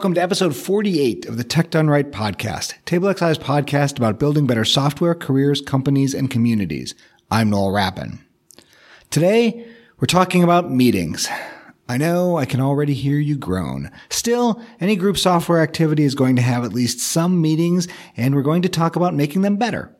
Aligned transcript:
welcome 0.00 0.14
to 0.14 0.22
episode 0.22 0.56
48 0.56 1.26
of 1.26 1.36
the 1.36 1.44
Tech 1.44 1.68
Done 1.68 1.90
Right 1.90 2.10
podcast, 2.10 2.72
Table 2.86 3.12
TableXI's 3.12 3.36
podcast 3.36 3.98
about 3.98 4.18
building 4.18 4.46
better 4.46 4.64
software, 4.64 5.14
careers, 5.14 5.60
companies, 5.60 6.14
and 6.14 6.30
communities. 6.30 6.94
I'm 7.30 7.50
Noel 7.50 7.70
Rappin. 7.70 8.24
Today, 9.10 9.68
we're 9.98 10.06
talking 10.06 10.42
about 10.42 10.70
meetings. 10.70 11.28
I 11.86 11.98
know 11.98 12.38
I 12.38 12.46
can 12.46 12.62
already 12.62 12.94
hear 12.94 13.18
you 13.18 13.36
groan. 13.36 13.90
Still, 14.08 14.62
any 14.80 14.96
group 14.96 15.18
software 15.18 15.60
activity 15.60 16.04
is 16.04 16.14
going 16.14 16.34
to 16.36 16.42
have 16.42 16.64
at 16.64 16.72
least 16.72 17.00
some 17.00 17.38
meetings, 17.38 17.86
and 18.16 18.34
we're 18.34 18.40
going 18.40 18.62
to 18.62 18.70
talk 18.70 18.96
about 18.96 19.12
making 19.12 19.42
them 19.42 19.58
better. 19.58 19.94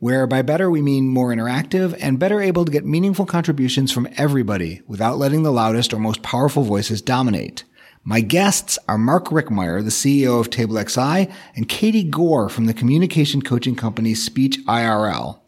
Where 0.00 0.26
by 0.26 0.42
better 0.42 0.70
we 0.70 0.82
mean 0.82 1.08
more 1.08 1.34
interactive 1.34 1.96
and 2.02 2.18
better 2.18 2.42
able 2.42 2.66
to 2.66 2.72
get 2.72 2.84
meaningful 2.84 3.24
contributions 3.24 3.90
from 3.90 4.06
everybody 4.18 4.82
without 4.86 5.16
letting 5.16 5.44
the 5.44 5.50
loudest 5.50 5.94
or 5.94 5.98
most 5.98 6.22
powerful 6.22 6.62
voices 6.62 7.00
dominate. 7.00 7.64
My 8.08 8.20
guests 8.20 8.78
are 8.86 8.98
Mark 8.98 9.30
Rickmeier, 9.30 9.82
the 9.82 9.90
CEO 9.90 10.38
of 10.38 10.48
TableXI, 10.48 11.28
and 11.56 11.68
Katie 11.68 12.04
Gore 12.04 12.48
from 12.48 12.66
the 12.66 12.72
communication 12.72 13.42
coaching 13.42 13.74
company 13.74 14.14
Speech 14.14 14.60
IRL. 14.66 15.40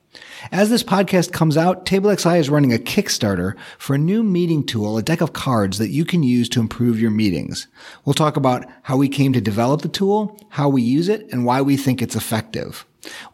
As 0.50 0.68
this 0.68 0.82
podcast 0.82 1.30
comes 1.30 1.56
out, 1.56 1.86
TableXI 1.86 2.40
is 2.40 2.50
running 2.50 2.74
a 2.74 2.78
Kickstarter 2.78 3.56
for 3.78 3.94
a 3.94 3.98
new 3.98 4.24
meeting 4.24 4.66
tool, 4.66 4.98
a 4.98 5.04
deck 5.04 5.20
of 5.20 5.32
cards 5.32 5.78
that 5.78 5.90
you 5.90 6.04
can 6.04 6.24
use 6.24 6.48
to 6.48 6.58
improve 6.58 7.00
your 7.00 7.12
meetings. 7.12 7.68
We'll 8.04 8.14
talk 8.14 8.36
about 8.36 8.66
how 8.82 8.96
we 8.96 9.08
came 9.08 9.32
to 9.34 9.40
develop 9.40 9.82
the 9.82 9.88
tool, 9.88 10.36
how 10.48 10.68
we 10.68 10.82
use 10.82 11.08
it, 11.08 11.28
and 11.30 11.44
why 11.44 11.62
we 11.62 11.76
think 11.76 12.02
it's 12.02 12.16
effective. 12.16 12.84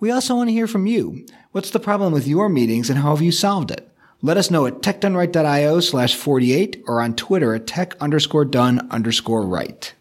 We 0.00 0.10
also 0.10 0.34
want 0.34 0.50
to 0.50 0.54
hear 0.54 0.66
from 0.66 0.86
you. 0.86 1.24
What's 1.52 1.70
the 1.70 1.80
problem 1.80 2.12
with 2.12 2.28
your 2.28 2.50
meetings 2.50 2.90
and 2.90 2.98
how 2.98 3.16
have 3.16 3.22
you 3.22 3.32
solved 3.32 3.70
it? 3.70 3.90
Let 4.24 4.38
us 4.38 4.50
know 4.50 4.64
at 4.64 4.80
techdoneright.io 4.80 5.80
slash 5.80 6.14
48 6.14 6.84
or 6.86 7.02
on 7.02 7.14
Twitter 7.14 7.54
at 7.54 7.66
tech 7.66 7.94
underscore 8.00 8.46
done 8.46 8.88
underscore 8.90 9.46
right. 9.46 9.92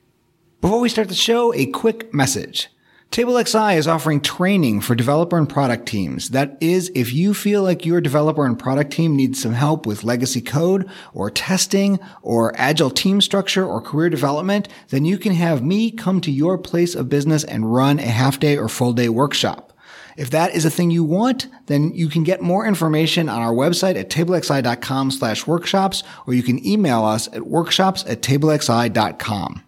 Before 0.61 0.79
we 0.79 0.87
start 0.87 1.09
the 1.09 1.13
show, 1.13 1.53
a 1.53 1.65
quick 1.65 2.13
message. 2.13 2.69
TableXI 3.11 3.75
is 3.75 3.85
offering 3.85 4.21
training 4.21 4.79
for 4.79 4.95
developer 4.95 5.37
and 5.37 5.49
product 5.49 5.87
teams. 5.87 6.29
That 6.29 6.57
is, 6.61 6.89
if 6.95 7.11
you 7.11 7.33
feel 7.33 7.63
like 7.63 7.85
your 7.85 7.99
developer 7.99 8.45
and 8.45 8.57
product 8.57 8.93
team 8.93 9.17
needs 9.17 9.41
some 9.41 9.51
help 9.51 9.85
with 9.85 10.05
legacy 10.05 10.39
code 10.39 10.89
or 11.13 11.29
testing 11.29 11.99
or 12.21 12.57
agile 12.57 12.91
team 12.91 13.19
structure 13.19 13.65
or 13.65 13.81
career 13.81 14.09
development, 14.09 14.69
then 14.87 15.03
you 15.03 15.17
can 15.17 15.33
have 15.33 15.61
me 15.61 15.91
come 15.91 16.21
to 16.21 16.31
your 16.31 16.57
place 16.57 16.95
of 16.95 17.09
business 17.09 17.43
and 17.43 17.73
run 17.73 17.99
a 17.99 18.03
half 18.03 18.39
day 18.39 18.55
or 18.57 18.69
full 18.69 18.93
day 18.93 19.09
workshop. 19.09 19.72
If 20.17 20.29
that 20.31 20.53
is 20.53 20.65
a 20.65 20.69
thing 20.69 20.91
you 20.91 21.03
want, 21.03 21.47
then 21.67 21.93
you 21.93 22.07
can 22.07 22.23
get 22.23 22.41
more 22.41 22.65
information 22.65 23.29
on 23.29 23.41
our 23.41 23.53
website 23.53 23.95
at 23.95 24.09
tablexi.com 24.09 25.11
slash 25.11 25.47
workshops, 25.47 26.03
or 26.27 26.33
you 26.33 26.43
can 26.43 26.65
email 26.65 27.03
us 27.03 27.27
at 27.33 27.47
workshops 27.47 28.03
at 28.07 28.21
tablexi.com. 28.21 29.63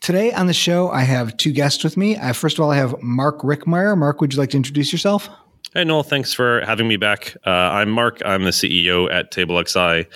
Today 0.00 0.32
on 0.32 0.46
the 0.46 0.52
show, 0.54 0.90
I 0.90 1.00
have 1.00 1.36
two 1.38 1.52
guests 1.52 1.82
with 1.82 1.96
me. 1.96 2.18
I, 2.18 2.32
first 2.34 2.58
of 2.58 2.64
all, 2.64 2.70
I 2.70 2.76
have 2.76 3.02
Mark 3.02 3.40
Rickmeier. 3.40 3.96
Mark, 3.96 4.20
would 4.20 4.34
you 4.34 4.38
like 4.38 4.50
to 4.50 4.56
introduce 4.56 4.92
yourself? 4.92 5.28
Hey, 5.72 5.82
Noel. 5.82 6.02
Thanks 6.02 6.32
for 6.32 6.60
having 6.64 6.86
me 6.86 6.96
back. 6.96 7.36
Uh, 7.46 7.50
I'm 7.50 7.90
Mark. 7.90 8.20
I'm 8.24 8.44
the 8.44 8.50
CEO 8.50 9.10
at 9.10 9.32
TableXI. 9.32 10.06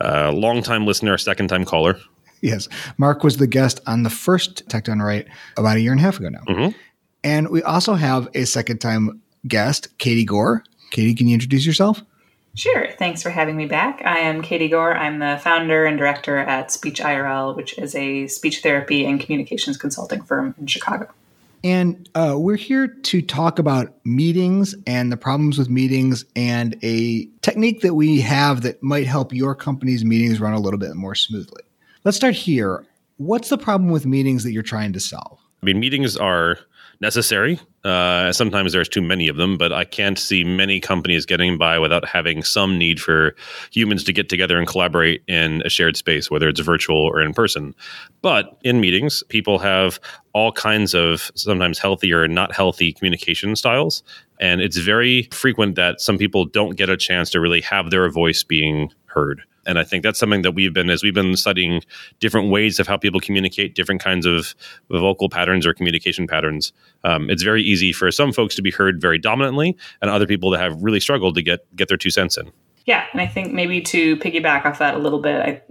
Uh, 0.00 0.32
long-time 0.32 0.86
listener, 0.86 1.16
second 1.18 1.48
time 1.48 1.64
caller. 1.64 1.98
Yes. 2.40 2.68
Mark 2.98 3.24
was 3.24 3.38
the 3.38 3.46
guest 3.46 3.80
on 3.86 4.02
the 4.02 4.10
first 4.10 4.68
Tech 4.68 4.84
Done 4.84 5.00
Right 5.00 5.26
about 5.56 5.76
a 5.76 5.80
year 5.80 5.92
and 5.92 6.00
a 6.00 6.04
half 6.04 6.18
ago 6.18 6.28
now. 6.28 6.42
Mm-hmm. 6.46 6.78
And 7.24 7.48
we 7.48 7.62
also 7.62 7.94
have 7.94 8.28
a 8.34 8.44
second 8.44 8.78
time 8.78 9.20
guest, 9.46 9.96
Katie 9.98 10.24
Gore. 10.24 10.64
Katie, 10.90 11.14
can 11.14 11.28
you 11.28 11.34
introduce 11.34 11.66
yourself? 11.66 12.02
Sure. 12.54 12.88
Thanks 12.98 13.22
for 13.22 13.30
having 13.30 13.56
me 13.56 13.66
back. 13.66 14.02
I 14.04 14.18
am 14.18 14.42
Katie 14.42 14.68
Gore. 14.68 14.96
I'm 14.96 15.20
the 15.20 15.38
founder 15.42 15.84
and 15.84 15.96
director 15.96 16.38
at 16.38 16.72
Speech 16.72 17.00
IRL, 17.00 17.54
which 17.54 17.78
is 17.78 17.94
a 17.94 18.26
speech 18.26 18.62
therapy 18.62 19.04
and 19.04 19.20
communications 19.20 19.76
consulting 19.76 20.22
firm 20.22 20.54
in 20.58 20.66
Chicago. 20.66 21.08
And 21.64 22.08
uh, 22.14 22.34
we're 22.36 22.56
here 22.56 22.86
to 22.86 23.22
talk 23.22 23.58
about 23.58 23.94
meetings 24.04 24.74
and 24.86 25.10
the 25.10 25.16
problems 25.16 25.58
with 25.58 25.68
meetings 25.68 26.24
and 26.36 26.76
a 26.82 27.26
technique 27.42 27.80
that 27.82 27.94
we 27.94 28.20
have 28.20 28.62
that 28.62 28.82
might 28.82 29.06
help 29.06 29.32
your 29.32 29.54
company's 29.54 30.04
meetings 30.04 30.40
run 30.40 30.52
a 30.52 30.60
little 30.60 30.78
bit 30.78 30.94
more 30.94 31.14
smoothly. 31.14 31.62
Let's 32.04 32.16
start 32.16 32.34
here. 32.34 32.86
What's 33.16 33.48
the 33.48 33.58
problem 33.58 33.90
with 33.90 34.06
meetings 34.06 34.44
that 34.44 34.52
you're 34.52 34.62
trying 34.62 34.92
to 34.92 35.00
solve? 35.00 35.38
I 35.62 35.66
mean, 35.66 35.80
meetings 35.80 36.16
are 36.16 36.58
necessary. 37.00 37.60
Uh, 37.84 38.32
sometimes 38.32 38.72
there's 38.72 38.88
too 38.88 39.00
many 39.00 39.28
of 39.28 39.36
them, 39.36 39.56
but 39.56 39.72
I 39.72 39.84
can't 39.84 40.18
see 40.18 40.42
many 40.42 40.80
companies 40.80 41.24
getting 41.24 41.56
by 41.56 41.78
without 41.78 42.06
having 42.06 42.42
some 42.42 42.76
need 42.76 43.00
for 43.00 43.36
humans 43.70 44.02
to 44.04 44.12
get 44.12 44.28
together 44.28 44.58
and 44.58 44.66
collaborate 44.66 45.22
in 45.28 45.62
a 45.64 45.68
shared 45.68 45.96
space, 45.96 46.30
whether 46.30 46.48
it's 46.48 46.60
virtual 46.60 46.98
or 46.98 47.20
in 47.20 47.32
person. 47.32 47.74
But 48.20 48.58
in 48.64 48.80
meetings, 48.80 49.22
people 49.28 49.58
have 49.60 50.00
all 50.32 50.52
kinds 50.52 50.94
of 50.94 51.30
sometimes 51.34 51.78
healthy 51.78 52.12
or 52.12 52.26
not 52.26 52.54
healthy 52.54 52.92
communication 52.92 53.54
styles. 53.54 54.02
And 54.40 54.60
it's 54.60 54.78
very 54.78 55.28
frequent 55.32 55.76
that 55.76 56.00
some 56.00 56.18
people 56.18 56.44
don't 56.44 56.76
get 56.76 56.90
a 56.90 56.96
chance 56.96 57.30
to 57.30 57.40
really 57.40 57.60
have 57.60 57.90
their 57.90 58.10
voice 58.10 58.42
being 58.42 58.92
heard. 59.06 59.42
And 59.68 59.78
I 59.78 59.84
think 59.84 60.02
that's 60.02 60.18
something 60.18 60.42
that 60.42 60.52
we've 60.52 60.72
been, 60.72 60.90
as 60.90 61.02
we've 61.02 61.14
been 61.14 61.36
studying 61.36 61.82
different 62.18 62.50
ways 62.50 62.80
of 62.80 62.88
how 62.88 62.96
people 62.96 63.20
communicate, 63.20 63.74
different 63.74 64.02
kinds 64.02 64.26
of 64.26 64.54
vocal 64.90 65.28
patterns 65.28 65.66
or 65.66 65.74
communication 65.74 66.26
patterns. 66.26 66.72
Um, 67.04 67.30
it's 67.30 67.42
very 67.42 67.62
easy 67.62 67.92
for 67.92 68.10
some 68.10 68.32
folks 68.32 68.54
to 68.56 68.62
be 68.62 68.70
heard 68.70 69.00
very 69.00 69.18
dominantly, 69.18 69.76
and 70.02 70.10
other 70.10 70.26
people 70.26 70.50
that 70.50 70.60
have 70.60 70.82
really 70.82 71.00
struggled 71.00 71.36
to 71.36 71.42
get 71.42 71.60
get 71.76 71.88
their 71.88 71.98
two 71.98 72.10
cents 72.10 72.36
in. 72.36 72.50
Yeah, 72.86 73.04
and 73.12 73.20
I 73.20 73.26
think 73.26 73.52
maybe 73.52 73.82
to 73.82 74.16
piggyback 74.16 74.64
off 74.64 74.78
that 74.78 74.94
a 74.94 74.98
little 74.98 75.20
bit, 75.20 75.40
I 75.40 75.62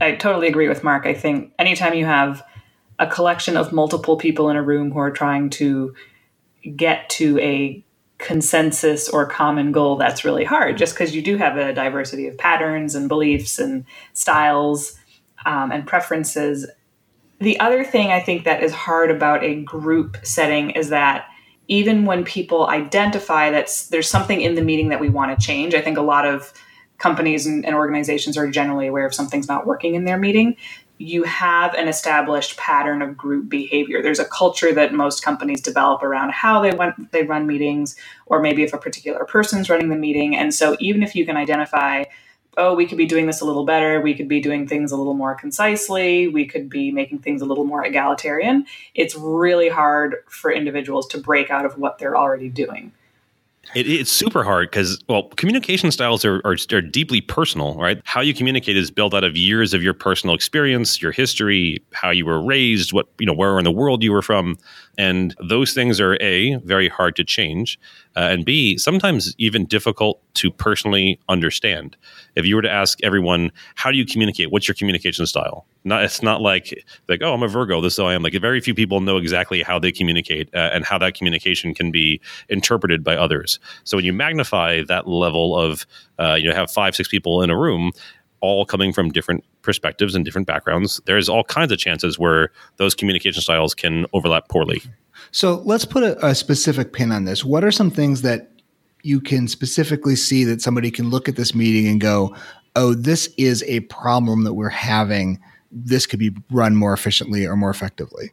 I 0.00 0.16
totally 0.16 0.46
agree 0.46 0.68
with 0.68 0.84
Mark. 0.84 1.06
I 1.06 1.14
think 1.14 1.54
anytime 1.58 1.94
you 1.94 2.04
have 2.04 2.44
a 2.98 3.06
collection 3.06 3.56
of 3.56 3.72
multiple 3.72 4.16
people 4.16 4.50
in 4.50 4.56
a 4.56 4.62
room 4.62 4.92
who 4.92 4.98
are 4.98 5.10
trying 5.10 5.48
to 5.50 5.94
get 6.76 7.08
to 7.10 7.38
a 7.38 7.84
consensus 8.18 9.08
or 9.08 9.26
common 9.26 9.70
goal 9.70 9.96
that's 9.96 10.24
really 10.24 10.44
hard 10.44 10.76
just 10.76 10.94
because 10.94 11.14
you 11.14 11.22
do 11.22 11.36
have 11.36 11.56
a 11.56 11.72
diversity 11.72 12.26
of 12.26 12.36
patterns 12.36 12.94
and 12.94 13.08
beliefs 13.08 13.58
and 13.58 13.84
styles 14.12 14.98
um, 15.46 15.70
and 15.70 15.86
preferences. 15.86 16.68
The 17.40 17.58
other 17.60 17.84
thing 17.84 18.08
i 18.10 18.20
think 18.20 18.44
that 18.44 18.62
is 18.62 18.72
hard 18.72 19.10
about 19.10 19.44
a 19.44 19.62
group 19.62 20.16
setting 20.24 20.70
is 20.70 20.88
that 20.88 21.26
even 21.68 22.06
when 22.06 22.24
people 22.24 22.66
identify 22.66 23.50
that 23.50 23.70
there's 23.90 24.08
something 24.08 24.40
in 24.40 24.54
the 24.54 24.62
meeting 24.62 24.88
that 24.88 25.00
we 25.00 25.08
want 25.08 25.38
to 25.38 25.46
change 25.46 25.74
i 25.74 25.80
think 25.80 25.96
a 25.96 26.02
lot 26.02 26.26
of 26.26 26.52
companies 26.98 27.46
and, 27.46 27.64
and 27.64 27.76
organizations 27.76 28.36
are 28.36 28.50
generally 28.50 28.88
aware 28.88 29.06
if 29.06 29.14
something's 29.14 29.46
not 29.46 29.66
working 29.66 29.94
in 29.94 30.04
their 30.04 30.18
meeting 30.18 30.56
you 30.98 31.22
have 31.22 31.74
an 31.74 31.88
established 31.88 32.56
pattern 32.56 33.02
of 33.02 33.16
group 33.16 33.48
behavior. 33.48 34.02
There's 34.02 34.18
a 34.18 34.24
culture 34.24 34.72
that 34.72 34.92
most 34.92 35.24
companies 35.24 35.60
develop 35.60 36.02
around 36.02 36.32
how 36.32 36.60
they 36.60 36.72
want 36.72 37.12
they 37.12 37.22
run 37.22 37.46
meetings, 37.46 37.96
or 38.26 38.40
maybe 38.40 38.64
if 38.64 38.72
a 38.72 38.78
particular 38.78 39.24
person's 39.24 39.70
running 39.70 39.88
the 39.88 39.96
meeting. 39.96 40.36
And 40.36 40.52
so 40.52 40.76
even 40.80 41.02
if 41.02 41.14
you 41.14 41.24
can 41.24 41.36
identify, 41.36 42.04
oh, 42.56 42.74
we 42.74 42.86
could 42.86 42.98
be 42.98 43.06
doing 43.06 43.26
this 43.26 43.40
a 43.40 43.44
little 43.44 43.64
better, 43.64 44.00
we 44.00 44.14
could 44.14 44.28
be 44.28 44.40
doing 44.40 44.66
things 44.66 44.90
a 44.90 44.96
little 44.96 45.14
more 45.14 45.36
concisely, 45.36 46.26
we 46.26 46.44
could 46.44 46.68
be 46.68 46.90
making 46.90 47.20
things 47.20 47.40
a 47.40 47.46
little 47.46 47.64
more 47.64 47.84
egalitarian, 47.84 48.66
it's 48.94 49.14
really 49.14 49.68
hard 49.68 50.16
for 50.28 50.50
individuals 50.50 51.06
to 51.08 51.18
break 51.18 51.50
out 51.50 51.64
of 51.64 51.78
what 51.78 51.98
they're 51.98 52.16
already 52.16 52.48
doing. 52.48 52.92
It, 53.74 53.86
it's 53.88 54.10
super 54.10 54.44
hard 54.44 54.70
because, 54.70 55.02
well, 55.08 55.24
communication 55.36 55.90
styles 55.90 56.24
are, 56.24 56.40
are, 56.44 56.56
are, 56.72 56.80
deeply 56.80 57.20
personal, 57.20 57.74
right? 57.76 58.00
How 58.04 58.20
you 58.20 58.34
communicate 58.34 58.76
is 58.76 58.90
built 58.90 59.14
out 59.14 59.24
of 59.24 59.36
years 59.36 59.74
of 59.74 59.82
your 59.82 59.94
personal 59.94 60.34
experience, 60.34 61.02
your 61.02 61.12
history, 61.12 61.82
how 61.92 62.10
you 62.10 62.24
were 62.24 62.42
raised, 62.42 62.92
what, 62.92 63.08
you 63.18 63.26
know, 63.26 63.34
where 63.34 63.58
in 63.58 63.64
the 63.64 63.72
world 63.72 64.02
you 64.02 64.12
were 64.12 64.22
from. 64.22 64.56
And 64.98 65.34
those 65.48 65.72
things 65.72 66.00
are 66.00 66.18
A, 66.20 66.56
very 66.56 66.88
hard 66.88 67.14
to 67.16 67.24
change, 67.24 67.78
uh, 68.16 68.28
and 68.32 68.44
B, 68.44 68.76
sometimes 68.76 69.34
even 69.38 69.64
difficult 69.64 70.20
to 70.34 70.50
personally 70.50 71.20
understand. 71.28 71.96
If 72.34 72.44
you 72.44 72.56
were 72.56 72.62
to 72.62 72.70
ask 72.70 72.98
everyone, 73.04 73.52
how 73.76 73.92
do 73.92 73.96
you 73.96 74.04
communicate? 74.04 74.50
What's 74.50 74.66
your 74.66 74.74
communication 74.74 75.24
style? 75.26 75.66
Not, 75.84 76.02
it's 76.02 76.22
not 76.22 76.42
like, 76.42 76.84
like, 77.08 77.22
oh, 77.22 77.32
I'm 77.32 77.44
a 77.44 77.48
Virgo, 77.48 77.80
this 77.80 77.94
is 77.94 77.98
how 77.98 78.06
I 78.06 78.14
am. 78.14 78.22
Like, 78.24 78.34
very 78.34 78.60
few 78.60 78.74
people 78.74 79.00
know 79.00 79.16
exactly 79.16 79.62
how 79.62 79.78
they 79.78 79.92
communicate 79.92 80.52
uh, 80.52 80.70
and 80.72 80.84
how 80.84 80.98
that 80.98 81.14
communication 81.14 81.74
can 81.74 81.92
be 81.92 82.20
interpreted 82.48 83.04
by 83.04 83.16
others. 83.16 83.60
So 83.84 83.96
when 83.96 84.04
you 84.04 84.12
magnify 84.12 84.82
that 84.88 85.06
level 85.06 85.56
of, 85.56 85.86
uh, 86.18 86.34
you 86.34 86.48
know, 86.48 86.54
have 86.54 86.70
five, 86.70 86.96
six 86.96 87.08
people 87.08 87.42
in 87.42 87.50
a 87.50 87.56
room, 87.56 87.92
all 88.40 88.64
coming 88.64 88.92
from 88.92 89.10
different 89.10 89.44
perspectives 89.62 90.14
and 90.14 90.24
different 90.24 90.46
backgrounds, 90.46 91.00
there's 91.06 91.28
all 91.28 91.44
kinds 91.44 91.72
of 91.72 91.78
chances 91.78 92.18
where 92.18 92.50
those 92.76 92.94
communication 92.94 93.42
styles 93.42 93.74
can 93.74 94.06
overlap 94.12 94.48
poorly. 94.48 94.82
So 95.30 95.62
let's 95.64 95.84
put 95.84 96.02
a, 96.02 96.26
a 96.26 96.34
specific 96.34 96.92
pin 96.92 97.12
on 97.12 97.24
this. 97.24 97.44
What 97.44 97.64
are 97.64 97.72
some 97.72 97.90
things 97.90 98.22
that 98.22 98.50
you 99.02 99.20
can 99.20 99.48
specifically 99.48 100.16
see 100.16 100.44
that 100.44 100.60
somebody 100.60 100.90
can 100.90 101.10
look 101.10 101.28
at 101.28 101.36
this 101.36 101.54
meeting 101.54 101.86
and 101.86 102.00
go, 102.00 102.34
oh, 102.76 102.94
this 102.94 103.28
is 103.36 103.62
a 103.64 103.80
problem 103.80 104.44
that 104.44 104.54
we're 104.54 104.68
having. 104.68 105.40
This 105.70 106.06
could 106.06 106.18
be 106.18 106.34
run 106.50 106.76
more 106.76 106.92
efficiently 106.92 107.46
or 107.46 107.56
more 107.56 107.70
effectively? 107.70 108.32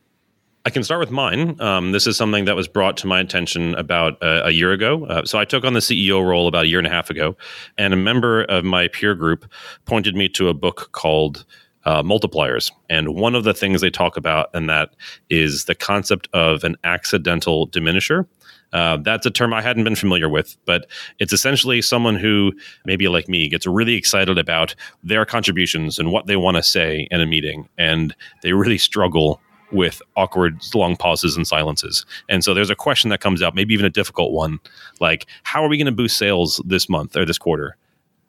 I 0.66 0.72
can 0.72 0.84
start 0.84 1.00
with 1.00 1.12
mine. 1.12 1.62
Um, 1.62 1.92
this 1.92 2.08
is 2.08 2.18
something 2.18 2.46
that 2.46 2.56
was 2.56 2.68
brought 2.68 2.98
to 2.98 3.08
my 3.08 3.20
attention 3.20 3.76
about 3.76 4.18
a 4.22 4.50
year 4.50 4.72
ago. 4.72 5.06
Uh, 5.06 5.24
so 5.24 5.38
I 5.38 5.46
took 5.46 5.64
on 5.64 5.74
the 5.74 5.80
CEO 5.80 6.28
role 6.28 6.48
about 6.48 6.64
a 6.66 6.68
year 6.68 6.80
and 6.80 6.88
a 6.88 6.90
half 6.90 7.12
ago, 7.12 7.38
and 7.78 7.94
a 7.94 7.98
member 7.98 8.46
of 8.46 8.66
my 8.66 8.88
peer 8.88 9.14
group 9.14 9.46
pointed 9.86 10.16
me 10.16 10.28
to 10.30 10.50
a 10.50 10.56
book 10.56 10.90
called 10.92 11.46
uh, 11.86 12.02
multipliers. 12.02 12.72
And 12.90 13.14
one 13.14 13.36
of 13.36 13.44
the 13.44 13.54
things 13.54 13.82
they 13.82 13.92
talk 13.92 14.18
about, 14.18 14.50
and 14.56 14.68
that 14.68 14.96
is 15.30 15.66
the 15.66 15.76
concept 15.76 16.28
of 16.34 16.64
an 16.64 16.78
accidental 16.84 17.68
diminisher. 17.68 18.26
Uh, 18.74 18.98
that's 18.98 19.28
a 19.28 19.32
term 19.32 19.54
I 19.54 19.62
hadn't 19.62 19.84
been 19.84 19.96
familiar 19.96 20.28
with, 20.28 20.58
but 20.66 20.88
it's 21.20 21.32
essentially 21.32 21.80
someone 21.84 22.16
who, 22.16 22.52
maybe 22.86 23.08
like 23.08 23.30
me, 23.30 23.48
gets 23.50 23.68
really 23.68 23.94
excited 23.94 24.40
about 24.40 24.74
their 25.04 25.26
contributions 25.26 26.00
and 26.00 26.12
what 26.12 26.26
they 26.26 26.36
want 26.36 26.58
to 26.58 26.64
say 26.64 27.08
in 27.12 27.22
a 27.22 27.28
meeting, 27.28 27.70
and 27.78 28.16
they 28.42 28.54
really 28.54 28.78
struggle 28.90 29.40
with 29.76 30.02
awkward 30.16 30.62
long 30.74 30.96
pauses 30.96 31.36
and 31.36 31.48
silences. 31.48 32.06
And 32.30 32.44
so 32.44 32.54
there's 32.54 32.70
a 32.70 32.76
question 32.76 33.10
that 33.10 33.22
comes 33.22 33.42
out, 33.42 33.56
maybe 33.56 33.74
even 33.74 33.86
a 33.86 33.90
difficult 33.90 34.32
one, 34.32 34.60
like 35.00 35.26
how 35.44 35.64
are 35.64 35.70
we 35.70 35.78
going 35.78 35.86
to 35.86 35.92
boost 35.92 36.18
sales 36.18 36.62
this 36.66 36.90
month 36.90 37.16
or 37.16 37.26
this 37.26 37.38
quarter? 37.38 37.78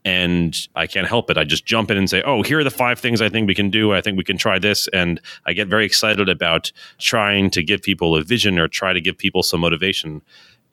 And 0.04 0.56
I 0.76 0.86
can't 0.86 1.08
help 1.08 1.30
it. 1.30 1.36
I 1.36 1.42
just 1.42 1.66
jump 1.66 1.90
in 1.90 1.96
and 1.96 2.08
say, 2.08 2.22
"Oh, 2.22 2.42
here 2.42 2.60
are 2.60 2.64
the 2.64 2.70
five 2.70 3.00
things 3.00 3.20
I 3.20 3.28
think 3.28 3.48
we 3.48 3.56
can 3.56 3.70
do. 3.70 3.92
I 3.92 4.00
think 4.00 4.16
we 4.16 4.22
can 4.22 4.38
try 4.38 4.56
this." 4.56 4.86
And 4.92 5.20
I 5.46 5.52
get 5.52 5.66
very 5.66 5.84
excited 5.84 6.28
about 6.28 6.70
trying 6.98 7.50
to 7.50 7.62
give 7.64 7.82
people 7.82 8.14
a 8.14 8.22
vision 8.22 8.56
or 8.56 8.68
try 8.68 8.92
to 8.92 9.00
give 9.00 9.18
people 9.18 9.42
some 9.42 9.60
motivation. 9.60 10.22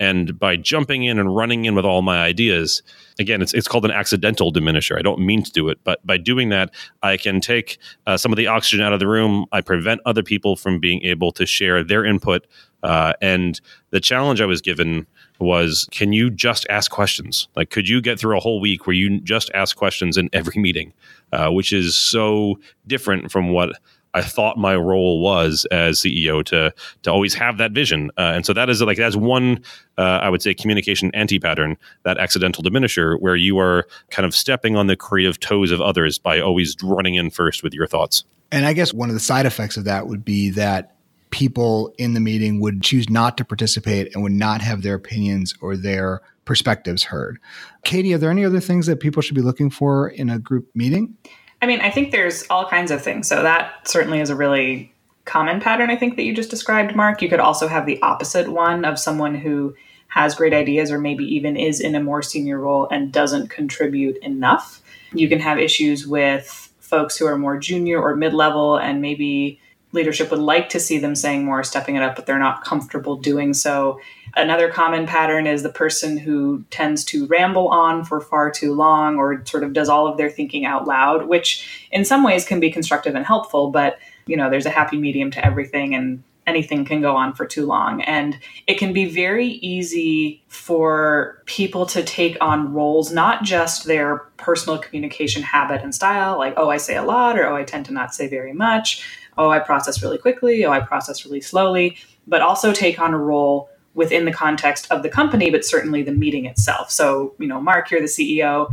And 0.04 0.38
by 0.38 0.58
jumping 0.58 1.06
in 1.06 1.18
and 1.18 1.34
running 1.34 1.64
in 1.64 1.76
with 1.76 1.86
all 1.86 2.02
my 2.02 2.18
ideas, 2.22 2.84
again, 3.20 3.42
it's, 3.42 3.54
it's 3.54 3.70
called 3.70 3.86
an 3.86 3.92
accidental 3.92 4.52
diminisher. 4.52 5.00
I 5.00 5.02
don't 5.02 5.22
mean 5.22 5.44
to 5.44 5.52
do 5.52 5.70
it, 5.70 5.80
but 5.86 6.06
by 6.06 6.18
doing 6.18 6.50
that, 6.50 6.72
I 7.02 7.16
can 7.16 7.40
take 7.40 7.78
uh, 8.06 8.18
some 8.18 8.34
of 8.34 8.36
the 8.36 8.48
oxygen 8.48 8.86
out 8.86 8.92
of 8.92 9.00
the 9.00 9.08
room. 9.08 9.46
I 9.54 9.62
prevent 9.62 10.02
other 10.06 10.22
people 10.22 10.58
from 10.58 10.82
being 10.82 11.02
able 11.04 11.32
to 11.32 11.46
share 11.46 11.86
their 11.86 12.04
input. 12.04 12.46
Uh, 12.84 13.14
and 13.22 13.62
the 13.92 14.02
challenge 14.02 14.42
I 14.42 14.46
was 14.46 14.60
given 14.60 15.08
was 15.40 15.88
can 15.92 16.12
you 16.12 16.30
just 16.30 16.68
ask 16.70 16.92
questions? 16.92 17.48
Like, 17.56 17.70
could 17.70 17.88
you 17.88 18.02
get 18.02 18.20
through 18.20 18.36
a 18.36 18.42
whole 18.42 18.60
week 18.60 18.86
where 18.86 18.96
you 18.96 19.22
just 19.22 19.50
ask 19.54 19.78
questions 19.78 20.18
in 20.18 20.30
every 20.34 20.62
meeting, 20.62 20.92
uh, 21.32 21.50
which 21.50 21.72
is 21.72 21.96
so 21.96 22.60
different 22.88 23.32
from 23.32 23.52
what 23.54 23.80
I 24.14 24.22
thought 24.22 24.58
my 24.58 24.76
role 24.76 25.22
was 25.22 25.66
as 25.72 26.00
CEO 26.00 26.44
to 26.46 26.74
to 27.04 27.12
always 27.12 27.34
have 27.34 27.58
that 27.58 27.72
vision, 27.72 28.12
uh, 28.18 28.34
and 28.36 28.46
so 28.46 28.54
that 28.54 28.70
is 28.70 28.82
like 28.82 28.98
that's 28.98 29.16
one 29.16 29.64
uh, 29.98 30.20
I 30.22 30.30
would 30.30 30.42
say 30.42 30.54
communication 30.54 31.12
anti 31.14 31.40
pattern 31.40 31.78
that 32.04 32.18
accidental 32.18 32.64
diminisher 32.64 33.20
where 33.20 33.36
you 33.36 33.58
are 33.60 33.88
kind 34.10 34.26
of 34.26 34.36
stepping 34.36 34.76
on 34.76 34.88
the 34.88 34.96
creative 34.96 35.40
toes 35.40 35.72
of 35.72 35.82
others 35.82 36.18
by 36.18 36.40
always 36.40 36.76
running 36.84 37.16
in 37.16 37.30
first 37.30 37.64
with 37.64 37.74
your 37.74 37.88
thoughts. 37.88 38.24
And 38.52 38.66
I 38.66 38.74
guess 38.74 38.94
one 38.94 39.10
of 39.10 39.16
the 39.16 39.20
side 39.20 39.46
effects 39.46 39.78
of 39.78 39.86
that 39.86 40.08
would 40.08 40.24
be 40.24 40.52
that 40.52 40.96
people 41.32 41.92
in 41.98 42.14
the 42.14 42.20
meeting 42.20 42.60
would 42.60 42.84
choose 42.84 43.10
not 43.10 43.38
to 43.38 43.44
participate 43.44 44.14
and 44.14 44.22
would 44.22 44.32
not 44.32 44.62
have 44.62 44.84
their 44.84 44.94
opinions 44.94 45.56
or 45.62 45.76
their 45.76 46.22
perspectives 46.46 47.04
heard. 47.04 47.40
Katie, 47.84 48.14
are 48.14 48.20
there 48.20 48.30
any 48.30 48.46
other 48.46 48.60
things 48.60 48.86
that 48.86 49.00
people 49.00 49.22
should 49.24 49.34
be 49.34 49.42
looking 49.42 49.72
for 49.72 50.10
in 50.10 50.30
a 50.30 50.38
group 50.38 50.70
meeting? 50.76 51.18
I 51.64 51.66
mean, 51.66 51.80
I 51.80 51.92
think 51.92 52.12
there's 52.12 52.44
all 52.50 52.68
kinds 52.68 52.92
of 52.92 53.02
things. 53.02 53.30
So 53.30 53.42
that 53.42 53.88
certainly 53.88 54.20
is 54.20 54.30
a 54.30 54.36
really 54.36 54.94
common 55.24 55.62
pattern, 55.62 55.90
I 55.90 55.96
think, 55.96 56.18
that 56.18 56.24
you 56.24 56.36
just 56.36 56.50
described, 56.50 56.94
Mark. 56.94 57.22
You 57.22 57.30
could 57.30 57.40
also 57.40 57.70
have 57.70 57.86
the 57.86 58.02
opposite 58.02 58.52
one 58.52 58.84
of 58.84 59.00
someone 59.00 59.34
who 59.34 59.74
has 60.10 60.36
great 60.36 60.54
ideas 60.54 60.92
or 60.92 61.00
maybe 61.00 61.24
even 61.24 61.56
is 61.56 61.80
in 61.80 61.96
a 61.96 62.04
more 62.04 62.22
senior 62.22 62.60
role 62.60 62.90
and 62.92 63.14
doesn't 63.14 63.50
contribute 63.50 64.18
enough. 64.18 64.82
You 65.14 65.30
can 65.30 65.40
have 65.40 65.58
issues 65.58 66.06
with 66.06 66.70
folks 66.80 67.16
who 67.16 67.28
are 67.28 67.38
more 67.38 67.58
junior 67.58 67.98
or 67.98 68.14
mid 68.14 68.34
level 68.34 68.76
and 68.76 69.02
maybe 69.02 69.62
leadership 69.94 70.32
would 70.32 70.40
like 70.40 70.70
to 70.70 70.80
see 70.80 70.98
them 70.98 71.16
saying 71.16 71.46
more, 71.46 71.64
stepping 71.64 71.96
it 71.96 72.04
up, 72.04 72.16
but 72.16 72.26
they're 72.26 72.40
not 72.40 72.66
comfortable 72.66 73.16
doing 73.16 73.54
so. 73.54 74.00
Another 74.36 74.70
common 74.70 75.06
pattern 75.06 75.48
is 75.48 75.64
the 75.64 75.70
person 75.70 76.18
who 76.18 76.66
tends 76.72 77.06
to 77.06 77.28
ramble 77.28 77.68
on 77.70 78.04
for 78.04 78.20
far 78.20 78.52
too 78.52 78.74
long 78.74 79.18
or 79.18 79.46
sort 79.46 79.64
of 79.64 79.74
does 79.74 79.90
all 79.90 80.08
of 80.08 80.18
their 80.18 80.30
thinking 80.30 80.66
out 80.66 80.88
loud, 80.88 81.28
which 81.28 81.88
in 81.92 82.04
some 82.04 82.24
ways 82.24 82.44
can 82.44 82.60
be 82.60 82.72
constructive 82.72 83.16
and 83.16 83.26
helpful, 83.26 83.70
but 83.70 84.00
you 84.26 84.36
know, 84.36 84.50
there's 84.50 84.66
a 84.66 84.72
happy 84.72 84.98
medium 84.98 85.30
to 85.32 85.46
everything 85.46 85.94
and 85.94 86.24
anything 86.46 86.86
can 86.86 87.02
go 87.02 87.16
on 87.16 87.34
for 87.34 87.46
too 87.46 87.66
long. 87.66 88.02
And 88.02 88.38
it 88.68 88.78
can 88.78 88.94
be 88.94 89.06
very 89.06 89.48
easy 89.48 90.44
for 90.48 91.42
people 91.46 91.86
to 91.88 92.04
take 92.04 92.38
on 92.42 92.74
roles, 92.74 93.12
not 93.12 93.44
just 93.44 93.86
their 93.86 94.18
personal 94.38 94.78
communication 94.78 95.42
habit 95.42 95.82
and 95.82 95.94
style, 95.94 96.38
like, 96.38 96.54
oh, 96.58 96.70
I 96.70 96.78
say 96.78 96.96
a 96.96 97.04
lot, 97.04 97.38
or 97.38 97.48
oh, 97.48 97.56
I 97.56 97.64
tend 97.64 97.86
to 97.88 97.94
not 97.94 98.14
say 98.14 98.28
very 98.28 98.54
much, 98.54 99.06
oh, 99.38 99.50
I 99.50 99.60
process 99.60 100.02
really 100.02 100.18
quickly, 100.18 100.66
oh, 100.66 100.72
I 100.72 100.80
process 100.80 101.26
really 101.26 101.42
slowly, 101.42 101.98
but 102.28 102.42
also 102.42 102.74
take 102.74 103.00
on 103.00 103.14
a 103.14 103.18
role 103.18 103.70
within 103.94 104.26
the 104.26 104.34
context 104.34 104.92
of 104.92 105.04
the 105.04 105.10
company, 105.10 105.52
but 105.52 105.64
certainly 105.64 106.02
the 106.02 106.12
meeting 106.12 106.46
itself. 106.46 106.90
So, 106.90 107.36
you 107.40 107.48
know, 107.48 107.62
Mark, 107.62 107.92
you're 107.92 108.02
the 108.02 108.08
CEO. 108.08 108.68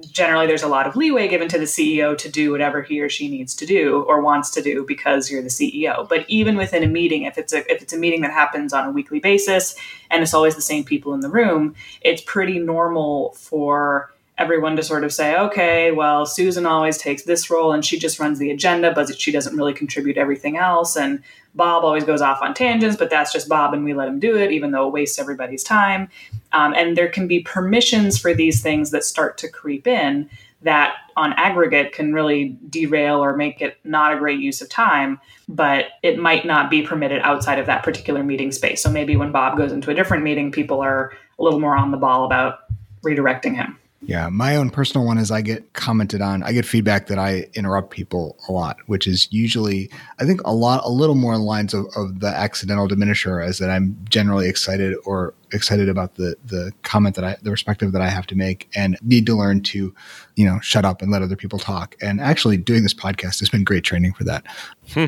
Generally, 0.00 0.46
there's 0.46 0.62
a 0.62 0.68
lot 0.68 0.86
of 0.86 0.96
leeway 0.96 1.28
given 1.28 1.48
to 1.48 1.58
the 1.58 1.64
CEO 1.64 2.16
to 2.18 2.28
do 2.28 2.50
whatever 2.50 2.82
he 2.82 3.00
or 3.00 3.08
she 3.08 3.28
needs 3.28 3.54
to 3.56 3.66
do 3.66 4.02
or 4.02 4.20
wants 4.20 4.50
to 4.50 4.62
do 4.62 4.84
because 4.86 5.30
you're 5.30 5.42
the 5.42 5.48
CEO. 5.48 6.08
But 6.08 6.24
even 6.28 6.56
within 6.56 6.82
a 6.82 6.86
meeting, 6.86 7.24
if 7.24 7.38
it's 7.38 7.52
a 7.52 7.58
if 7.72 7.82
it's 7.82 7.92
a 7.92 7.98
meeting 7.98 8.20
that 8.22 8.30
happens 8.30 8.72
on 8.72 8.86
a 8.86 8.90
weekly 8.90 9.20
basis 9.20 9.76
and 10.10 10.22
it's 10.22 10.34
always 10.34 10.54
the 10.54 10.62
same 10.62 10.84
people 10.84 11.14
in 11.14 11.20
the 11.20 11.30
room, 11.30 11.74
it's 12.00 12.22
pretty 12.22 12.58
normal 12.58 13.32
for 13.32 14.10
everyone 14.38 14.76
to 14.76 14.82
sort 14.82 15.02
of 15.02 15.12
say, 15.12 15.36
okay, 15.36 15.90
well, 15.90 16.24
Susan 16.24 16.64
always 16.64 16.96
takes 16.96 17.24
this 17.24 17.50
role 17.50 17.72
and 17.72 17.84
she 17.84 17.98
just 17.98 18.20
runs 18.20 18.38
the 18.38 18.50
agenda, 18.50 18.94
but 18.94 19.18
she 19.18 19.32
doesn't 19.32 19.56
really 19.56 19.74
contribute 19.74 20.16
everything 20.16 20.56
else. 20.56 20.96
And 20.96 21.22
Bob 21.58 21.84
always 21.84 22.04
goes 22.04 22.22
off 22.22 22.40
on 22.40 22.54
tangents, 22.54 22.96
but 22.96 23.10
that's 23.10 23.32
just 23.32 23.48
Bob 23.48 23.74
and 23.74 23.84
we 23.84 23.92
let 23.92 24.08
him 24.08 24.20
do 24.20 24.38
it, 24.38 24.52
even 24.52 24.70
though 24.70 24.86
it 24.86 24.92
wastes 24.92 25.18
everybody's 25.18 25.64
time. 25.64 26.08
Um, 26.52 26.72
and 26.72 26.96
there 26.96 27.08
can 27.08 27.26
be 27.26 27.40
permissions 27.40 28.16
for 28.16 28.32
these 28.32 28.62
things 28.62 28.92
that 28.92 29.02
start 29.02 29.36
to 29.38 29.48
creep 29.48 29.86
in 29.86 30.30
that 30.62 30.94
on 31.16 31.32
aggregate 31.34 31.92
can 31.92 32.12
really 32.12 32.56
derail 32.70 33.22
or 33.22 33.36
make 33.36 33.60
it 33.60 33.76
not 33.84 34.14
a 34.14 34.18
great 34.18 34.38
use 34.38 34.62
of 34.62 34.68
time, 34.68 35.20
but 35.48 35.86
it 36.02 36.18
might 36.18 36.46
not 36.46 36.70
be 36.70 36.82
permitted 36.82 37.20
outside 37.22 37.58
of 37.58 37.66
that 37.66 37.82
particular 37.82 38.22
meeting 38.22 38.52
space. 38.52 38.80
So 38.80 38.90
maybe 38.90 39.16
when 39.16 39.32
Bob 39.32 39.56
goes 39.56 39.72
into 39.72 39.90
a 39.90 39.94
different 39.94 40.22
meeting, 40.22 40.52
people 40.52 40.80
are 40.80 41.12
a 41.38 41.42
little 41.42 41.60
more 41.60 41.76
on 41.76 41.90
the 41.90 41.96
ball 41.96 42.24
about 42.24 42.60
redirecting 43.02 43.54
him. 43.54 43.78
Yeah, 44.00 44.28
my 44.28 44.54
own 44.54 44.70
personal 44.70 45.04
one 45.04 45.18
is 45.18 45.32
I 45.32 45.40
get 45.40 45.72
commented 45.72 46.20
on. 46.20 46.44
I 46.44 46.52
get 46.52 46.64
feedback 46.64 47.08
that 47.08 47.18
I 47.18 47.46
interrupt 47.54 47.90
people 47.90 48.38
a 48.48 48.52
lot, 48.52 48.76
which 48.86 49.08
is 49.08 49.26
usually 49.32 49.90
I 50.20 50.24
think 50.24 50.40
a 50.44 50.52
lot 50.52 50.82
a 50.84 50.88
little 50.88 51.16
more 51.16 51.34
in 51.34 51.40
lines 51.40 51.74
of, 51.74 51.86
of 51.96 52.20
the 52.20 52.28
accidental 52.28 52.86
diminisher 52.86 53.44
as 53.44 53.58
that 53.58 53.70
I'm 53.70 53.96
generally 54.08 54.48
excited 54.48 54.96
or 55.04 55.34
excited 55.52 55.88
about 55.88 56.14
the 56.14 56.36
the 56.44 56.72
comment 56.84 57.16
that 57.16 57.24
I 57.24 57.36
the 57.42 57.50
perspective 57.50 57.90
that 57.90 58.00
I 58.00 58.08
have 58.08 58.26
to 58.28 58.36
make 58.36 58.68
and 58.76 58.96
need 59.02 59.26
to 59.26 59.34
learn 59.34 59.62
to, 59.64 59.92
you 60.36 60.46
know, 60.46 60.60
shut 60.60 60.84
up 60.84 61.02
and 61.02 61.10
let 61.10 61.22
other 61.22 61.36
people 61.36 61.58
talk. 61.58 61.96
And 62.00 62.20
actually 62.20 62.56
doing 62.56 62.84
this 62.84 62.94
podcast 62.94 63.40
has 63.40 63.48
been 63.48 63.64
great 63.64 63.82
training 63.82 64.12
for 64.12 64.22
that. 64.24 64.46
Hmm. 64.94 65.06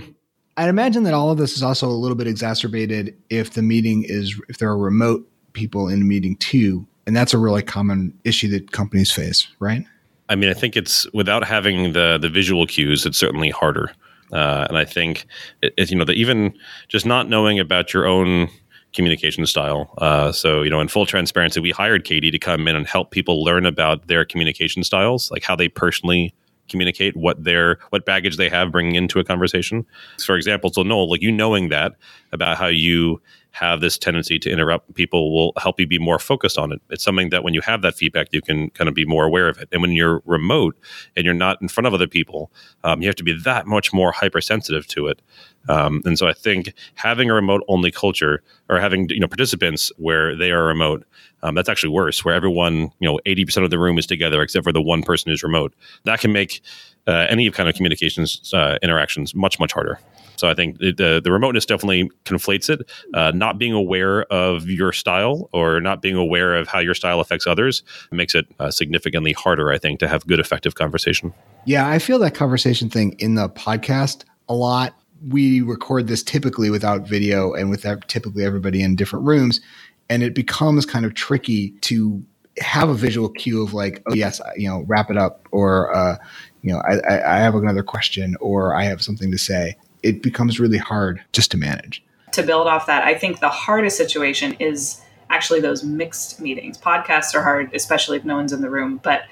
I'd 0.57 0.69
imagine 0.69 1.05
that 1.05 1.15
all 1.15 1.31
of 1.31 1.39
this 1.39 1.55
is 1.55 1.63
also 1.63 1.89
a 1.89 1.95
little 1.95 2.17
bit 2.17 2.27
exacerbated 2.27 3.17
if 3.31 3.53
the 3.53 3.63
meeting 3.63 4.03
is 4.03 4.39
if 4.49 4.59
there 4.59 4.69
are 4.69 4.77
remote 4.77 5.27
people 5.53 5.89
in 5.89 6.01
the 6.01 6.05
meeting 6.05 6.37
too 6.37 6.87
and 7.11 7.17
that's 7.17 7.35
a 7.35 7.39
really 7.39 7.61
common 7.61 8.17
issue 8.23 8.47
that 8.51 8.71
companies 8.71 9.11
face, 9.11 9.49
right? 9.59 9.85
I 10.29 10.37
mean, 10.37 10.49
I 10.49 10.55
think 10.55 10.77
it's 10.77 11.13
without 11.13 11.43
having 11.43 11.93
the 11.93 12.19
the 12.23 12.29
visual 12.29 12.69
cues, 12.69 13.05
it's 13.05 13.19
certainly 13.19 13.51
harder. 13.51 13.91
Uh, 14.33 14.67
and 14.69 14.79
I 14.79 14.85
think 14.85 15.27
it, 15.61 15.75
it, 15.77 15.91
you 15.91 15.99
know 15.99 16.05
that 16.05 16.15
even 16.15 16.57
just 16.87 17.05
not 17.05 17.29
knowing 17.29 17.59
about 17.59 17.93
your 17.93 18.07
own 18.07 18.49
communication 18.93 19.45
style. 19.45 19.93
Uh, 19.99 20.31
so 20.31 20.63
you 20.63 20.71
know, 20.71 20.79
in 20.79 20.87
full 20.87 21.05
transparency, 21.05 21.59
we 21.59 21.73
hired 21.73 22.05
Katie 22.05 22.31
to 22.31 22.39
come 22.39 22.69
in 22.69 22.77
and 22.77 22.87
help 22.87 23.11
people 23.11 23.43
learn 23.43 23.67
about 23.67 24.07
their 24.07 24.25
communication 24.25 24.85
styles, 24.85 25.33
like 25.33 25.43
how 25.43 25.57
they 25.57 25.69
personally 25.69 26.33
communicate, 26.69 27.17
what 27.17 27.43
their 27.43 27.81
what 27.89 28.07
baggage 28.07 28.37
they 28.37 28.49
have 28.49 28.71
bringing 28.71 28.95
into 28.95 29.19
a 29.19 29.25
conversation. 29.25 29.85
For 30.25 30.37
example, 30.37 30.71
so 30.73 30.85
Noel, 30.85 31.11
like 31.11 31.23
you 31.23 31.33
knowing 31.33 31.71
that 31.71 31.97
about 32.31 32.57
how 32.57 32.69
you 32.69 33.21
have 33.53 33.81
this 33.81 33.99
tendency 33.99 34.39
to 34.39 34.51
interrupt 34.51 34.95
people 34.95 35.35
will 35.35 35.53
help 35.59 35.81
you 35.81 35.87
be 35.87 35.99
more 35.99 36.19
focused 36.19 36.59
on 36.59 36.73
it. 36.73 36.81
It's 36.91 37.05
something 37.05 37.31
that 37.31 37.43
when 37.43 37.55
you 37.55 37.61
have 37.63 37.83
that 37.83 37.95
feedback, 37.95 38.29
you 38.33 38.41
can 38.41 38.71
kind 38.71 38.89
of 38.89 38.95
be 38.95 39.05
more 39.05 39.25
aware 39.25 39.49
of 39.49 39.59
it. 39.59 39.69
And 39.73 39.83
when 39.83 39.93
you're 39.93 40.23
remote 40.25 40.77
and 41.17 41.25
you're 41.25 41.35
not 41.35 41.61
in 41.61 41.69
front 41.69 41.87
of 41.87 41.95
other 41.95 42.07
people, 42.07 42.51
um, 42.85 43.03
you 43.03 43.09
have 43.09 43.17
to 43.17 43.25
be 43.25 43.37
that 43.43 43.67
much 43.67 43.93
more 43.93 44.13
hypersensitive 44.13 44.87
to 44.89 45.09
it. 45.09 45.21
Um, 45.69 46.03
and 46.05 46.19
so 46.19 46.27
I 46.27 46.33
think 46.33 46.73
having 46.95 47.31
a 47.31 47.35
remote 47.35 47.63
only 47.69 47.91
culture 47.91 48.43
or 48.69 48.81
having 48.81 49.09
you 49.11 49.21
know 49.21 49.29
participants 49.29 49.93
where 49.97 50.37
they 50.37 50.51
are 50.51 50.65
remote, 50.65 51.05
um, 51.43 51.55
that's 51.55 51.69
actually 51.69 51.91
worse. 51.91 52.25
Where 52.25 52.35
everyone 52.35 52.91
you 52.99 53.09
know 53.09 53.21
eighty 53.27 53.45
percent 53.45 53.65
of 53.65 53.71
the 53.71 53.79
room 53.79 53.99
is 53.99 54.07
together 54.07 54.43
except 54.43 54.65
for 54.65 54.73
the 54.73 54.83
one 54.83 55.03
person 55.03 55.31
who's 55.31 55.43
remote. 55.43 55.75
That 56.05 56.21
can 56.21 56.33
make 56.33 56.63
uh, 57.07 57.27
any 57.29 57.51
kind 57.51 57.69
of 57.69 57.75
communications 57.75 58.53
uh, 58.55 58.79
interactions 58.83 59.35
much 59.35 59.59
much 59.59 59.73
harder. 59.73 59.99
So 60.37 60.49
I 60.49 60.55
think 60.55 60.79
the 60.79 61.21
the 61.23 61.31
remoteness 61.31 61.67
definitely 61.67 62.11
conflates 62.25 62.71
it. 62.71 62.91
Uh, 63.13 63.31
not 63.33 63.59
being 63.59 63.75
aware 63.75 64.23
of 64.33 64.69
your 64.71 64.91
style 64.91 65.51
or 65.53 65.81
not 65.83 66.01
being 66.01 66.17
aware 66.17 66.57
of 66.57 66.67
how 66.67 66.79
your 66.79 66.95
style 66.95 67.21
affects 67.21 67.47
others 67.47 67.83
makes 68.11 68.35
it 68.35 68.47
uh, 68.59 68.71
significantly 68.71 69.35
harder. 69.35 69.71
I 69.71 69.77
think 69.77 70.01
to 70.01 70.09
have 70.09 70.27
good 70.27 70.41
effective 70.41 70.75
conversation. 70.75 71.35
Yeah, 71.67 71.87
I 71.87 71.99
feel 71.99 72.19
that 72.21 72.35
conversation 72.35 72.89
thing 72.89 73.17
in 73.19 73.35
the 73.35 73.51
podcast 73.51 74.25
a 74.49 74.55
lot. 74.55 74.95
We 75.29 75.61
record 75.61 76.07
this 76.07 76.23
typically 76.23 76.71
without 76.71 77.07
video 77.07 77.53
and 77.53 77.71
with 77.71 77.87
typically 78.07 78.45
everybody 78.45 78.83
in 78.83 78.97
different 78.97 79.27
rooms, 79.27 79.61
and 80.09 80.23
it 80.23 80.35
becomes 80.35 80.87
kind 80.87 81.05
of 81.05 81.15
tricky 81.15 81.71
to 81.83 82.25
have 82.59 82.89
a 82.89 82.95
visual 82.95 83.29
cue 83.29 83.63
of 83.63 83.75
like, 83.75 84.03
oh 84.09 84.15
yes, 84.15 84.41
you 84.57 84.69
know, 84.69 84.85
wrap 84.87 85.11
it 85.11 85.17
up, 85.17 85.47
or 85.51 85.95
uh, 85.95 86.17
you 86.63 86.73
know, 86.73 86.81
I, 86.81 87.37
I 87.37 87.39
have 87.39 87.55
another 87.55 87.83
question, 87.83 88.37
or 88.41 88.75
I 88.75 88.85
have 88.85 89.03
something 89.03 89.31
to 89.31 89.39
say. 89.39 89.77
It 90.03 90.23
becomes 90.23 90.59
really 90.59 90.79
hard 90.79 91.23
just 91.33 91.51
to 91.53 91.57
manage. 91.57 92.03
To 92.33 92.43
build 92.43 92.67
off 92.67 92.87
that, 92.87 93.05
I 93.05 93.15
think 93.15 93.41
the 93.41 93.49
hardest 93.49 93.97
situation 93.97 94.55
is 94.55 95.01
actually 95.31 95.61
those 95.61 95.85
mixed 95.85 96.41
meetings. 96.41 96.77
Podcasts 96.77 97.35
are 97.35 97.43
hard, 97.43 97.73
especially 97.75 98.17
if 98.17 98.25
no 98.25 98.37
one's 98.37 98.53
in 98.53 98.63
the 98.63 98.71
room, 98.71 99.01
but 99.03 99.23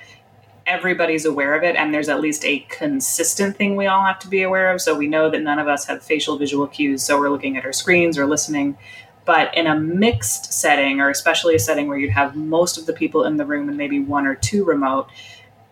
everybody's 0.68 1.24
aware 1.24 1.56
of 1.56 1.64
it 1.64 1.74
and 1.74 1.92
there's 1.92 2.08
at 2.08 2.20
least 2.20 2.44
a 2.44 2.60
consistent 2.68 3.56
thing 3.56 3.74
we 3.74 3.86
all 3.86 4.04
have 4.04 4.18
to 4.20 4.28
be 4.28 4.42
aware 4.42 4.72
of. 4.72 4.80
So 4.80 4.94
we 4.94 5.08
know 5.08 5.30
that 5.30 5.40
none 5.40 5.58
of 5.58 5.66
us 5.66 5.86
have 5.86 6.02
facial 6.02 6.38
visual 6.38 6.66
cues, 6.66 7.02
so 7.02 7.18
we're 7.18 7.30
looking 7.30 7.56
at 7.56 7.64
our 7.64 7.72
screens 7.72 8.18
or 8.18 8.26
listening. 8.26 8.76
But 9.24 9.54
in 9.56 9.66
a 9.66 9.78
mixed 9.78 10.52
setting, 10.52 11.00
or 11.00 11.10
especially 11.10 11.54
a 11.54 11.58
setting 11.58 11.88
where 11.88 11.98
you'd 11.98 12.12
have 12.12 12.36
most 12.36 12.78
of 12.78 12.86
the 12.86 12.92
people 12.92 13.24
in 13.24 13.36
the 13.36 13.44
room 13.44 13.68
and 13.68 13.76
maybe 13.76 14.00
one 14.00 14.26
or 14.26 14.34
two 14.34 14.64
remote, 14.64 15.08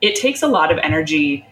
it 0.01 0.15
takes 0.15 0.43
a 0.43 0.47
lot 0.47 0.71
of 0.73 0.79
energy 0.79 1.47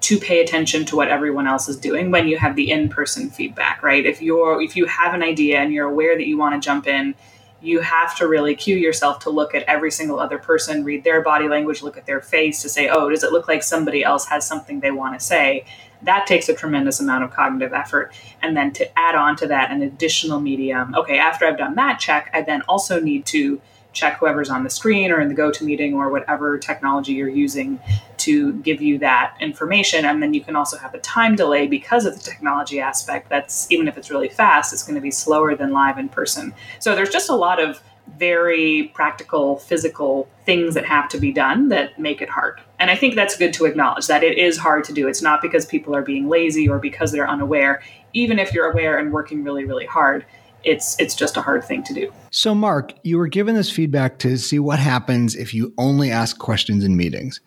to 0.00 0.18
pay 0.18 0.40
attention 0.40 0.84
to 0.84 0.96
what 0.96 1.08
everyone 1.08 1.46
else 1.46 1.68
is 1.68 1.76
doing 1.76 2.10
when 2.10 2.28
you 2.28 2.36
have 2.38 2.54
the 2.56 2.70
in-person 2.70 3.30
feedback, 3.30 3.82
right? 3.82 4.04
If 4.04 4.20
you're 4.22 4.60
if 4.60 4.76
you 4.76 4.86
have 4.86 5.14
an 5.14 5.22
idea 5.22 5.58
and 5.58 5.72
you're 5.72 5.88
aware 5.88 6.16
that 6.16 6.26
you 6.26 6.36
want 6.36 6.60
to 6.60 6.64
jump 6.64 6.86
in, 6.86 7.14
you 7.60 7.80
have 7.80 8.16
to 8.16 8.28
really 8.28 8.54
cue 8.54 8.76
yourself 8.76 9.18
to 9.20 9.30
look 9.30 9.54
at 9.54 9.62
every 9.64 9.90
single 9.90 10.20
other 10.20 10.38
person, 10.38 10.84
read 10.84 11.04
their 11.04 11.22
body 11.22 11.48
language, 11.48 11.82
look 11.82 11.96
at 11.96 12.06
their 12.06 12.20
face 12.20 12.62
to 12.62 12.68
say, 12.68 12.88
"Oh, 12.88 13.08
does 13.08 13.24
it 13.24 13.32
look 13.32 13.48
like 13.48 13.62
somebody 13.62 14.04
else 14.04 14.26
has 14.26 14.46
something 14.46 14.80
they 14.80 14.90
want 14.90 15.18
to 15.18 15.24
say?" 15.24 15.64
that 16.02 16.26
takes 16.26 16.48
a 16.48 16.54
tremendous 16.54 17.00
amount 17.00 17.24
of 17.24 17.32
cognitive 17.32 17.72
effort. 17.72 18.12
And 18.42 18.56
then 18.56 18.72
to 18.74 18.98
add 18.98 19.14
on 19.14 19.36
to 19.36 19.46
that 19.48 19.70
an 19.70 19.82
additional 19.82 20.40
medium, 20.40 20.94
okay, 20.94 21.18
after 21.18 21.46
I've 21.46 21.58
done 21.58 21.74
that 21.76 21.98
check, 21.98 22.30
I 22.32 22.42
then 22.42 22.62
also 22.62 23.00
need 23.00 23.26
to 23.26 23.60
check 23.96 24.18
whoever's 24.18 24.50
on 24.50 24.62
the 24.62 24.70
screen 24.70 25.10
or 25.10 25.20
in 25.20 25.28
the 25.28 25.34
GoToMeeting 25.34 25.94
or 25.94 26.10
whatever 26.10 26.58
technology 26.58 27.12
you're 27.12 27.28
using 27.28 27.80
to 28.18 28.52
give 28.60 28.82
you 28.82 28.98
that 28.98 29.34
information. 29.40 30.04
And 30.04 30.22
then 30.22 30.34
you 30.34 30.42
can 30.42 30.54
also 30.54 30.76
have 30.76 30.94
a 30.94 30.98
time 30.98 31.34
delay 31.34 31.66
because 31.66 32.04
of 32.04 32.14
the 32.14 32.20
technology 32.20 32.78
aspect. 32.78 33.30
That's 33.30 33.70
even 33.72 33.88
if 33.88 33.96
it's 33.96 34.10
really 34.10 34.28
fast, 34.28 34.72
it's 34.72 34.84
going 34.84 34.96
to 34.96 35.00
be 35.00 35.10
slower 35.10 35.56
than 35.56 35.72
live 35.72 35.98
in 35.98 36.10
person. 36.10 36.54
So 36.78 36.94
there's 36.94 37.10
just 37.10 37.30
a 37.30 37.34
lot 37.34 37.60
of 37.60 37.82
very 38.18 38.92
practical, 38.94 39.56
physical 39.56 40.28
things 40.44 40.74
that 40.74 40.84
have 40.84 41.08
to 41.08 41.18
be 41.18 41.32
done 41.32 41.70
that 41.70 41.98
make 41.98 42.20
it 42.20 42.28
hard. 42.28 42.60
And 42.78 42.90
I 42.90 42.94
think 42.94 43.14
that's 43.14 43.36
good 43.36 43.52
to 43.54 43.64
acknowledge 43.64 44.06
that 44.06 44.22
it 44.22 44.38
is 44.38 44.58
hard 44.58 44.84
to 44.84 44.92
do. 44.92 45.08
It's 45.08 45.22
not 45.22 45.42
because 45.42 45.66
people 45.66 45.94
are 45.96 46.02
being 46.02 46.28
lazy 46.28 46.68
or 46.68 46.78
because 46.78 47.10
they're 47.10 47.28
unaware. 47.28 47.82
Even 48.12 48.38
if 48.38 48.52
you're 48.52 48.70
aware 48.70 48.98
and 48.98 49.12
working 49.12 49.42
really, 49.42 49.64
really 49.64 49.86
hard, 49.86 50.24
it's 50.66 50.98
it's 51.00 51.14
just 51.14 51.36
a 51.36 51.40
hard 51.40 51.64
thing 51.64 51.82
to 51.84 51.94
do. 51.94 52.12
So 52.30 52.54
Mark, 52.54 52.92
you 53.02 53.16
were 53.16 53.28
given 53.28 53.54
this 53.54 53.70
feedback 53.70 54.18
to 54.18 54.36
see 54.36 54.58
what 54.58 54.78
happens 54.78 55.34
if 55.34 55.54
you 55.54 55.72
only 55.78 56.10
ask 56.10 56.38
questions 56.38 56.84
in 56.84 56.96
meetings. 56.96 57.40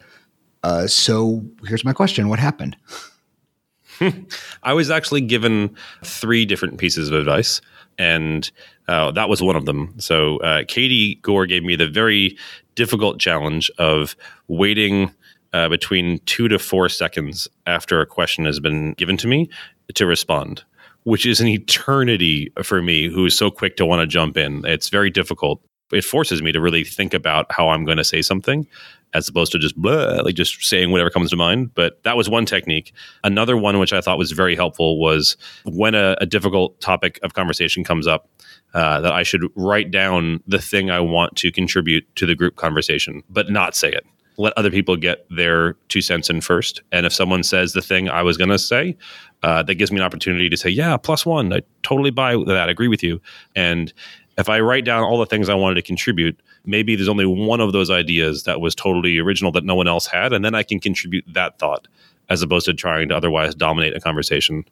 Uh, 0.63 0.88
so 0.88 1.43
here's 1.67 1.85
my 1.85 1.93
question: 1.93 2.29
What 2.29 2.39
happened? 2.39 2.75
I 4.63 4.73
was 4.73 4.89
actually 4.89 5.21
given 5.21 5.75
three 6.03 6.45
different 6.45 6.77
pieces 6.77 7.09
of 7.09 7.15
advice 7.19 7.61
and 7.99 8.49
uh, 8.88 9.11
that 9.11 9.29
was 9.29 9.43
one 9.43 9.55
of 9.55 9.65
them. 9.65 9.93
So 9.99 10.38
uh, 10.38 10.63
Katie 10.67 11.15
Gore 11.15 11.45
gave 11.45 11.63
me 11.63 11.75
the 11.75 11.88
very 11.88 12.38
difficult 12.73 13.19
challenge 13.19 13.69
of 13.77 14.15
waiting 14.47 15.13
uh, 15.53 15.67
between 15.67 16.19
two 16.19 16.47
to 16.47 16.57
four 16.57 16.89
seconds 16.89 17.47
after 17.67 17.99
a 18.01 18.05
question 18.05 18.45
has 18.45 18.59
been 18.59 18.93
given 18.93 19.17
to 19.17 19.27
me 19.27 19.49
to 19.95 20.05
respond, 20.05 20.63
which 21.03 21.25
is 21.25 21.39
an 21.39 21.48
eternity 21.48 22.51
for 22.63 22.82
me, 22.82 23.08
who 23.08 23.25
is 23.25 23.38
so 23.38 23.50
quick 23.50 23.77
to 23.77 23.86
want 23.86 24.01
to 24.01 24.08
jump 24.08 24.38
in. 24.38 24.65
It's 24.65 24.89
very 24.89 25.10
difficult. 25.10 25.62
It 25.91 26.03
forces 26.03 26.41
me 26.41 26.51
to 26.51 26.62
really 26.62 26.84
think 26.84 27.13
about 27.13 27.51
how 27.51 27.70
I'm 27.70 27.86
going 27.86 27.98
to 27.98 28.03
say 28.03 28.22
something 28.22 28.68
as 29.13 29.27
opposed 29.27 29.51
to 29.51 29.60
just 29.60 29.75
blah, 29.75 30.22
like 30.22 30.36
just 30.36 30.63
saying 30.63 30.91
whatever 30.91 31.10
comes 31.10 31.32
to 31.32 31.36
mind. 31.36 31.74
But 31.74 32.03
that 32.03 32.15
was 32.15 32.29
one 32.29 32.46
technique. 32.46 32.94
Another 33.24 33.58
one, 33.58 33.79
which 33.79 33.94
I 33.94 34.01
thought 34.01 34.18
was 34.18 34.32
very 34.32 34.56
helpful, 34.56 35.00
was 35.00 35.36
when 35.65 35.96
a, 35.96 36.15
a 36.22 36.25
difficult 36.25 36.79
topic 36.79 37.20
of 37.24 37.34
conversation 37.34 37.84
comes 37.84 38.06
up, 38.06 38.29
uh, 38.74 39.01
that 39.01 39.13
I 39.13 39.24
should 39.24 39.41
write 39.56 39.89
down 39.89 40.44
the 40.46 40.60
thing 40.60 40.91
I 40.91 41.00
want 41.00 41.36
to 41.38 41.51
contribute 41.51 42.06
to 42.18 42.27
the 42.27 42.36
group 42.36 42.56
conversation, 42.56 43.24
but 43.29 43.50
not 43.50 43.75
say 43.75 43.91
it. 43.91 44.06
Let 44.39 44.53
other 44.58 44.72
people 44.72 44.96
get 44.96 45.25
their 45.29 45.74
two 45.89 46.01
cents 46.01 46.29
in 46.29 46.41
first. 46.41 46.81
And 46.91 47.05
if 47.05 47.13
someone 47.13 47.43
says 47.43 47.74
the 47.74 47.81
thing 47.81 48.10
I 48.10 48.24
was 48.24 48.38
going 48.38 48.50
to 48.50 48.58
say, 48.58 48.98
uh, 49.43 49.63
that 49.63 49.75
gives 49.75 49.91
me 49.91 49.98
an 49.98 50.03
opportunity 50.03 50.50
to 50.50 50.58
say, 50.58 50.69
yeah, 50.69 50.98
plus 50.98 51.25
one. 51.25 51.53
I 51.53 51.62
totally 51.84 52.10
buy 52.10 52.36
that. 52.48 52.67
I 52.67 52.72
agree 52.72 52.88
with 52.88 53.03
you. 53.03 53.22
And 53.55 53.93
if 54.38 54.48
I 54.48 54.62
write 54.62 54.86
down 54.86 55.03
all 55.03 55.19
the 55.19 55.25
things 55.25 55.50
I 55.50 55.55
wanted 55.55 55.75
to 55.75 55.81
contribute, 55.81 56.39
maybe 56.65 56.96
there's 56.96 57.10
only 57.10 57.25
one 57.25 57.60
of 57.60 57.74
those 57.74 57.91
ideas 57.91 58.43
that 58.43 58.62
was 58.62 58.74
totally 58.74 59.19
original 59.19 59.51
that 59.51 59.65
no 59.65 59.75
one 59.75 59.88
else 59.88 60.08
had, 60.08 60.31
and 60.31 60.43
then 60.46 60.55
I 60.55 60.63
can 60.63 60.79
contribute 60.79 61.25
that 61.27 61.60
thought 61.60 61.88
as 62.29 62.41
opposed 62.41 62.65
to 62.67 62.74
trying 62.74 63.10
to 63.10 63.15
otherwise 63.17 63.53
dominate 63.53 63.96
a 63.96 64.00
conversation. 64.00 64.63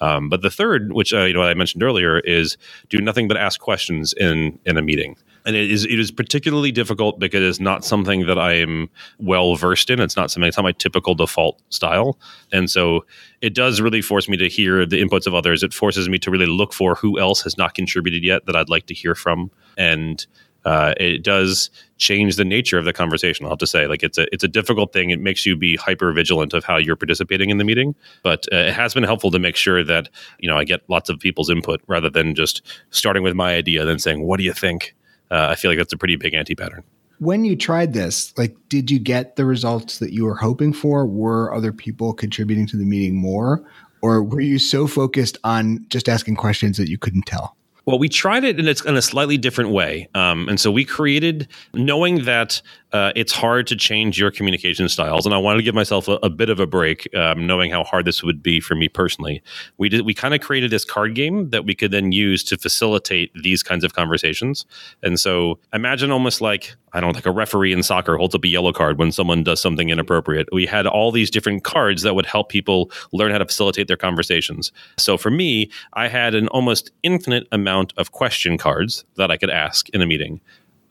Um, 0.00 0.28
but 0.28 0.42
the 0.42 0.50
third, 0.50 0.92
which 0.92 1.12
uh, 1.12 1.24
you 1.24 1.34
know 1.34 1.42
I 1.42 1.54
mentioned 1.54 1.82
earlier, 1.82 2.20
is 2.20 2.56
do 2.88 2.98
nothing 2.98 3.28
but 3.28 3.36
ask 3.36 3.60
questions 3.60 4.12
in 4.14 4.58
in 4.64 4.76
a 4.76 4.82
meeting 4.82 5.16
and 5.44 5.56
it 5.56 5.70
is 5.70 5.84
it 5.84 5.98
is 5.98 6.10
particularly 6.10 6.72
difficult 6.72 7.18
because 7.18 7.42
it's 7.42 7.60
not 7.60 7.84
something 7.84 8.26
that 8.26 8.38
I 8.38 8.54
am 8.54 8.88
well 9.18 9.56
versed 9.56 9.90
in. 9.90 10.00
It's 10.00 10.16
not 10.16 10.30
something. 10.30 10.48
It's 10.48 10.56
not 10.56 10.64
my 10.64 10.72
typical 10.72 11.14
default 11.14 11.60
style, 11.70 12.18
and 12.52 12.70
so 12.70 13.04
it 13.40 13.54
does 13.54 13.80
really 13.80 14.02
force 14.02 14.28
me 14.28 14.36
to 14.36 14.48
hear 14.48 14.84
the 14.84 15.02
inputs 15.02 15.26
of 15.26 15.34
others. 15.34 15.62
It 15.62 15.72
forces 15.72 16.08
me 16.08 16.18
to 16.18 16.30
really 16.30 16.46
look 16.46 16.72
for 16.72 16.94
who 16.94 17.18
else 17.18 17.42
has 17.42 17.56
not 17.56 17.74
contributed 17.74 18.22
yet 18.22 18.46
that 18.46 18.56
I'd 18.56 18.68
like 18.68 18.86
to 18.86 18.94
hear 18.94 19.14
from, 19.14 19.50
and 19.76 20.26
uh, 20.64 20.94
it 20.98 21.22
does 21.22 21.70
change 21.96 22.36
the 22.36 22.44
nature 22.44 22.78
of 22.78 22.84
the 22.84 22.92
conversation. 22.92 23.44
I'll 23.44 23.52
have 23.52 23.58
to 23.58 23.66
say, 23.66 23.86
like 23.86 24.02
it's 24.02 24.18
a 24.18 24.32
it's 24.32 24.44
a 24.44 24.48
difficult 24.48 24.92
thing. 24.92 25.10
It 25.10 25.20
makes 25.20 25.46
you 25.46 25.56
be 25.56 25.76
hyper 25.76 26.12
vigilant 26.12 26.52
of 26.54 26.64
how 26.64 26.76
you're 26.76 26.96
participating 26.96 27.50
in 27.50 27.58
the 27.58 27.64
meeting, 27.64 27.94
but 28.22 28.46
uh, 28.52 28.56
it 28.56 28.72
has 28.74 28.94
been 28.94 29.04
helpful 29.04 29.30
to 29.30 29.38
make 29.38 29.56
sure 29.56 29.82
that 29.84 30.08
you 30.38 30.48
know 30.48 30.56
I 30.56 30.64
get 30.64 30.82
lots 30.88 31.08
of 31.08 31.18
people's 31.18 31.50
input 31.50 31.80
rather 31.86 32.10
than 32.10 32.34
just 32.34 32.62
starting 32.90 33.22
with 33.22 33.34
my 33.34 33.54
idea 33.54 33.84
then 33.84 33.98
saying, 33.98 34.22
"What 34.22 34.38
do 34.38 34.44
you 34.44 34.52
think?" 34.52 34.94
uh, 35.30 35.48
I 35.50 35.54
feel 35.54 35.70
like 35.70 35.78
that's 35.78 35.92
a 35.92 35.98
pretty 35.98 36.16
big 36.16 36.34
anti 36.34 36.54
pattern. 36.54 36.82
When 37.18 37.44
you 37.44 37.54
tried 37.54 37.92
this, 37.92 38.36
like, 38.38 38.56
did 38.68 38.90
you 38.90 38.98
get 38.98 39.36
the 39.36 39.44
results 39.44 39.98
that 39.98 40.12
you 40.12 40.24
were 40.24 40.36
hoping 40.36 40.72
for? 40.72 41.06
Were 41.06 41.54
other 41.54 41.72
people 41.72 42.14
contributing 42.14 42.66
to 42.68 42.76
the 42.76 42.84
meeting 42.84 43.14
more? 43.14 43.62
Or 44.02 44.22
were 44.22 44.40
you 44.40 44.58
so 44.58 44.86
focused 44.86 45.36
on 45.44 45.84
just 45.90 46.08
asking 46.08 46.36
questions 46.36 46.78
that 46.78 46.88
you 46.88 46.96
couldn't 46.96 47.26
tell? 47.26 47.56
Well, 47.90 47.98
we 47.98 48.08
tried 48.08 48.44
it 48.44 48.60
in 48.60 48.68
a, 48.68 48.74
in 48.86 48.96
a 48.96 49.02
slightly 49.02 49.36
different 49.36 49.70
way. 49.70 50.08
Um, 50.14 50.48
and 50.48 50.60
so 50.60 50.70
we 50.70 50.84
created, 50.84 51.48
knowing 51.74 52.22
that 52.24 52.62
uh, 52.92 53.12
it's 53.14 53.32
hard 53.32 53.66
to 53.68 53.76
change 53.76 54.18
your 54.18 54.30
communication 54.30 54.88
styles, 54.88 55.26
and 55.26 55.34
I 55.34 55.38
wanted 55.38 55.58
to 55.58 55.62
give 55.62 55.74
myself 55.74 56.08
a, 56.08 56.18
a 56.22 56.30
bit 56.30 56.50
of 56.50 56.58
a 56.58 56.66
break, 56.66 57.08
um, 57.14 57.46
knowing 57.46 57.70
how 57.70 57.84
hard 57.84 58.04
this 58.04 58.22
would 58.22 58.42
be 58.42 58.60
for 58.60 58.74
me 58.74 58.88
personally. 58.88 59.42
We 59.78 59.88
did 59.88 60.02
we 60.02 60.14
kind 60.14 60.34
of 60.34 60.40
created 60.40 60.70
this 60.70 60.84
card 60.84 61.14
game 61.14 61.50
that 61.50 61.64
we 61.64 61.74
could 61.74 61.90
then 61.90 62.12
use 62.12 62.42
to 62.44 62.56
facilitate 62.56 63.32
these 63.34 63.62
kinds 63.62 63.84
of 63.84 63.94
conversations. 63.94 64.66
And 65.02 65.20
so 65.20 65.58
imagine 65.72 66.10
almost 66.10 66.40
like 66.40 66.74
I 66.92 67.00
don't 67.00 67.12
know, 67.12 67.18
like 67.18 67.26
a 67.26 67.30
referee 67.30 67.72
in 67.72 67.82
soccer 67.82 68.16
holds 68.16 68.34
up 68.34 68.44
a 68.44 68.48
yellow 68.48 68.72
card 68.72 68.98
when 68.98 69.12
someone 69.12 69.44
does 69.44 69.60
something 69.60 69.90
inappropriate. 69.90 70.48
We 70.52 70.66
had 70.66 70.86
all 70.86 71.12
these 71.12 71.30
different 71.30 71.62
cards 71.62 72.02
that 72.02 72.14
would 72.14 72.26
help 72.26 72.48
people 72.48 72.90
learn 73.12 73.30
how 73.30 73.38
to 73.38 73.46
facilitate 73.46 73.86
their 73.86 73.96
conversations. 73.96 74.72
So 74.98 75.16
for 75.16 75.30
me, 75.30 75.70
I 75.92 76.08
had 76.08 76.34
an 76.34 76.48
almost 76.48 76.90
infinite 77.02 77.46
amount 77.52 77.92
of 77.96 78.10
question 78.10 78.58
cards 78.58 79.04
that 79.16 79.30
I 79.30 79.36
could 79.36 79.50
ask 79.50 79.88
in 79.90 80.02
a 80.02 80.06
meeting. 80.06 80.40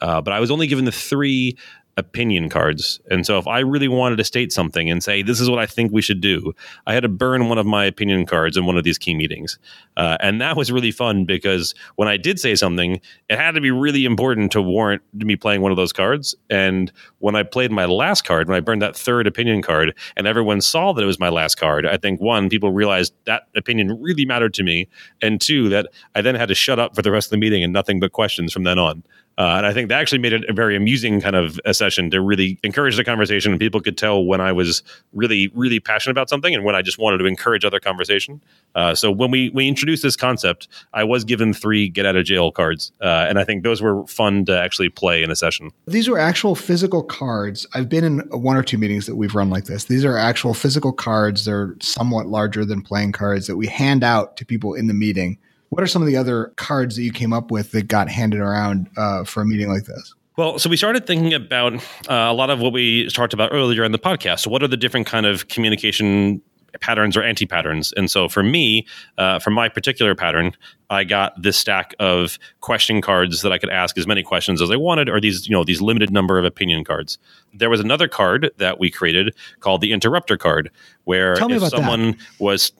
Uh, 0.02 0.22
but 0.22 0.34
I 0.34 0.40
was 0.40 0.52
only 0.52 0.68
given 0.68 0.86
the 0.86 0.92
three 0.92 1.58
opinion 2.00 2.50
cards. 2.50 3.00
And 3.12 3.26
so 3.26 3.38
if 3.38 3.48
I 3.48 3.60
really 3.60 3.88
wanted 3.88 4.16
to 4.16 4.24
state 4.24 4.52
something 4.52 4.90
and 4.90 5.04
say, 5.04 5.22
this 5.22 5.40
is 5.40 5.50
what 5.50 5.60
I 5.60 5.66
think 5.66 5.92
we 5.92 6.02
should 6.02 6.22
do, 6.22 6.54
I 6.88 6.94
had 6.94 7.04
to 7.04 7.10
burn 7.10 7.50
one 7.50 7.58
of 7.58 7.66
my 7.66 7.86
opinion 7.86 8.26
cards 8.26 8.58
in 8.58 8.66
one 8.66 8.78
of 8.78 8.84
these 8.84 8.98
key 8.98 9.14
meetings. 9.14 9.60
Uh, 9.98 10.18
and 10.22 10.40
that 10.42 10.56
was 10.56 10.72
really 10.72 10.92
fun 10.92 11.26
because 11.26 11.76
when 11.96 12.08
I 12.08 12.18
did 12.18 12.40
say 12.40 12.56
something, 12.56 13.02
it 13.30 13.38
had 13.38 13.52
to 13.52 13.62
be 13.62 13.70
really 13.70 14.06
important 14.06 14.52
to 14.54 14.62
warrant 14.62 15.02
me 15.14 15.36
playing 15.36 15.62
one 15.62 15.72
of 15.72 15.78
those 15.78 15.94
cards. 15.94 16.36
And 16.50 16.92
when 17.20 17.36
I 17.36 17.44
played 17.44 17.72
my 17.72 17.86
last 17.86 18.24
card, 18.24 18.48
when 18.48 18.56
I 18.56 18.62
burned 18.62 18.82
that 18.82 18.96
third 18.96 19.28
opinion 19.28 19.62
card 19.62 19.96
and 20.16 20.26
everyone 20.26 20.62
saw 20.62 20.94
that 20.94 21.04
it 21.04 21.08
was 21.08 21.20
my 21.20 21.30
last 21.30 21.56
card, 21.56 21.86
I 21.86 21.98
think 21.98 22.22
one, 22.22 22.50
people 22.50 22.72
realized 22.72 23.14
that 23.26 23.44
opinion 23.56 24.02
really 24.02 24.26
mattered 24.26 24.54
to 24.56 24.64
me. 24.64 24.88
And 25.22 25.42
two, 25.42 25.68
that 25.70 25.88
I 26.16 26.22
then 26.22 26.36
had 26.36 26.48
to 26.48 26.56
shut 26.56 26.80
up 26.80 26.96
for 26.96 27.02
the 27.02 27.12
rest 27.12 27.28
of 27.28 27.32
the 27.32 27.38
meeting 27.38 27.64
and 27.64 27.74
nothing 27.74 28.00
but 28.00 28.14
questions 28.14 28.54
from 28.54 28.64
then 28.64 28.80
on. 28.80 29.04
Uh, 29.40 29.56
and 29.56 29.66
I 29.66 29.72
think 29.72 29.88
that 29.88 30.02
actually 30.02 30.18
made 30.18 30.34
it 30.34 30.44
a 30.50 30.54
very 30.54 30.76
amusing 30.76 31.22
kind 31.22 31.36
of 31.38 31.62
a 31.64 31.74
session 31.74 32.12
to 32.12 32.20
really 32.20 32.60
encourage 32.62 32.98
the 32.98 33.06
conversation. 33.06 33.54
And 33.54 33.60
people 33.60 33.80
could 33.80 33.98
tell 33.98 34.26
when 34.26 34.42
I 34.42 34.52
was 34.52 34.84
really, 35.14 35.50
really 35.56 35.80
passionate 35.80 36.12
about 36.12 36.30
something 36.30 36.54
and 36.54 36.66
when 36.66 36.76
I 36.76 36.82
just 36.82 36.98
wanted 36.98 37.20
to 37.20 37.26
encourage 37.26 37.64
other 37.64 37.80
conversation. 37.80 38.42
Uh, 38.76 38.94
so 38.94 39.10
when 39.10 39.32
we, 39.32 39.50
we 39.52 39.66
introduced 39.66 40.04
this 40.04 40.18
concept, 40.18 40.68
I 40.94 41.06
was 41.06 41.24
given 41.24 41.54
three 41.54 41.88
get 41.88 42.06
out 42.06 42.18
of 42.18 42.26
jail 42.26 42.52
cards. 42.52 42.92
Uh, 43.02 43.28
and 43.30 43.40
I 43.40 43.46
think 43.46 43.64
those 43.64 43.82
were 43.82 44.06
fun 44.08 44.44
to 44.46 44.60
actually 44.60 44.90
play 44.90 45.24
in 45.24 45.32
a 45.32 45.38
session. 45.38 45.72
These 45.88 46.10
were 46.10 46.20
actual 46.20 46.54
physical 46.54 47.02
cards. 47.02 47.66
I've 47.74 47.88
been 47.88 48.04
in 48.04 48.20
one 48.32 48.58
or 48.58 48.64
two 48.64 48.78
meetings 48.78 49.06
that 49.06 49.16
we've 49.16 49.36
run 49.36 49.50
like 49.50 49.66
this. 49.66 49.86
These 49.86 50.04
are 50.04 50.18
actual 50.18 50.54
physical 50.54 50.92
cards. 50.92 51.46
They're 51.46 51.76
somewhat 51.80 52.28
larger 52.28 52.66
than 52.66 52.82
playing 52.82 53.14
cards 53.14 53.48
that 53.48 53.56
we 53.56 53.68
hand 53.68 54.04
out 54.04 54.36
to 54.36 54.46
people 54.46 54.74
in 54.74 54.88
the 54.88 54.94
meeting 54.94 55.38
what 55.70 55.84
are 55.84 55.88
some 55.88 56.02
of 56.02 56.08
the 56.08 56.18
other 56.18 56.52
cards 56.56 56.96
that 56.96 57.04
you 57.04 57.12
came 57.12 57.34
up 57.34 57.52
with 57.52 57.72
that 57.72 57.88
got 57.88 58.10
handed 58.10 58.40
around 58.40 58.90
uh, 58.98 59.24
for 59.24 59.42
a 59.42 59.46
meeting 59.46 59.70
like 59.70 59.86
this? 59.86 60.14
Well, 60.38 60.58
so 60.58 60.70
we 60.70 60.78
started 60.78 61.06
thinking 61.06 61.34
about 61.34 61.74
uh, 61.74 61.82
a 62.10 62.34
lot 62.34 62.50
of 62.50 62.60
what 62.60 62.72
we 62.72 63.10
talked 63.10 63.34
about 63.34 63.50
earlier 63.52 63.84
in 63.84 63.92
the 63.92 64.00
podcast. 64.00 64.40
So 64.40 64.50
what 64.50 64.64
are 64.64 64.70
the 64.70 64.78
different 64.78 65.06
kind 65.06 65.26
of 65.26 65.50
communication 65.50 66.42
patterns 66.80 67.18
or 67.18 67.24
anti 67.24 67.46
patterns? 67.46 67.94
And 67.98 68.10
so 68.10 68.30
for 68.30 68.42
me, 68.42 68.88
uh, 69.18 69.40
for 69.40 69.50
my 69.50 69.68
particular 69.68 70.16
pattern, 70.16 70.54
I 70.90 71.04
got 71.04 71.40
this 71.42 71.58
stack 71.58 71.94
of 72.00 72.40
question 72.62 73.02
cards 73.02 73.42
that 73.42 73.52
I 73.52 73.58
could 73.58 73.70
ask 73.70 73.98
as 73.98 74.08
many 74.08 74.24
questions 74.24 74.62
as 74.62 74.72
I 74.72 74.78
wanted, 74.78 75.10
or 75.10 75.20
these 75.20 75.46
you 75.46 75.54
know 75.54 75.66
these 75.66 75.82
limited 75.82 76.10
number 76.10 76.40
of 76.40 76.46
opinion 76.46 76.86
cards. 76.86 77.18
There 77.54 77.70
was 77.70 77.82
another 77.82 78.08
card 78.08 78.50
that 78.58 78.80
we 78.80 78.90
created 78.90 79.36
called 79.60 79.82
the 79.82 79.92
interrupter 79.92 80.38
card, 80.38 80.72
where 81.04 81.34
if 81.34 81.64
someone 81.64 82.12
that. 82.12 82.18
was 82.40 82.72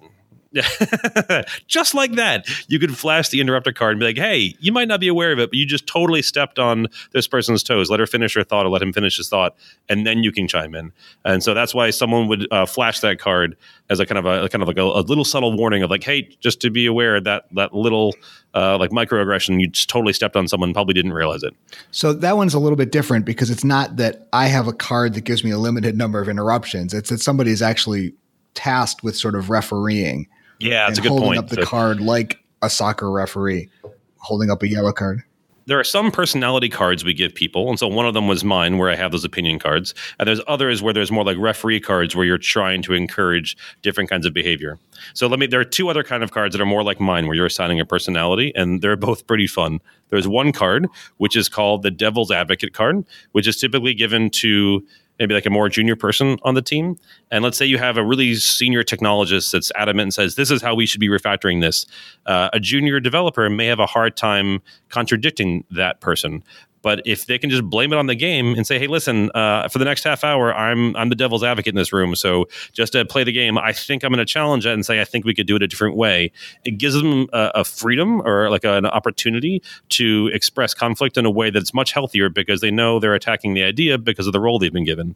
just 1.68 1.94
like 1.94 2.14
that, 2.14 2.48
you 2.68 2.80
could 2.80 2.98
flash 2.98 3.30
the 3.30 3.40
interrupter 3.40 3.72
card 3.72 3.92
and 3.92 4.00
be 4.00 4.08
like, 4.08 4.18
hey, 4.18 4.56
you 4.60 4.72
might 4.72 4.88
not 4.88 5.00
be 5.00 5.08
aware 5.08 5.32
of 5.32 5.38
it, 5.38 5.52
but 5.52 5.56
you 5.56 5.66
just 5.66 5.86
totally 5.86 6.24
stepped 6.24 6.58
on 6.58 6.88
this 7.12 7.28
person's 7.28 7.62
toes. 7.62 7.90
Let 7.90 8.00
her 8.00 8.08
finish 8.08 8.34
her 8.34 8.44
thought 8.44 8.66
or 8.66 8.70
let 8.70 8.82
him 8.82 8.92
finish 8.92 9.18
his 9.18 9.30
thought, 9.30 9.56
and 9.88 10.08
then 10.08 10.24
you 10.24 10.32
can 10.32 10.48
chime 10.48 10.74
in. 10.74 10.92
And 11.24 11.44
so 11.44 11.54
that's 11.54 11.76
why 11.76 11.92
someone 11.92 12.28
would 12.28 12.48
uh, 12.52 12.66
flash 12.66 13.00
that 13.02 13.20
card 13.20 13.58
as 13.92 14.00
a 14.00 14.06
kind 14.06 14.18
of 14.18 14.26
a 14.26 14.50
kind 14.50 14.62
of 14.64 14.68
like 14.68 14.78
a, 14.78 14.84
a, 14.84 15.02
little 15.02 15.26
subtle 15.26 15.56
warning 15.56 15.84
of 15.84 15.92
like, 15.92 16.04
hey, 16.04 16.24
just 16.40 16.62
to 16.62 16.72
be 16.72 16.88
aware 16.88 17.22
that 17.22 17.46
that 17.54 17.74
little 17.74 18.16
uh, 18.56 18.78
like 18.78 18.90
microaggression, 18.90 19.60
you 19.60 19.68
just 19.68 19.90
totally 19.90 20.14
stepped 20.14 20.36
on 20.36 20.48
someone, 20.48 20.74
probably 20.74 20.96
didn't 20.96 21.14
realize 21.14 21.44
it. 21.44 21.54
So 21.92 22.12
that 22.14 22.38
one's 22.38 22.56
a 22.56 22.60
little 22.60 22.76
bit 22.76 22.92
different 22.92 23.26
because 23.26 23.52
it's 23.52 23.64
not 23.64 23.98
that 23.98 24.28
I 24.34 24.48
have 24.48 24.68
a 24.68 24.74
card 24.74 25.14
that 25.14 25.22
gives 25.22 25.44
me 25.44 25.52
a 25.52 25.60
limited 25.60 25.96
number 25.96 26.20
of 26.20 26.28
interruptions. 26.28 26.94
It's 26.94 27.10
that 27.10 27.22
somebody 27.22 27.52
is 27.52 27.62
actually 27.62 28.14
tasked 28.56 29.04
with 29.04 29.16
sort 29.16 29.36
of 29.36 29.50
refereeing 29.50 30.28
yeah, 30.60 30.88
it's 30.88 31.00
a 31.00 31.02
good 31.02 31.10
holding 31.10 31.28
point. 31.28 31.40
up 31.40 31.50
the 31.50 31.56
so, 31.56 31.64
card 31.64 32.02
like 32.02 32.40
a 32.62 32.70
soccer 32.70 33.10
referee 33.12 33.70
holding 34.18 34.52
up 34.52 34.64
a 34.64 34.68
yellow 34.68 34.92
card. 34.92 35.24
There 35.66 35.80
are 35.80 35.84
some 35.84 36.10
personality 36.10 36.68
cards 36.68 37.04
we 37.06 37.14
give 37.14 37.36
people, 37.36 37.70
and 37.70 37.78
so 37.78 37.88
one 37.88 38.08
of 38.08 38.16
them 38.16 38.28
was 38.28 38.44
mine, 38.44 38.80
where 38.80 38.90
I 38.90 38.96
have 38.96 39.12
those 39.12 39.24
opinion 39.24 39.60
cards, 39.60 39.94
and 40.18 40.28
there's 40.28 40.42
others 40.48 40.82
where 40.82 40.94
there's 40.96 41.12
more 41.12 41.24
like 41.24 41.38
referee 41.38 41.80
cards, 41.80 42.16
where 42.16 42.26
you're 42.26 42.40
trying 42.40 42.82
to 42.84 42.94
encourage 42.94 43.56
different 43.84 44.10
kinds 44.10 44.26
of 44.26 44.34
behavior. 44.34 44.80
So 45.14 45.28
let 45.28 45.38
me. 45.38 45.46
There 45.46 45.60
are 45.60 45.66
two 45.66 45.88
other 45.88 46.04
kind 46.04 46.24
of 46.24 46.32
cards 46.32 46.54
that 46.56 46.62
are 46.62 46.66
more 46.66 46.84
like 46.84 47.00
mine, 47.00 47.28
where 47.28 47.36
you're 47.36 47.46
assigning 47.46 47.80
a 47.80 47.86
personality, 47.86 48.52
and 48.56 48.82
they're 48.82 48.96
both 49.10 49.28
pretty 49.28 49.46
fun. 49.46 49.80
There's 50.10 50.28
one 50.28 50.52
card 50.52 50.88
which 51.18 51.36
is 51.36 51.48
called 51.48 51.84
the 51.84 51.92
Devil's 51.92 52.32
Advocate 52.32 52.74
card, 52.74 53.06
which 53.34 53.48
is 53.48 53.58
typically 53.58 53.94
given 53.94 54.32
to 54.32 54.84
maybe 55.20 55.34
like 55.34 55.46
a 55.46 55.50
more 55.50 55.70
junior 55.70 55.96
person 55.96 56.38
on 56.44 56.56
the 56.56 56.62
team. 56.62 56.98
And 57.30 57.44
let's 57.44 57.58
say 57.58 57.66
you 57.66 57.78
have 57.78 57.98
a 57.98 58.04
really 58.04 58.36
senior 58.36 58.84
technologist 58.84 59.52
that's 59.52 59.72
adamant 59.76 60.04
and 60.04 60.14
says, 60.14 60.36
this 60.36 60.50
is 60.50 60.62
how 60.62 60.74
we 60.74 60.86
should 60.86 61.02
be 61.02 61.10
refactoring 61.10 61.62
this. 61.62 61.86
Uh, 62.26 62.50
a 62.54 62.60
junior 62.60 63.00
developer 63.00 63.50
may 63.50 63.68
have 63.68 63.80
a 63.80 63.86
hard 63.86 64.16
time 64.16 64.62
contradicting 64.88 65.66
that 65.70 66.00
person. 66.00 66.44
But 66.82 67.02
if 67.06 67.26
they 67.26 67.38
can 67.38 67.50
just 67.50 67.64
blame 67.64 67.92
it 67.92 67.98
on 67.98 68.08
the 68.08 68.16
game 68.16 68.56
and 68.56 68.66
say, 68.66 68.80
"Hey, 68.80 68.88
listen, 68.88 69.30
uh, 69.36 69.68
for 69.68 69.80
the 69.80 69.86
next 69.86 70.04
half 70.04 70.24
hour, 70.24 70.54
I'm 70.54 70.96
I'm 70.96 71.10
the 71.10 71.16
devil's 71.16 71.44
advocate 71.44 71.74
in 71.74 71.76
this 71.76 71.92
room, 71.92 72.16
so 72.16 72.46
just 72.74 72.94
to 72.94 73.06
play 73.06 73.24
the 73.24 73.32
game, 73.32 73.58
I 73.58 73.74
think 73.74 74.04
I'm 74.04 74.12
going 74.12 74.20
to 74.20 74.26
challenge 74.26 74.66
it 74.66 74.74
and 74.74 74.86
say 74.86 75.02
I 75.02 75.06
think 75.06 75.26
we 75.26 75.34
could 75.34 75.48
do 75.48 75.56
it 75.56 75.64
a 75.64 75.68
different 75.68 75.96
way." 75.96 76.32
It 76.66 76.78
gives 76.78 76.96
them 76.96 77.28
a, 77.34 77.52
a 77.56 77.64
freedom 77.64 78.22
or 78.22 78.50
like 78.50 78.64
an 78.64 78.86
opportunity 78.86 79.62
to 79.90 80.30
express 80.34 80.74
conflict 80.74 81.18
in 81.18 81.26
a 81.26 81.32
way 81.32 81.50
that's 81.50 81.74
much 81.74 81.92
healthier 81.92 82.30
because 82.30 82.62
they 82.62 82.72
know 82.72 83.00
they're 83.00 83.16
attacking 83.16 83.54
the 83.54 83.64
idea 83.64 83.98
because 83.98 84.28
of 84.28 84.34
the 84.34 84.40
role 84.40 84.60
they've 84.60 84.74
been 84.74 84.86
given. 84.86 85.16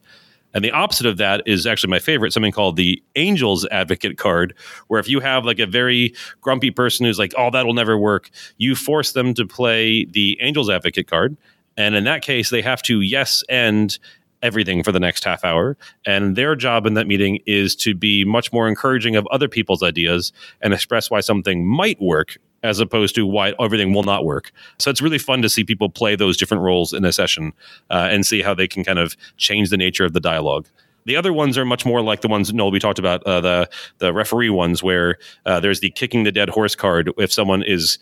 And 0.53 0.63
the 0.63 0.71
opposite 0.71 1.07
of 1.07 1.17
that 1.17 1.41
is 1.45 1.65
actually 1.65 1.89
my 1.89 1.99
favorite, 1.99 2.31
something 2.31 2.51
called 2.51 2.75
the 2.75 3.01
Angel's 3.15 3.65
Advocate 3.67 4.17
card, 4.17 4.53
where 4.87 4.99
if 4.99 5.09
you 5.09 5.19
have 5.19 5.45
like 5.45 5.59
a 5.59 5.65
very 5.65 6.13
grumpy 6.41 6.69
person 6.69 7.05
who's 7.05 7.17
like, 7.17 7.33
oh, 7.37 7.49
that'll 7.49 7.73
never 7.73 7.97
work, 7.97 8.29
you 8.57 8.75
force 8.75 9.13
them 9.13 9.33
to 9.33 9.47
play 9.47 10.05
the 10.05 10.39
Angel's 10.39 10.69
Advocate 10.69 11.07
card. 11.07 11.35
And 11.77 11.95
in 11.95 12.03
that 12.03 12.21
case, 12.21 12.49
they 12.49 12.61
have 12.61 12.81
to 12.83 13.01
yes 13.01 13.43
and 13.49 13.97
everything 14.41 14.83
for 14.83 14.91
the 14.91 14.99
next 14.99 15.23
half 15.23 15.43
hour. 15.43 15.77
And 16.05 16.35
their 16.35 16.55
job 16.55 16.85
in 16.85 16.93
that 16.95 17.07
meeting 17.07 17.39
is 17.45 17.75
to 17.77 17.95
be 17.95 18.25
much 18.25 18.51
more 18.51 18.67
encouraging 18.67 19.15
of 19.15 19.25
other 19.27 19.47
people's 19.47 19.81
ideas 19.81 20.33
and 20.61 20.73
express 20.73 21.09
why 21.09 21.21
something 21.21 21.65
might 21.65 21.99
work 22.01 22.37
as 22.61 22.79
opposed 22.79 23.15
to 23.15 23.25
why 23.25 23.53
everything 23.59 23.93
will 23.93 24.03
not 24.03 24.25
work. 24.25 24.51
So 24.79 24.89
it's 24.89 25.01
really 25.01 25.17
fun 25.17 25.41
to 25.41 25.49
see 25.49 25.63
people 25.63 25.89
play 25.89 26.15
those 26.15 26.37
different 26.37 26.63
roles 26.63 26.93
in 26.93 27.03
a 27.05 27.11
session 27.11 27.53
uh, 27.89 28.07
and 28.11 28.25
see 28.25 28.41
how 28.41 28.53
they 28.53 28.67
can 28.67 28.83
kind 28.83 28.99
of 28.99 29.17
change 29.37 29.69
the 29.69 29.77
nature 29.77 30.05
of 30.05 30.13
the 30.13 30.21
dialogue. 30.21 30.67
The 31.05 31.17
other 31.17 31.33
ones 31.33 31.57
are 31.57 31.65
much 31.65 31.85
more 31.85 32.01
like 32.01 32.21
the 32.21 32.29
ones 32.29 32.53
Noel 32.53 32.71
we 32.71 32.79
talked 32.79 32.99
about 32.99 33.23
uh, 33.23 33.41
the 33.41 33.69
the 33.97 34.13
referee 34.13 34.49
ones 34.49 34.81
where 34.81 35.17
uh, 35.45 35.59
there's 35.59 35.81
the 35.81 35.91
kicking 35.91 36.23
the 36.23 36.31
dead 36.31 36.47
horse 36.47 36.75
card 36.75 37.11
if 37.17 37.33
someone 37.33 37.61
is 37.61 37.99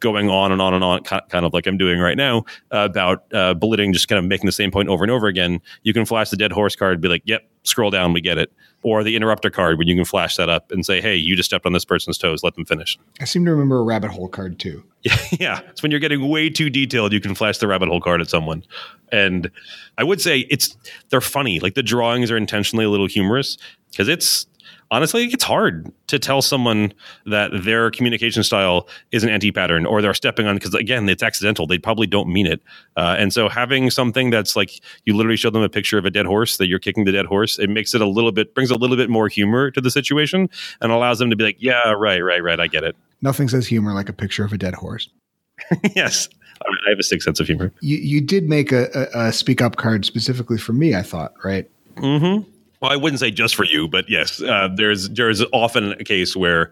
going 0.00 0.28
on 0.28 0.52
and 0.52 0.60
on 0.60 0.74
and 0.74 0.84
on, 0.84 1.02
kind 1.02 1.44
of 1.44 1.52
like 1.52 1.66
I'm 1.66 1.78
doing 1.78 1.98
right 2.00 2.16
now, 2.16 2.44
uh, 2.72 2.86
about 2.90 3.24
uh, 3.32 3.54
belittling, 3.54 3.92
just 3.92 4.08
kind 4.08 4.18
of 4.18 4.24
making 4.24 4.46
the 4.46 4.52
same 4.52 4.70
point 4.70 4.88
over 4.88 5.04
and 5.04 5.10
over 5.10 5.26
again. 5.26 5.60
You 5.82 5.92
can 5.92 6.04
flash 6.04 6.30
the 6.30 6.36
dead 6.36 6.52
horse 6.52 6.76
card, 6.76 7.00
be 7.00 7.08
like, 7.08 7.22
"Yep, 7.24 7.48
scroll 7.64 7.90
down, 7.90 8.12
we 8.12 8.20
get 8.20 8.38
it," 8.38 8.52
or 8.82 9.02
the 9.02 9.16
interrupter 9.16 9.50
card, 9.50 9.78
when 9.78 9.88
you 9.88 9.94
can 9.94 10.04
flash 10.04 10.36
that 10.36 10.48
up 10.48 10.70
and 10.70 10.84
say, 10.84 11.00
"Hey, 11.00 11.16
you 11.16 11.36
just 11.36 11.48
stepped 11.48 11.66
on 11.66 11.72
this 11.72 11.84
person's 11.84 12.18
toes, 12.18 12.42
let 12.42 12.54
them 12.54 12.64
finish." 12.64 12.98
I 13.20 13.24
seem 13.24 13.44
to 13.44 13.50
remember 13.50 13.78
a 13.78 13.82
rabbit 13.82 14.10
hole 14.10 14.28
card 14.28 14.58
too. 14.58 14.84
Yeah, 15.02 15.18
yeah. 15.40 15.60
It's 15.70 15.82
when 15.82 15.90
you're 15.90 16.00
getting 16.00 16.28
way 16.28 16.50
too 16.50 16.70
detailed, 16.70 17.12
you 17.12 17.20
can 17.20 17.34
flash 17.34 17.58
the 17.58 17.66
rabbit 17.66 17.88
hole 17.88 18.00
card 18.00 18.20
at 18.20 18.28
someone, 18.28 18.64
and 19.12 19.50
I 19.98 20.04
would 20.04 20.20
say 20.20 20.40
it's 20.50 20.76
they're 21.10 21.20
funny. 21.20 21.60
Like 21.60 21.74
the 21.74 21.82
drawings 21.82 22.30
are 22.30 22.36
intentionally 22.36 22.84
a 22.84 22.90
little 22.90 23.08
humorous 23.08 23.56
because 23.90 24.08
it's 24.08 24.46
honestly, 24.90 25.24
it's 25.24 25.44
hard 25.44 25.90
to 26.06 26.18
tell 26.18 26.42
someone 26.42 26.92
that 27.26 27.50
their 27.64 27.90
communication 27.90 28.42
style 28.42 28.88
is 29.12 29.24
an 29.24 29.30
anti-pattern 29.30 29.86
or 29.86 30.02
they're 30.02 30.14
stepping 30.14 30.46
on 30.46 30.56
because 30.56 30.74
again, 30.74 31.08
it's 31.08 31.22
accidental. 31.22 31.66
They 31.66 31.78
probably 31.78 32.06
don't 32.06 32.32
mean 32.32 32.46
it. 32.46 32.62
Uh, 32.96 33.16
and 33.18 33.32
so 33.32 33.48
having 33.48 33.90
something 33.90 34.30
that's 34.30 34.56
like 34.56 34.80
you 35.04 35.16
literally 35.16 35.36
show 35.36 35.50
them 35.50 35.62
a 35.62 35.68
picture 35.68 35.98
of 35.98 36.04
a 36.04 36.10
dead 36.10 36.26
horse 36.26 36.56
that 36.58 36.66
you're 36.66 36.78
kicking 36.78 37.04
the 37.04 37.12
dead 37.12 37.26
horse, 37.26 37.58
it 37.58 37.70
makes 37.70 37.94
it 37.94 38.00
a 38.00 38.06
little 38.06 38.32
bit 38.32 38.54
brings 38.54 38.70
a 38.70 38.76
little 38.76 38.96
bit 38.96 39.10
more 39.10 39.28
humor 39.28 39.70
to 39.70 39.80
the 39.80 39.90
situation 39.90 40.48
and 40.80 40.92
allows 40.92 41.18
them 41.18 41.30
to 41.30 41.36
be 41.36 41.44
like, 41.44 41.56
yeah, 41.58 41.90
right, 41.92 42.20
right, 42.20 42.42
right, 42.42 42.60
I 42.60 42.66
get 42.66 42.84
it. 42.84 42.96
Nothing 43.22 43.48
says 43.48 43.66
humor 43.66 43.92
like 43.92 44.08
a 44.08 44.12
picture 44.12 44.44
of 44.44 44.52
a 44.52 44.58
dead 44.58 44.74
horse. 44.74 45.08
yes. 45.94 46.28
I 46.62 46.90
have 46.90 46.98
a 46.98 47.02
sick 47.02 47.22
sense 47.22 47.38
of 47.38 47.46
humor. 47.46 47.70
You 47.80 47.98
you 47.98 48.20
did 48.22 48.48
make 48.48 48.72
a, 48.72 48.88
a, 49.14 49.26
a 49.26 49.32
speak 49.32 49.60
up 49.60 49.76
card 49.76 50.06
specifically 50.06 50.56
for 50.56 50.72
me, 50.72 50.94
I 50.94 51.02
thought, 51.02 51.34
right? 51.44 51.68
Mm-hmm. 51.96 52.48
Well, 52.80 52.90
I 52.90 52.96
wouldn't 52.96 53.20
say 53.20 53.30
just 53.30 53.54
for 53.54 53.64
you, 53.64 53.88
but 53.88 54.08
yes, 54.08 54.42
uh, 54.42 54.68
there's 54.74 55.08
there's 55.10 55.42
often 55.52 55.92
a 55.92 56.04
case 56.04 56.36
where, 56.36 56.70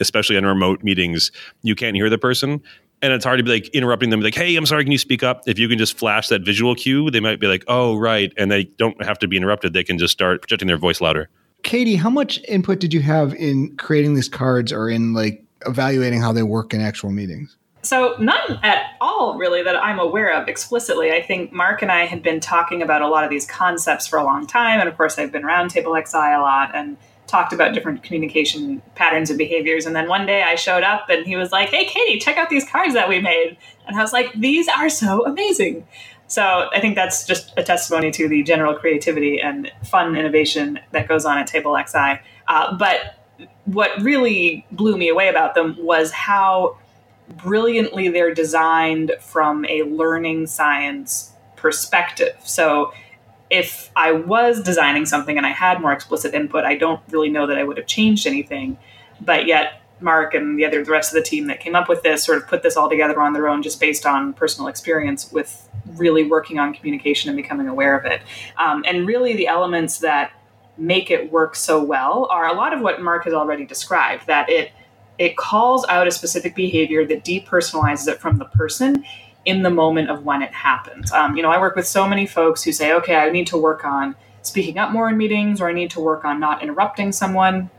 especially 0.00 0.36
in 0.36 0.46
remote 0.46 0.82
meetings, 0.82 1.30
you 1.62 1.74
can't 1.74 1.96
hear 1.96 2.08
the 2.08 2.18
person, 2.18 2.62
and 3.02 3.12
it's 3.12 3.24
hard 3.24 3.38
to 3.38 3.44
be 3.44 3.50
like 3.50 3.68
interrupting 3.68 4.10
them, 4.10 4.20
like, 4.20 4.34
"Hey, 4.34 4.56
I'm 4.56 4.66
sorry, 4.66 4.84
can 4.84 4.92
you 4.92 4.98
speak 4.98 5.22
up?" 5.22 5.42
If 5.46 5.58
you 5.58 5.68
can 5.68 5.78
just 5.78 5.98
flash 5.98 6.28
that 6.28 6.42
visual 6.42 6.74
cue, 6.74 7.10
they 7.10 7.20
might 7.20 7.40
be 7.40 7.46
like, 7.46 7.64
"Oh, 7.68 7.96
right," 7.96 8.32
and 8.38 8.50
they 8.50 8.64
don't 8.64 9.02
have 9.04 9.18
to 9.18 9.28
be 9.28 9.36
interrupted. 9.36 9.74
They 9.74 9.84
can 9.84 9.98
just 9.98 10.12
start 10.12 10.40
projecting 10.40 10.68
their 10.68 10.78
voice 10.78 11.00
louder. 11.00 11.28
Katie, 11.62 11.96
how 11.96 12.10
much 12.10 12.40
input 12.48 12.80
did 12.80 12.92
you 12.92 13.00
have 13.00 13.34
in 13.34 13.76
creating 13.76 14.14
these 14.14 14.28
cards, 14.28 14.72
or 14.72 14.88
in 14.88 15.12
like 15.12 15.44
evaluating 15.66 16.20
how 16.20 16.32
they 16.32 16.42
work 16.42 16.72
in 16.72 16.80
actual 16.80 17.10
meetings? 17.10 17.56
So, 17.84 18.16
none 18.18 18.58
at 18.62 18.96
all, 19.00 19.36
really, 19.36 19.62
that 19.62 19.76
I'm 19.76 19.98
aware 19.98 20.32
of 20.32 20.48
explicitly. 20.48 21.12
I 21.12 21.20
think 21.20 21.52
Mark 21.52 21.82
and 21.82 21.92
I 21.92 22.06
had 22.06 22.22
been 22.22 22.40
talking 22.40 22.80
about 22.80 23.02
a 23.02 23.08
lot 23.08 23.24
of 23.24 23.30
these 23.30 23.46
concepts 23.46 24.06
for 24.06 24.18
a 24.18 24.24
long 24.24 24.46
time. 24.46 24.80
And 24.80 24.88
of 24.88 24.96
course, 24.96 25.18
I've 25.18 25.30
been 25.30 25.44
around 25.44 25.68
Table 25.68 25.94
XI 25.94 26.16
a 26.16 26.40
lot 26.40 26.74
and 26.74 26.96
talked 27.26 27.52
about 27.52 27.74
different 27.74 28.02
communication 28.02 28.80
patterns 28.94 29.28
and 29.28 29.38
behaviors. 29.38 29.84
And 29.84 29.94
then 29.94 30.08
one 30.08 30.24
day 30.24 30.42
I 30.42 30.54
showed 30.54 30.82
up 30.82 31.10
and 31.10 31.26
he 31.26 31.36
was 31.36 31.52
like, 31.52 31.68
Hey, 31.68 31.84
Katie, 31.84 32.18
check 32.18 32.38
out 32.38 32.48
these 32.48 32.66
cards 32.66 32.94
that 32.94 33.08
we 33.08 33.20
made. 33.20 33.58
And 33.86 33.96
I 33.98 34.00
was 34.00 34.14
like, 34.14 34.32
These 34.32 34.66
are 34.68 34.88
so 34.88 35.26
amazing. 35.26 35.86
So, 36.26 36.70
I 36.72 36.80
think 36.80 36.94
that's 36.94 37.26
just 37.26 37.52
a 37.58 37.62
testimony 37.62 38.10
to 38.12 38.28
the 38.28 38.42
general 38.42 38.74
creativity 38.74 39.40
and 39.42 39.70
fun 39.84 40.16
innovation 40.16 40.80
that 40.92 41.06
goes 41.06 41.26
on 41.26 41.36
at 41.36 41.46
Table 41.46 41.76
XI. 41.76 42.20
Uh, 42.48 42.76
but 42.78 43.20
what 43.66 43.90
really 44.00 44.66
blew 44.70 44.96
me 44.96 45.08
away 45.08 45.28
about 45.28 45.54
them 45.54 45.76
was 45.78 46.10
how 46.12 46.78
brilliantly 47.28 48.08
they're 48.08 48.34
designed 48.34 49.12
from 49.20 49.64
a 49.66 49.82
learning 49.82 50.46
science 50.46 51.32
perspective. 51.56 52.36
So 52.44 52.92
if 53.50 53.90
I 53.96 54.12
was 54.12 54.62
designing 54.62 55.06
something 55.06 55.36
and 55.36 55.46
I 55.46 55.50
had 55.50 55.80
more 55.80 55.92
explicit 55.92 56.34
input, 56.34 56.64
I 56.64 56.76
don't 56.76 57.00
really 57.10 57.30
know 57.30 57.46
that 57.46 57.58
I 57.58 57.64
would 57.64 57.76
have 57.76 57.86
changed 57.86 58.26
anything. 58.26 58.78
But 59.20 59.46
yet 59.46 59.80
Mark 60.00 60.34
and 60.34 60.58
the 60.58 60.64
other 60.64 60.84
the 60.84 60.90
rest 60.90 61.14
of 61.14 61.22
the 61.22 61.28
team 61.28 61.46
that 61.46 61.60
came 61.60 61.74
up 61.74 61.88
with 61.88 62.02
this 62.02 62.24
sort 62.24 62.38
of 62.38 62.48
put 62.48 62.62
this 62.62 62.76
all 62.76 62.90
together 62.90 63.20
on 63.20 63.32
their 63.32 63.48
own 63.48 63.62
just 63.62 63.80
based 63.80 64.04
on 64.04 64.32
personal 64.34 64.68
experience 64.68 65.30
with 65.32 65.68
really 65.96 66.24
working 66.24 66.58
on 66.58 66.74
communication 66.74 67.30
and 67.30 67.36
becoming 67.36 67.68
aware 67.68 67.96
of 67.98 68.04
it. 68.04 68.20
Um, 68.58 68.84
and 68.86 69.06
really 69.06 69.34
the 69.34 69.46
elements 69.46 69.98
that 69.98 70.32
make 70.76 71.10
it 71.10 71.30
work 71.30 71.54
so 71.54 71.82
well 71.82 72.26
are 72.30 72.48
a 72.48 72.52
lot 72.52 72.72
of 72.72 72.80
what 72.80 73.00
Mark 73.00 73.24
has 73.24 73.32
already 73.32 73.64
described, 73.64 74.26
that 74.26 74.50
it 74.50 74.72
it 75.18 75.36
calls 75.36 75.86
out 75.88 76.06
a 76.06 76.10
specific 76.10 76.54
behavior 76.54 77.04
that 77.06 77.24
depersonalizes 77.24 78.08
it 78.08 78.20
from 78.20 78.38
the 78.38 78.44
person 78.46 79.04
in 79.44 79.62
the 79.62 79.70
moment 79.70 80.10
of 80.10 80.24
when 80.24 80.42
it 80.42 80.52
happens. 80.52 81.12
Um, 81.12 81.36
you 81.36 81.42
know, 81.42 81.50
I 81.50 81.60
work 81.60 81.76
with 81.76 81.86
so 81.86 82.08
many 82.08 82.26
folks 82.26 82.62
who 82.62 82.72
say, 82.72 82.92
okay, 82.94 83.14
I 83.14 83.30
need 83.30 83.46
to 83.48 83.58
work 83.58 83.84
on 83.84 84.16
speaking 84.42 84.78
up 84.78 84.90
more 84.90 85.08
in 85.08 85.16
meetings 85.16 85.60
or 85.60 85.68
I 85.68 85.72
need 85.72 85.90
to 85.92 86.00
work 86.00 86.24
on 86.24 86.40
not 86.40 86.62
interrupting 86.62 87.12
someone. 87.12 87.70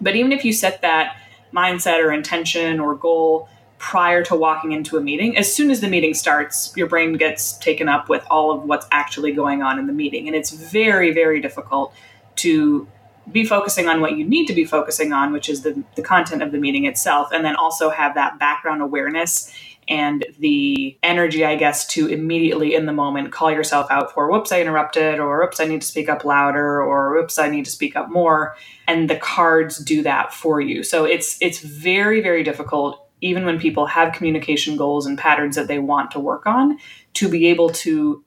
But 0.00 0.16
even 0.16 0.32
if 0.32 0.44
you 0.44 0.52
set 0.52 0.82
that 0.82 1.16
mindset 1.52 2.02
or 2.02 2.12
intention 2.12 2.80
or 2.80 2.94
goal 2.94 3.48
prior 3.78 4.22
to 4.22 4.36
walking 4.36 4.70
into 4.70 4.96
a 4.96 5.00
meeting. 5.00 5.36
As 5.36 5.52
soon 5.52 5.68
as 5.68 5.80
the 5.80 5.88
meeting 5.88 6.14
starts, 6.14 6.72
your 6.76 6.86
brain 6.86 7.14
gets 7.14 7.54
taken 7.54 7.88
up 7.88 8.08
with 8.08 8.24
all 8.30 8.52
of 8.52 8.62
what's 8.62 8.86
actually 8.92 9.32
going 9.32 9.60
on 9.60 9.76
in 9.78 9.88
the 9.88 9.92
meeting. 9.92 10.28
And 10.28 10.36
it's 10.36 10.50
very, 10.50 11.12
very 11.12 11.40
difficult 11.40 11.92
to 12.36 12.86
be 13.30 13.44
focusing 13.44 13.88
on 13.88 14.00
what 14.00 14.16
you 14.16 14.24
need 14.24 14.46
to 14.46 14.52
be 14.52 14.64
focusing 14.64 15.12
on, 15.12 15.32
which 15.32 15.48
is 15.48 15.62
the, 15.62 15.82
the 15.94 16.02
content 16.02 16.42
of 16.42 16.50
the 16.52 16.58
meeting 16.58 16.86
itself, 16.86 17.30
and 17.32 17.44
then 17.44 17.54
also 17.56 17.90
have 17.90 18.14
that 18.14 18.38
background 18.38 18.82
awareness 18.82 19.52
and 19.88 20.24
the 20.38 20.96
energy, 21.02 21.44
I 21.44 21.56
guess, 21.56 21.86
to 21.88 22.06
immediately 22.06 22.74
in 22.74 22.86
the 22.86 22.92
moment 22.92 23.32
call 23.32 23.50
yourself 23.50 23.88
out 23.90 24.12
for, 24.12 24.30
whoops, 24.30 24.52
I 24.52 24.60
interrupted, 24.60 25.18
or 25.18 25.40
whoops, 25.40 25.58
I 25.58 25.64
need 25.64 25.80
to 25.80 25.86
speak 25.86 26.08
up 26.08 26.24
louder, 26.24 26.80
or 26.80 27.14
whoops, 27.14 27.38
I 27.38 27.48
need 27.48 27.64
to 27.64 27.70
speak 27.70 27.96
up 27.96 28.08
more. 28.08 28.56
And 28.86 29.10
the 29.10 29.16
cards 29.16 29.78
do 29.78 30.02
that 30.02 30.32
for 30.32 30.60
you. 30.60 30.84
So 30.84 31.04
it's 31.04 31.36
it's 31.40 31.58
very, 31.58 32.20
very 32.20 32.44
difficult, 32.44 33.08
even 33.20 33.44
when 33.44 33.58
people 33.58 33.86
have 33.86 34.12
communication 34.12 34.76
goals 34.76 35.04
and 35.04 35.18
patterns 35.18 35.56
that 35.56 35.66
they 35.66 35.80
want 35.80 36.12
to 36.12 36.20
work 36.20 36.46
on, 36.46 36.78
to 37.14 37.28
be 37.28 37.48
able 37.48 37.70
to, 37.70 38.24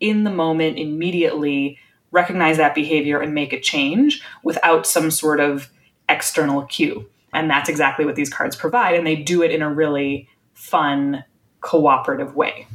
in 0.00 0.24
the 0.24 0.30
moment, 0.30 0.78
immediately 0.78 1.78
recognize 2.14 2.56
that 2.56 2.74
behavior 2.74 3.20
and 3.20 3.34
make 3.34 3.52
a 3.52 3.60
change 3.60 4.22
without 4.44 4.86
some 4.86 5.10
sort 5.10 5.40
of 5.40 5.68
external 6.08 6.62
cue. 6.62 7.10
And 7.32 7.50
that's 7.50 7.68
exactly 7.68 8.06
what 8.06 8.14
these 8.14 8.30
cards 8.32 8.54
provide. 8.54 8.94
And 8.94 9.04
they 9.06 9.16
do 9.16 9.42
it 9.42 9.50
in 9.50 9.60
a 9.60 9.68
really 9.68 10.28
fun, 10.54 11.24
cooperative 11.60 12.36
way. 12.36 12.68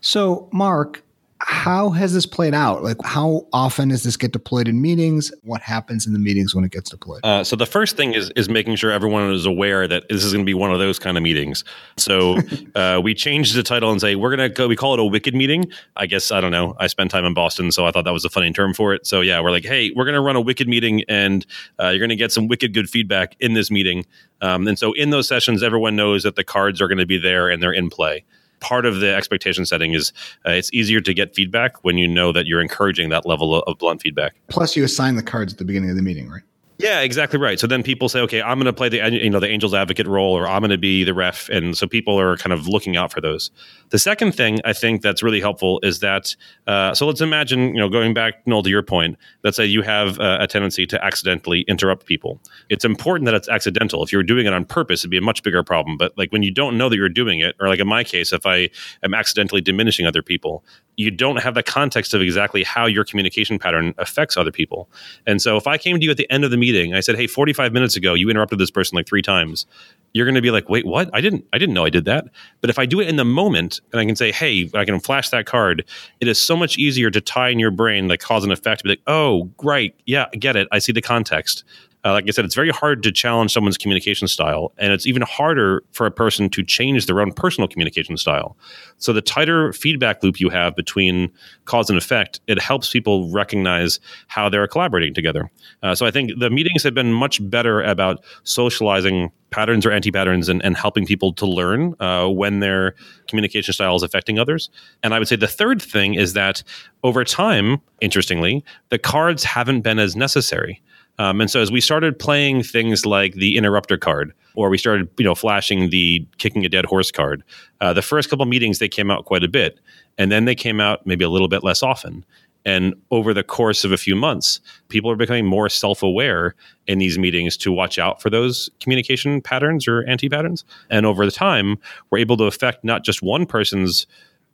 So, 0.00 0.48
Mark, 0.52 1.02
how 1.40 1.90
has 1.90 2.12
this 2.12 2.26
played 2.26 2.54
out? 2.54 2.82
Like, 2.82 2.96
how 3.04 3.46
often 3.52 3.88
does 3.88 4.02
this 4.02 4.16
get 4.16 4.32
deployed 4.32 4.66
in 4.66 4.82
meetings? 4.82 5.32
What 5.42 5.60
happens 5.60 6.06
in 6.06 6.12
the 6.12 6.18
meetings 6.18 6.54
when 6.54 6.64
it 6.64 6.72
gets 6.72 6.90
deployed? 6.90 7.20
Uh, 7.22 7.44
so 7.44 7.54
the 7.54 7.66
first 7.66 7.96
thing 7.96 8.12
is 8.14 8.30
is 8.30 8.48
making 8.48 8.76
sure 8.76 8.90
everyone 8.90 9.30
is 9.30 9.46
aware 9.46 9.86
that 9.86 10.08
this 10.08 10.24
is 10.24 10.32
going 10.32 10.44
to 10.44 10.46
be 10.46 10.54
one 10.54 10.72
of 10.72 10.78
those 10.78 10.98
kind 10.98 11.16
of 11.16 11.22
meetings. 11.22 11.62
So 11.96 12.38
uh, 12.74 13.00
we 13.02 13.14
changed 13.14 13.54
the 13.54 13.62
title 13.62 13.90
and 13.90 14.00
say 14.00 14.16
we're 14.16 14.34
going 14.34 14.48
to 14.48 14.54
go. 14.54 14.66
We 14.66 14.76
call 14.76 14.94
it 14.94 15.00
a 15.00 15.04
wicked 15.04 15.34
meeting. 15.34 15.70
I 15.96 16.06
guess 16.06 16.32
I 16.32 16.40
don't 16.40 16.52
know. 16.52 16.74
I 16.78 16.88
spent 16.88 17.10
time 17.10 17.24
in 17.24 17.34
Boston, 17.34 17.70
so 17.70 17.86
I 17.86 17.92
thought 17.92 18.04
that 18.04 18.12
was 18.12 18.24
a 18.24 18.30
funny 18.30 18.52
term 18.52 18.74
for 18.74 18.92
it. 18.92 19.06
So 19.06 19.20
yeah, 19.20 19.40
we're 19.40 19.52
like, 19.52 19.64
hey, 19.64 19.92
we're 19.94 20.04
going 20.04 20.14
to 20.14 20.20
run 20.20 20.36
a 20.36 20.40
wicked 20.40 20.68
meeting, 20.68 21.04
and 21.08 21.46
uh, 21.80 21.88
you're 21.88 22.00
going 22.00 22.08
to 22.10 22.16
get 22.16 22.32
some 22.32 22.48
wicked 22.48 22.74
good 22.74 22.90
feedback 22.90 23.36
in 23.38 23.54
this 23.54 23.70
meeting. 23.70 24.06
Um, 24.40 24.66
and 24.66 24.78
so 24.78 24.92
in 24.92 25.10
those 25.10 25.28
sessions, 25.28 25.62
everyone 25.62 25.94
knows 25.94 26.22
that 26.24 26.36
the 26.36 26.44
cards 26.44 26.80
are 26.80 26.88
going 26.88 26.98
to 26.98 27.06
be 27.06 27.18
there 27.18 27.48
and 27.48 27.62
they're 27.62 27.72
in 27.72 27.90
play 27.90 28.24
part 28.60 28.86
of 28.86 29.00
the 29.00 29.14
expectation 29.14 29.66
setting 29.66 29.92
is 29.92 30.12
uh, 30.46 30.50
it's 30.50 30.72
easier 30.72 31.00
to 31.00 31.14
get 31.14 31.34
feedback 31.34 31.84
when 31.84 31.98
you 31.98 32.08
know 32.08 32.32
that 32.32 32.46
you're 32.46 32.60
encouraging 32.60 33.08
that 33.10 33.26
level 33.26 33.54
of, 33.54 33.64
of 33.66 33.78
blunt 33.78 34.02
feedback. 34.02 34.34
Plus, 34.48 34.76
you 34.76 34.84
assign 34.84 35.16
the 35.16 35.22
cards 35.22 35.52
at 35.52 35.58
the 35.58 35.64
beginning 35.64 35.90
of 35.90 35.96
the 35.96 36.02
meeting, 36.02 36.28
right? 36.28 36.42
Yeah, 36.78 37.00
exactly 37.00 37.40
right. 37.40 37.58
So 37.58 37.66
then 37.66 37.82
people 37.82 38.08
say, 38.08 38.20
okay, 38.20 38.40
I'm 38.40 38.56
going 38.56 38.66
to 38.66 38.72
play 38.72 38.88
the 38.88 38.98
you 39.10 39.30
know 39.30 39.40
the 39.40 39.48
angel's 39.48 39.74
advocate 39.74 40.06
role, 40.06 40.32
or 40.32 40.46
I'm 40.46 40.60
going 40.60 40.70
to 40.70 40.78
be 40.78 41.02
the 41.02 41.12
ref, 41.12 41.48
and 41.48 41.76
so 41.76 41.88
people 41.88 42.18
are 42.20 42.36
kind 42.36 42.52
of 42.52 42.68
looking 42.68 42.96
out 42.96 43.12
for 43.12 43.20
those. 43.20 43.50
The 43.88 43.98
second 43.98 44.32
thing 44.32 44.60
I 44.64 44.72
think 44.72 45.02
that's 45.02 45.20
really 45.20 45.40
helpful 45.40 45.80
is 45.82 45.98
that 46.00 46.36
uh, 46.68 46.94
so 46.94 47.04
let's 47.04 47.20
imagine 47.20 47.74
you 47.74 47.80
know 47.80 47.88
going 47.88 48.14
back 48.14 48.46
Noel 48.46 48.62
to 48.62 48.70
your 48.70 48.84
point. 48.84 49.16
Let's 49.42 49.56
say 49.56 49.66
you 49.66 49.82
have 49.82 50.20
uh, 50.20 50.38
a 50.40 50.46
tendency 50.46 50.86
to 50.86 51.04
accidentally 51.04 51.62
interrupt 51.62 52.06
people. 52.06 52.40
It's 52.68 52.84
important 52.84 53.24
that 53.26 53.34
it's 53.34 53.48
accidental. 53.48 54.04
If 54.04 54.12
you're 54.12 54.22
doing 54.22 54.46
it 54.46 54.52
on 54.52 54.64
purpose, 54.64 55.00
it'd 55.00 55.10
be 55.10 55.18
a 55.18 55.20
much 55.20 55.42
bigger 55.42 55.64
problem. 55.64 55.96
But 55.96 56.16
like 56.16 56.30
when 56.30 56.44
you 56.44 56.52
don't 56.52 56.78
know 56.78 56.88
that 56.88 56.96
you're 56.96 57.08
doing 57.08 57.40
it, 57.40 57.56
or 57.58 57.66
like 57.66 57.80
in 57.80 57.88
my 57.88 58.04
case, 58.04 58.32
if 58.32 58.46
I 58.46 58.70
am 59.02 59.14
accidentally 59.14 59.60
diminishing 59.60 60.06
other 60.06 60.22
people, 60.22 60.64
you 60.96 61.10
don't 61.10 61.42
have 61.42 61.54
the 61.54 61.62
context 61.62 62.14
of 62.14 62.20
exactly 62.20 62.62
how 62.62 62.86
your 62.86 63.04
communication 63.04 63.58
pattern 63.58 63.94
affects 63.98 64.36
other 64.36 64.52
people. 64.52 64.88
And 65.26 65.42
so 65.42 65.56
if 65.56 65.66
I 65.66 65.76
came 65.76 65.98
to 65.98 66.04
you 66.04 66.12
at 66.12 66.16
the 66.16 66.30
end 66.30 66.44
of 66.44 66.52
the 66.52 66.56
meeting, 66.56 66.67
I 66.94 67.00
said, 67.00 67.16
"Hey, 67.16 67.26
45 67.26 67.72
minutes 67.72 67.96
ago, 67.96 68.14
you 68.14 68.30
interrupted 68.30 68.58
this 68.58 68.70
person 68.70 68.96
like 68.96 69.06
three 69.06 69.22
times." 69.22 69.66
You're 70.14 70.24
going 70.24 70.36
to 70.36 70.42
be 70.42 70.50
like, 70.50 70.68
"Wait, 70.68 70.86
what? 70.86 71.10
I 71.12 71.20
didn't 71.20 71.44
I 71.52 71.58
didn't 71.58 71.74
know 71.74 71.84
I 71.84 71.90
did 71.90 72.04
that." 72.06 72.26
But 72.60 72.70
if 72.70 72.78
I 72.78 72.86
do 72.86 73.00
it 73.00 73.08
in 73.08 73.16
the 73.16 73.24
moment 73.24 73.80
and 73.92 74.00
I 74.00 74.04
can 74.04 74.16
say, 74.16 74.32
"Hey, 74.32 74.70
I 74.74 74.84
can 74.84 75.00
flash 75.00 75.28
that 75.30 75.46
card," 75.46 75.84
it 76.20 76.28
is 76.28 76.40
so 76.40 76.56
much 76.56 76.78
easier 76.78 77.10
to 77.10 77.20
tie 77.20 77.50
in 77.50 77.58
your 77.58 77.70
brain 77.70 78.08
like 78.08 78.20
cause 78.20 78.42
and 78.44 78.52
effect 78.52 78.80
to 78.80 78.84
be 78.84 78.90
like, 78.90 79.02
"Oh, 79.06 79.50
right. 79.62 79.94
Yeah, 80.06 80.26
I 80.32 80.36
get 80.36 80.56
it. 80.56 80.68
I 80.72 80.78
see 80.78 80.92
the 80.92 81.02
context." 81.02 81.64
Uh, 82.08 82.12
like 82.12 82.24
I 82.26 82.30
said, 82.30 82.46
it's 82.46 82.54
very 82.54 82.70
hard 82.70 83.02
to 83.02 83.12
challenge 83.12 83.52
someone's 83.52 83.76
communication 83.76 84.28
style, 84.28 84.72
and 84.78 84.94
it's 84.94 85.06
even 85.06 85.20
harder 85.22 85.82
for 85.92 86.06
a 86.06 86.10
person 86.10 86.48
to 86.48 86.62
change 86.62 87.04
their 87.04 87.20
own 87.20 87.32
personal 87.32 87.68
communication 87.68 88.16
style. 88.16 88.56
So, 88.96 89.12
the 89.12 89.20
tighter 89.20 89.74
feedback 89.74 90.22
loop 90.22 90.40
you 90.40 90.48
have 90.48 90.74
between 90.74 91.30
cause 91.66 91.90
and 91.90 91.98
effect, 91.98 92.40
it 92.46 92.58
helps 92.62 92.90
people 92.90 93.30
recognize 93.30 94.00
how 94.28 94.48
they're 94.48 94.66
collaborating 94.66 95.12
together. 95.12 95.50
Uh, 95.82 95.94
so, 95.94 96.06
I 96.06 96.10
think 96.10 96.30
the 96.38 96.48
meetings 96.48 96.82
have 96.82 96.94
been 96.94 97.12
much 97.12 97.46
better 97.50 97.82
about 97.82 98.24
socializing 98.42 99.30
patterns 99.50 99.84
or 99.84 99.90
anti 99.90 100.10
patterns 100.10 100.48
and, 100.48 100.64
and 100.64 100.78
helping 100.78 101.04
people 101.04 101.34
to 101.34 101.46
learn 101.46 101.94
uh, 102.00 102.26
when 102.26 102.60
their 102.60 102.94
communication 103.26 103.74
style 103.74 103.96
is 103.96 104.02
affecting 104.02 104.38
others. 104.38 104.70
And 105.02 105.12
I 105.12 105.18
would 105.18 105.28
say 105.28 105.36
the 105.36 105.46
third 105.46 105.82
thing 105.82 106.14
is 106.14 106.32
that 106.32 106.62
over 107.04 107.22
time, 107.24 107.82
interestingly, 108.00 108.64
the 108.88 108.98
cards 108.98 109.44
haven't 109.44 109.82
been 109.82 109.98
as 109.98 110.16
necessary. 110.16 110.80
Um, 111.18 111.40
and 111.40 111.50
so 111.50 111.60
as 111.60 111.72
we 111.72 111.80
started 111.80 112.18
playing 112.18 112.62
things 112.62 113.04
like 113.04 113.34
the 113.34 113.56
interrupter 113.56 113.96
card, 113.96 114.32
or 114.54 114.70
we 114.70 114.78
started, 114.78 115.08
you 115.18 115.24
know, 115.24 115.34
flashing 115.34 115.90
the 115.90 116.26
kicking 116.38 116.64
a 116.64 116.68
dead 116.68 116.84
horse 116.84 117.10
card, 117.10 117.42
uh, 117.80 117.92
the 117.92 118.02
first 118.02 118.30
couple 118.30 118.44
meetings 118.46 118.78
they 118.78 118.88
came 118.88 119.10
out 119.10 119.24
quite 119.24 119.44
a 119.44 119.48
bit, 119.48 119.78
and 120.16 120.30
then 120.30 120.44
they 120.44 120.54
came 120.54 120.80
out 120.80 121.06
maybe 121.06 121.24
a 121.24 121.28
little 121.28 121.48
bit 121.48 121.62
less 121.64 121.82
often. 121.82 122.24
And 122.64 122.94
over 123.10 123.32
the 123.32 123.42
course 123.42 123.84
of 123.84 123.92
a 123.92 123.96
few 123.96 124.14
months, 124.14 124.60
people 124.88 125.10
are 125.10 125.16
becoming 125.16 125.46
more 125.46 125.68
self 125.68 126.02
aware 126.02 126.54
in 126.86 126.98
these 126.98 127.18
meetings 127.18 127.56
to 127.58 127.72
watch 127.72 127.98
out 127.98 128.20
for 128.20 128.30
those 128.30 128.68
communication 128.80 129.40
patterns 129.40 129.88
or 129.88 130.04
anti 130.06 130.28
patterns. 130.28 130.64
And 130.90 131.06
over 131.06 131.24
the 131.24 131.32
time, 131.32 131.78
we're 132.10 132.18
able 132.18 132.36
to 132.36 132.44
affect 132.44 132.84
not 132.84 133.04
just 133.04 133.22
one 133.22 133.46
person's 133.46 134.06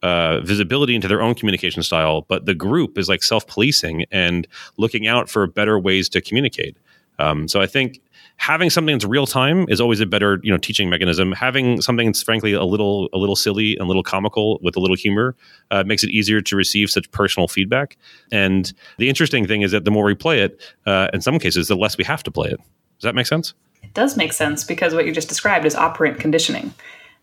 uh, 0.05 0.41
visibility 0.41 0.95
into 0.95 1.09
their 1.09 1.23
own 1.23 1.35
communication 1.35 1.83
style, 1.83 2.27
but 2.29 2.45
the 2.45 2.55
group 2.55 2.99
is 2.99 3.09
like 3.09 3.23
self 3.23 3.47
policing 3.47 4.05
and 4.13 4.47
looking 4.77 5.07
out 5.07 5.31
for 5.31 5.47
better 5.47 5.79
ways 5.79 6.11
to 6.11 6.21
communicate. 6.21 6.77
Um, 7.19 7.49
so 7.49 7.63
I 7.63 7.67
think 7.67 8.03
having 8.37 8.69
something 8.69 8.95
that's 8.95 9.07
real 9.07 9.27
time 9.27 9.65
is 9.71 9.81
always 9.81 10.01
a 10.01 10.07
better 10.07 10.41
you 10.43 10.53
know 10.53 10.59
teaching 10.59 10.91
mechanism. 10.91 11.33
Having 11.33 11.81
something 11.81 12.09
that's 12.09 12.23
frankly 12.23 12.53
a 12.53 12.65
little 12.65 13.09
a 13.15 13.19
little 13.19 13.35
silly 13.35 13.77
and 13.77 13.83
a 13.83 13.87
little 13.87 14.03
comical 14.03 14.59
with 14.63 14.77
a 14.77 14.81
little 14.81 14.97
humor 14.97 15.35
uh, 15.71 15.85
makes 15.85 16.05
it 16.05 16.11
easier 16.11 16.43
to 16.43 16.55
receive 16.55 16.91
such 16.91 17.11
personal 17.11 17.49
feedback. 17.49 17.97
And 18.31 18.75
the 18.99 19.09
interesting 19.09 19.47
thing 19.47 19.63
is 19.63 19.73
that 19.73 19.87
the 19.87 19.91
more 19.91 20.05
we 20.05 20.15
play 20.15 20.41
it, 20.41 20.61
uh, 20.85 21.09
in 21.15 21.23
some 21.23 21.39
cases, 21.39 21.69
the 21.69 21.77
less 21.77 21.97
we 21.97 22.05
have 22.05 22.23
to 22.25 22.31
play 22.31 22.51
it. 22.51 22.59
Does 22.59 23.05
that 23.05 23.15
make 23.15 23.27
sense? 23.27 23.55
It 23.83 23.95
does 23.95 24.19
make 24.19 24.35
sense 24.35 24.65
because 24.65 24.93
what 24.95 25.07
you 25.07 25.13
just 25.13 25.31
described 25.31 25.65
is 25.65 25.75
operant 25.75 26.21
conditioning. 26.21 26.75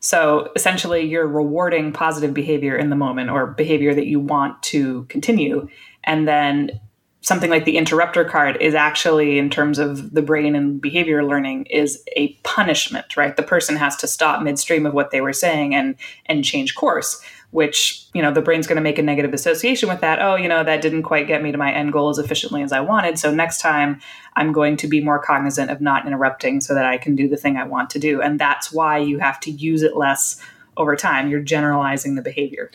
So 0.01 0.51
essentially, 0.55 1.01
you're 1.01 1.27
rewarding 1.27 1.93
positive 1.93 2.33
behavior 2.33 2.75
in 2.75 2.89
the 2.89 2.95
moment 2.95 3.29
or 3.29 3.47
behavior 3.47 3.93
that 3.93 4.07
you 4.07 4.19
want 4.19 4.61
to 4.63 5.05
continue. 5.05 5.67
And 6.03 6.27
then 6.27 6.79
something 7.21 7.51
like 7.51 7.65
the 7.65 7.77
interrupter 7.77 8.25
card 8.25 8.57
is 8.59 8.73
actually, 8.73 9.37
in 9.37 9.51
terms 9.51 9.77
of 9.77 10.11
the 10.11 10.23
brain 10.23 10.55
and 10.55 10.81
behavior 10.81 11.23
learning, 11.23 11.67
is 11.67 12.03
a 12.17 12.33
punishment, 12.43 13.15
right? 13.15 13.35
The 13.37 13.43
person 13.43 13.75
has 13.75 13.95
to 13.97 14.07
stop 14.07 14.41
midstream 14.41 14.87
of 14.87 14.95
what 14.95 15.11
they 15.11 15.21
were 15.21 15.33
saying 15.33 15.75
and 15.75 15.95
and 16.25 16.43
change 16.43 16.73
course 16.75 17.23
which 17.51 18.05
you 18.13 18.21
know 18.21 18.31
the 18.31 18.41
brain's 18.41 18.65
going 18.65 18.77
to 18.77 18.81
make 18.81 18.97
a 18.97 19.01
negative 19.03 19.33
association 19.33 19.87
with 19.87 20.01
that. 20.01 20.21
Oh 20.21 20.35
you 20.35 20.47
know 20.47 20.63
that 20.63 20.81
didn't 20.81 21.03
quite 21.03 21.27
get 21.27 21.43
me 21.43 21.51
to 21.51 21.57
my 21.57 21.71
end 21.71 21.93
goal 21.93 22.09
as 22.09 22.17
efficiently 22.17 22.63
as 22.63 22.71
i 22.71 22.79
wanted. 22.79 23.19
So 23.19 23.33
next 23.33 23.59
time 23.59 23.99
i'm 24.35 24.51
going 24.51 24.77
to 24.77 24.87
be 24.87 25.01
more 25.01 25.19
cognizant 25.19 25.69
of 25.69 25.81
not 25.81 26.07
interrupting 26.07 26.61
so 26.61 26.73
that 26.73 26.85
i 26.85 26.97
can 26.97 27.15
do 27.15 27.27
the 27.27 27.37
thing 27.37 27.57
i 27.57 27.63
want 27.63 27.89
to 27.91 27.99
do. 27.99 28.21
And 28.21 28.39
that's 28.39 28.71
why 28.71 28.97
you 28.97 29.19
have 29.19 29.39
to 29.41 29.51
use 29.51 29.81
it 29.83 29.95
less 29.95 30.41
over 30.77 30.95
time. 30.95 31.29
You're 31.29 31.41
generalizing 31.41 32.15
the 32.15 32.21
behavior. 32.21 32.71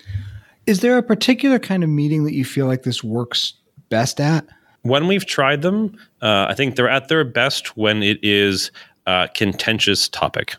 Is 0.66 0.80
there 0.80 0.98
a 0.98 1.02
particular 1.02 1.58
kind 1.58 1.82
of 1.82 1.90
meeting 1.90 2.24
that 2.24 2.34
you 2.34 2.44
feel 2.44 2.66
like 2.66 2.82
this 2.82 3.02
works 3.02 3.54
best 3.88 4.20
at? 4.20 4.46
When 4.82 5.06
we've 5.08 5.26
tried 5.26 5.62
them 5.62 5.98
uh, 6.22 6.46
i 6.48 6.54
think 6.54 6.76
they're 6.76 6.88
at 6.88 7.08
their 7.08 7.24
best 7.24 7.76
when 7.76 8.02
it 8.02 8.18
is 8.22 8.70
a 9.06 9.28
contentious 9.34 10.08
topic. 10.08 10.56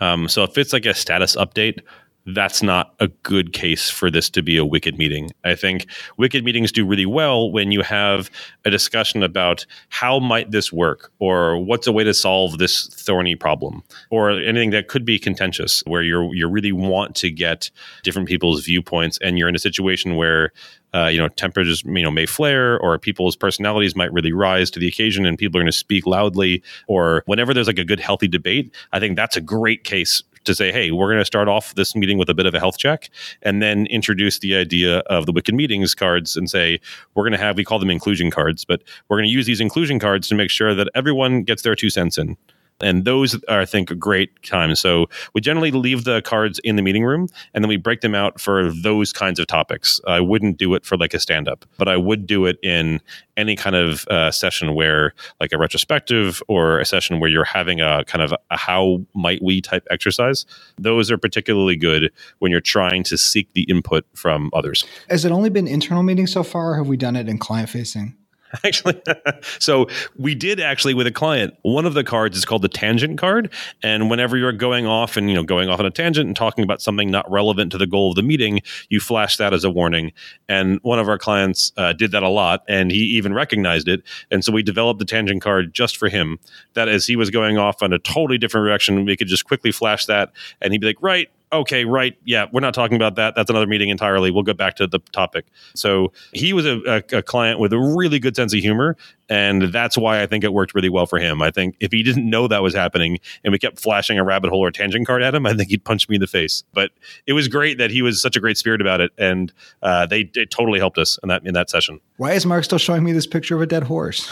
Um, 0.00 0.28
so 0.28 0.42
if 0.42 0.56
it's 0.56 0.72
like 0.72 0.86
a 0.86 0.94
status 0.94 1.36
update 1.36 1.80
that's 2.26 2.62
not 2.62 2.94
a 3.00 3.08
good 3.08 3.52
case 3.52 3.90
for 3.90 4.10
this 4.10 4.28
to 4.30 4.42
be 4.42 4.56
a 4.56 4.64
wicked 4.64 4.98
meeting. 4.98 5.30
I 5.44 5.54
think 5.54 5.86
wicked 6.16 6.44
meetings 6.44 6.72
do 6.72 6.86
really 6.86 7.06
well 7.06 7.50
when 7.50 7.72
you 7.72 7.82
have 7.82 8.30
a 8.64 8.70
discussion 8.70 9.22
about 9.22 9.64
how 9.88 10.18
might 10.18 10.50
this 10.50 10.72
work 10.72 11.12
or 11.18 11.58
what's 11.58 11.86
a 11.86 11.92
way 11.92 12.04
to 12.04 12.14
solve 12.14 12.58
this 12.58 12.88
thorny 12.88 13.36
problem 13.36 13.82
or 14.10 14.30
anything 14.30 14.70
that 14.70 14.88
could 14.88 15.04
be 15.04 15.18
contentious 15.18 15.82
where 15.86 16.02
you're 16.02 16.34
you 16.34 16.48
really 16.48 16.72
want 16.72 17.14
to 17.16 17.30
get 17.30 17.70
different 18.02 18.28
people's 18.28 18.64
viewpoints 18.64 19.18
and 19.22 19.38
you're 19.38 19.48
in 19.48 19.54
a 19.54 19.60
situation 19.60 20.16
where 20.16 20.52
uh, 20.94 21.06
you 21.06 21.18
know 21.18 21.28
temperatures 21.28 21.82
you 21.84 22.02
know 22.02 22.10
may 22.10 22.26
flare 22.26 22.78
or 22.80 22.98
people's 22.98 23.36
personalities 23.36 23.94
might 23.94 24.12
really 24.12 24.32
rise 24.32 24.70
to 24.70 24.80
the 24.80 24.88
occasion 24.88 25.24
and 25.24 25.38
people 25.38 25.58
are 25.58 25.62
going 25.62 25.70
to 25.70 25.76
speak 25.76 26.06
loudly 26.06 26.62
or 26.88 27.22
whenever 27.26 27.54
there's 27.54 27.66
like 27.66 27.78
a 27.78 27.84
good 27.84 28.00
healthy 28.00 28.28
debate 28.28 28.74
i 28.92 28.98
think 28.98 29.16
that's 29.16 29.36
a 29.36 29.40
great 29.40 29.84
case 29.84 30.22
to 30.44 30.54
say, 30.54 30.72
hey, 30.72 30.90
we're 30.90 31.08
going 31.08 31.20
to 31.20 31.24
start 31.24 31.48
off 31.48 31.74
this 31.74 31.94
meeting 31.94 32.18
with 32.18 32.28
a 32.28 32.34
bit 32.34 32.46
of 32.46 32.54
a 32.54 32.58
health 32.58 32.78
check 32.78 33.10
and 33.42 33.62
then 33.62 33.86
introduce 33.86 34.38
the 34.38 34.56
idea 34.56 34.98
of 35.00 35.26
the 35.26 35.32
Wicked 35.32 35.54
Meetings 35.54 35.94
cards 35.94 36.36
and 36.36 36.48
say, 36.48 36.80
we're 37.14 37.24
going 37.24 37.32
to 37.32 37.38
have, 37.38 37.56
we 37.56 37.64
call 37.64 37.78
them 37.78 37.90
inclusion 37.90 38.30
cards, 38.30 38.64
but 38.64 38.82
we're 39.08 39.16
going 39.18 39.28
to 39.28 39.32
use 39.32 39.46
these 39.46 39.60
inclusion 39.60 39.98
cards 39.98 40.28
to 40.28 40.34
make 40.34 40.50
sure 40.50 40.74
that 40.74 40.88
everyone 40.94 41.42
gets 41.42 41.62
their 41.62 41.74
two 41.74 41.90
cents 41.90 42.18
in. 42.18 42.36
And 42.82 43.04
those 43.04 43.42
are, 43.44 43.60
I 43.60 43.66
think, 43.66 43.90
a 43.90 43.94
great 43.94 44.42
time. 44.42 44.74
So 44.74 45.06
we 45.34 45.40
generally 45.40 45.70
leave 45.70 46.04
the 46.04 46.22
cards 46.22 46.58
in 46.64 46.76
the 46.76 46.82
meeting 46.82 47.04
room 47.04 47.28
and 47.54 47.62
then 47.62 47.68
we 47.68 47.76
break 47.76 48.00
them 48.00 48.14
out 48.14 48.40
for 48.40 48.72
those 48.72 49.12
kinds 49.12 49.38
of 49.38 49.46
topics. 49.46 50.00
I 50.06 50.20
wouldn't 50.20 50.58
do 50.58 50.74
it 50.74 50.84
for 50.84 50.96
like 50.96 51.14
a 51.14 51.20
stand 51.20 51.48
up, 51.48 51.64
but 51.78 51.88
I 51.88 51.96
would 51.96 52.26
do 52.26 52.46
it 52.46 52.58
in 52.62 53.00
any 53.36 53.56
kind 53.56 53.76
of 53.76 54.06
uh, 54.08 54.30
session 54.30 54.74
where, 54.74 55.14
like 55.40 55.52
a 55.52 55.58
retrospective 55.58 56.42
or 56.48 56.78
a 56.78 56.84
session 56.84 57.20
where 57.20 57.30
you're 57.30 57.44
having 57.44 57.80
a 57.80 58.04
kind 58.04 58.22
of 58.22 58.34
a 58.50 58.56
how 58.56 59.00
might 59.14 59.42
we 59.42 59.60
type 59.60 59.86
exercise. 59.90 60.44
Those 60.76 61.10
are 61.10 61.16
particularly 61.16 61.76
good 61.76 62.12
when 62.40 62.50
you're 62.50 62.60
trying 62.60 63.02
to 63.04 63.16
seek 63.16 63.52
the 63.54 63.62
input 63.62 64.04
from 64.14 64.50
others. 64.52 64.84
Has 65.08 65.24
it 65.24 65.32
only 65.32 65.48
been 65.48 65.66
internal 65.66 66.02
meetings 66.02 66.32
so 66.32 66.42
far? 66.42 66.80
have 66.80 66.88
we 66.88 66.96
done 66.96 67.16
it 67.16 67.28
in 67.28 67.38
client 67.38 67.68
facing? 67.68 68.16
actually 68.64 69.00
so 69.58 69.86
we 70.16 70.34
did 70.34 70.60
actually 70.60 70.94
with 70.94 71.06
a 71.06 71.12
client 71.12 71.54
one 71.62 71.86
of 71.86 71.94
the 71.94 72.04
cards 72.04 72.36
is 72.36 72.44
called 72.44 72.62
the 72.62 72.68
tangent 72.68 73.18
card. 73.18 73.52
And 73.82 74.10
whenever 74.10 74.36
you're 74.36 74.52
going 74.52 74.86
off 74.86 75.16
and 75.16 75.28
you 75.28 75.34
know 75.34 75.42
going 75.42 75.68
off 75.68 75.80
on 75.80 75.86
a 75.86 75.90
tangent 75.90 76.26
and 76.26 76.36
talking 76.36 76.64
about 76.64 76.82
something 76.82 77.10
not 77.10 77.30
relevant 77.30 77.72
to 77.72 77.78
the 77.78 77.86
goal 77.86 78.10
of 78.10 78.16
the 78.16 78.22
meeting 78.22 78.60
you 78.88 79.00
flash 79.00 79.36
that 79.36 79.52
as 79.52 79.64
a 79.64 79.70
warning. 79.70 80.12
And 80.48 80.80
one 80.82 80.98
of 80.98 81.08
our 81.08 81.18
clients 81.18 81.72
uh, 81.76 81.92
did 81.92 82.12
that 82.12 82.22
a 82.22 82.28
lot 82.28 82.64
and 82.68 82.90
he 82.90 82.98
even 82.98 83.32
recognized 83.32 83.88
it. 83.88 84.02
And 84.30 84.44
so 84.44 84.52
we 84.52 84.62
developed 84.62 84.98
the 84.98 85.04
tangent 85.04 85.42
card 85.42 85.72
just 85.72 85.96
for 85.96 86.08
him. 86.08 86.38
That 86.74 86.88
as 86.88 87.06
he 87.06 87.16
was 87.16 87.30
going 87.30 87.58
off 87.58 87.82
on 87.82 87.92
a 87.92 87.98
totally 87.98 88.38
different 88.38 88.66
direction. 88.66 89.04
We 89.04 89.16
could 89.16 89.28
just 89.28 89.44
quickly 89.44 89.72
flash 89.72 90.06
that 90.06 90.32
and 90.60 90.72
he'd 90.72 90.80
be 90.80 90.88
like 90.88 91.02
right 91.02 91.30
okay, 91.52 91.84
right, 91.84 92.16
yeah, 92.24 92.46
we're 92.52 92.60
not 92.60 92.74
talking 92.74 92.96
about 92.96 93.16
that. 93.16 93.34
That's 93.34 93.50
another 93.50 93.66
meeting 93.66 93.88
entirely. 93.88 94.30
We'll 94.30 94.42
go 94.42 94.54
back 94.54 94.76
to 94.76 94.86
the 94.86 94.98
topic. 95.12 95.46
So 95.74 96.12
he 96.32 96.52
was 96.52 96.66
a, 96.66 96.80
a, 96.86 97.18
a, 97.18 97.22
client 97.22 97.58
with 97.58 97.72
a 97.72 97.78
really 97.78 98.18
good 98.18 98.36
sense 98.36 98.54
of 98.54 98.60
humor, 98.60 98.96
and 99.28 99.72
that's 99.72 99.98
why 99.98 100.22
I 100.22 100.26
think 100.26 100.44
it 100.44 100.52
worked 100.52 100.74
really 100.74 100.88
well 100.88 101.06
for 101.06 101.18
him. 101.18 101.42
I 101.42 101.50
think 101.50 101.76
if 101.80 101.92
he 101.92 102.02
didn't 102.02 102.28
know 102.28 102.48
that 102.48 102.62
was 102.62 102.74
happening 102.74 103.18
and 103.44 103.52
we 103.52 103.58
kept 103.58 103.80
flashing 103.80 104.18
a 104.18 104.24
rabbit 104.24 104.50
hole 104.50 104.60
or 104.60 104.70
tangent 104.70 105.06
card 105.06 105.22
at 105.22 105.34
him, 105.34 105.46
I 105.46 105.54
think 105.54 105.70
he'd 105.70 105.84
punch 105.84 106.08
me 106.08 106.16
in 106.16 106.20
the 106.20 106.26
face. 106.26 106.62
But 106.72 106.92
it 107.26 107.32
was 107.32 107.48
great 107.48 107.78
that 107.78 107.90
he 107.90 108.02
was 108.02 108.20
such 108.22 108.36
a 108.36 108.40
great 108.40 108.58
spirit 108.58 108.80
about 108.80 109.00
it, 109.00 109.12
and 109.18 109.52
uh, 109.82 110.06
they, 110.06 110.24
they 110.24 110.46
totally 110.46 110.78
helped 110.78 110.98
us 110.98 111.18
in 111.22 111.28
that 111.28 111.44
in 111.44 111.54
that 111.54 111.70
session. 111.70 112.00
Why 112.16 112.32
is 112.32 112.46
Mark 112.46 112.64
still 112.64 112.78
showing 112.78 113.04
me 113.04 113.12
this 113.12 113.26
picture 113.26 113.56
of 113.56 113.62
a 113.62 113.66
dead 113.66 113.84
horse? 113.84 114.30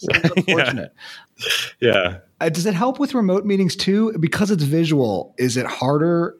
unfortunate. 0.34 0.94
yeah. 1.80 1.92
yeah. 1.92 2.18
Uh, 2.40 2.48
does 2.48 2.66
it 2.66 2.74
help 2.74 2.98
with 2.98 3.14
remote 3.14 3.44
meetings 3.44 3.76
too? 3.76 4.16
Because 4.18 4.50
it's 4.50 4.62
visual, 4.62 5.34
is 5.38 5.56
it 5.56 5.66
harder 5.66 6.36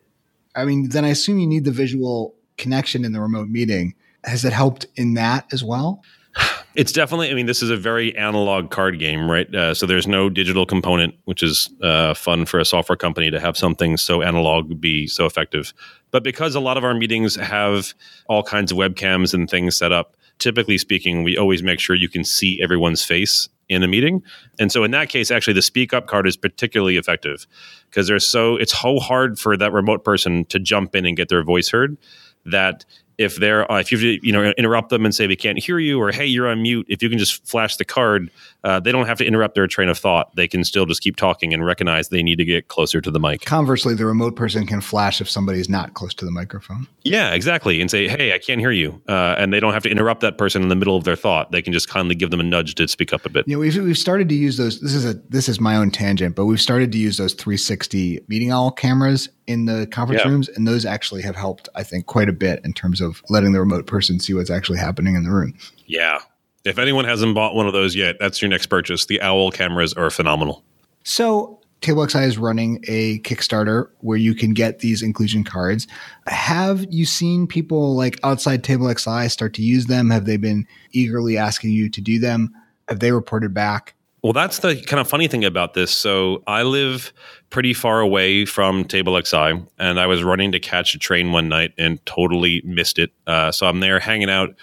I 0.54 0.64
mean, 0.64 0.88
then 0.88 1.04
I 1.04 1.08
assume 1.08 1.38
you 1.38 1.46
need 1.46 1.64
the 1.64 1.70
visual 1.70 2.34
connection 2.58 3.04
in 3.04 3.12
the 3.12 3.20
remote 3.20 3.48
meeting. 3.48 3.94
Has 4.24 4.44
it 4.44 4.52
helped 4.52 4.86
in 4.96 5.14
that 5.14 5.46
as 5.52 5.64
well? 5.64 6.02
It's 6.74 6.90
definitely. 6.90 7.30
I 7.30 7.34
mean, 7.34 7.44
this 7.44 7.62
is 7.62 7.68
a 7.68 7.76
very 7.76 8.16
analog 8.16 8.70
card 8.70 8.98
game, 8.98 9.30
right? 9.30 9.54
Uh, 9.54 9.74
so 9.74 9.84
there's 9.84 10.06
no 10.06 10.30
digital 10.30 10.64
component, 10.64 11.14
which 11.26 11.42
is 11.42 11.68
uh, 11.82 12.14
fun 12.14 12.46
for 12.46 12.58
a 12.58 12.64
software 12.64 12.96
company 12.96 13.30
to 13.30 13.38
have 13.38 13.58
something 13.58 13.98
so 13.98 14.22
analog 14.22 14.80
be 14.80 15.06
so 15.06 15.26
effective. 15.26 15.74
But 16.12 16.24
because 16.24 16.54
a 16.54 16.60
lot 16.60 16.78
of 16.78 16.84
our 16.84 16.94
meetings 16.94 17.36
have 17.36 17.92
all 18.26 18.42
kinds 18.42 18.72
of 18.72 18.78
webcams 18.78 19.34
and 19.34 19.50
things 19.50 19.76
set 19.76 19.92
up, 19.92 20.16
typically 20.38 20.78
speaking, 20.78 21.24
we 21.24 21.36
always 21.36 21.62
make 21.62 21.78
sure 21.78 21.94
you 21.94 22.08
can 22.08 22.24
see 22.24 22.58
everyone's 22.62 23.04
face 23.04 23.50
in 23.72 23.82
a 23.82 23.88
meeting. 23.88 24.22
And 24.58 24.70
so 24.70 24.84
in 24.84 24.90
that 24.92 25.08
case, 25.08 25.30
actually, 25.30 25.54
the 25.54 25.62
speak 25.62 25.92
up 25.92 26.06
card 26.06 26.26
is 26.26 26.36
particularly 26.36 26.96
effective 26.96 27.46
because 27.90 28.06
there's 28.06 28.26
so 28.26 28.56
it's 28.56 28.78
so 28.78 28.98
hard 28.98 29.38
for 29.38 29.56
that 29.56 29.72
remote 29.72 30.04
person 30.04 30.44
to 30.46 30.58
jump 30.58 30.94
in 30.94 31.06
and 31.06 31.16
get 31.16 31.28
their 31.28 31.42
voice 31.42 31.68
heard 31.70 31.96
that 32.44 32.84
if 33.18 33.36
they're 33.36 33.70
uh, 33.70 33.78
if 33.78 33.92
you 33.92 34.20
you 34.22 34.32
know 34.32 34.52
interrupt 34.58 34.90
them 34.90 35.04
and 35.04 35.14
say 35.14 35.26
we 35.26 35.36
can't 35.36 35.58
hear 35.58 35.78
you 35.78 36.00
or 36.00 36.12
hey 36.12 36.26
you're 36.26 36.48
on 36.48 36.62
mute 36.62 36.86
if 36.88 37.02
you 37.02 37.08
can 37.08 37.18
just 37.18 37.46
flash 37.46 37.76
the 37.76 37.84
card 37.84 38.30
uh, 38.64 38.80
they 38.80 38.92
don't 38.92 39.06
have 39.06 39.18
to 39.18 39.24
interrupt 39.24 39.54
their 39.54 39.66
train 39.66 39.88
of 39.88 39.98
thought. 39.98 40.34
They 40.36 40.46
can 40.46 40.64
still 40.64 40.86
just 40.86 41.02
keep 41.02 41.16
talking 41.16 41.52
and 41.52 41.64
recognize 41.64 42.08
they 42.08 42.22
need 42.22 42.36
to 42.36 42.44
get 42.44 42.68
closer 42.68 43.00
to 43.00 43.10
the 43.10 43.18
mic. 43.18 43.44
Conversely 43.44 43.94
the 43.94 44.06
remote 44.06 44.36
person 44.36 44.66
can 44.66 44.80
flash 44.80 45.20
if 45.20 45.28
somebody's 45.28 45.68
not 45.68 45.94
close 45.94 46.14
to 46.14 46.24
the 46.24 46.30
microphone. 46.30 46.86
Yeah 47.02 47.32
exactly 47.32 47.80
and 47.80 47.90
say 47.90 48.08
hey 48.08 48.32
i 48.32 48.38
can't 48.38 48.60
hear 48.60 48.70
you 48.70 49.00
uh, 49.08 49.34
and 49.38 49.52
they 49.52 49.60
don't 49.60 49.72
have 49.72 49.82
to 49.82 49.90
interrupt 49.90 50.20
that 50.20 50.38
person 50.38 50.62
in 50.62 50.68
the 50.68 50.76
middle 50.76 50.96
of 50.96 51.04
their 51.04 51.16
thought. 51.16 51.50
They 51.52 51.62
can 51.62 51.72
just 51.72 51.88
kindly 51.88 52.14
give 52.14 52.30
them 52.30 52.40
a 52.40 52.44
nudge 52.44 52.74
to 52.76 52.86
speak 52.88 53.12
up 53.12 53.26
a 53.26 53.28
bit. 53.28 53.46
Yeah 53.48 53.56
we've, 53.56 53.76
we've 53.76 53.98
started 53.98 54.28
to 54.28 54.34
use 54.34 54.56
those 54.56 54.80
this 54.80 54.94
is 54.94 55.04
a 55.04 55.14
this 55.28 55.48
is 55.48 55.60
my 55.60 55.76
own 55.76 55.90
tangent 55.90 56.36
but 56.36 56.46
we've 56.46 56.60
started 56.60 56.92
to 56.92 56.98
use 56.98 57.16
those 57.16 57.34
360 57.34 58.20
meeting 58.28 58.50
owl 58.50 58.70
cameras 58.70 59.28
in 59.46 59.66
the 59.66 59.86
conference 59.88 60.22
yeah. 60.24 60.30
rooms, 60.30 60.48
and 60.48 60.66
those 60.66 60.84
actually 60.84 61.22
have 61.22 61.36
helped, 61.36 61.68
I 61.74 61.82
think, 61.82 62.06
quite 62.06 62.28
a 62.28 62.32
bit 62.32 62.60
in 62.64 62.72
terms 62.72 63.00
of 63.00 63.22
letting 63.28 63.52
the 63.52 63.60
remote 63.60 63.86
person 63.86 64.20
see 64.20 64.34
what's 64.34 64.50
actually 64.50 64.78
happening 64.78 65.14
in 65.14 65.24
the 65.24 65.30
room. 65.30 65.54
Yeah. 65.86 66.18
If 66.64 66.78
anyone 66.78 67.04
hasn't 67.04 67.34
bought 67.34 67.54
one 67.54 67.66
of 67.66 67.72
those 67.72 67.96
yet, 67.96 68.16
that's 68.20 68.40
your 68.40 68.48
next 68.48 68.66
purchase. 68.66 69.06
The 69.06 69.20
Owl 69.20 69.50
cameras 69.50 69.92
are 69.94 70.10
phenomenal. 70.10 70.62
So, 71.04 71.60
TableXI 71.80 72.28
is 72.28 72.38
running 72.38 72.82
a 72.86 73.18
Kickstarter 73.20 73.88
where 73.98 74.16
you 74.16 74.36
can 74.36 74.54
get 74.54 74.78
these 74.78 75.02
inclusion 75.02 75.42
cards. 75.42 75.88
Have 76.28 76.86
you 76.90 77.04
seen 77.04 77.48
people 77.48 77.96
like 77.96 78.20
outside 78.22 78.62
TableXI 78.62 79.28
start 79.28 79.52
to 79.54 79.62
use 79.62 79.86
them? 79.86 80.08
Have 80.10 80.24
they 80.24 80.36
been 80.36 80.66
eagerly 80.92 81.36
asking 81.36 81.72
you 81.72 81.90
to 81.90 82.00
do 82.00 82.20
them? 82.20 82.54
Have 82.88 83.00
they 83.00 83.10
reported 83.10 83.52
back? 83.52 83.94
Well, 84.22 84.32
that's 84.32 84.60
the 84.60 84.80
kind 84.86 85.00
of 85.00 85.08
funny 85.08 85.26
thing 85.26 85.44
about 85.44 85.74
this. 85.74 85.90
So 85.90 86.44
I 86.46 86.62
live 86.62 87.12
pretty 87.50 87.74
far 87.74 87.98
away 87.98 88.44
from 88.44 88.84
Table 88.84 89.20
XI, 89.20 89.64
and 89.80 89.98
I 89.98 90.06
was 90.06 90.22
running 90.22 90.52
to 90.52 90.60
catch 90.60 90.94
a 90.94 90.98
train 90.98 91.32
one 91.32 91.48
night 91.48 91.72
and 91.76 92.04
totally 92.06 92.62
missed 92.64 93.00
it. 93.00 93.10
Uh, 93.26 93.50
so 93.50 93.66
I'm 93.66 93.80
there 93.80 93.98
hanging 93.98 94.30
out 94.30 94.54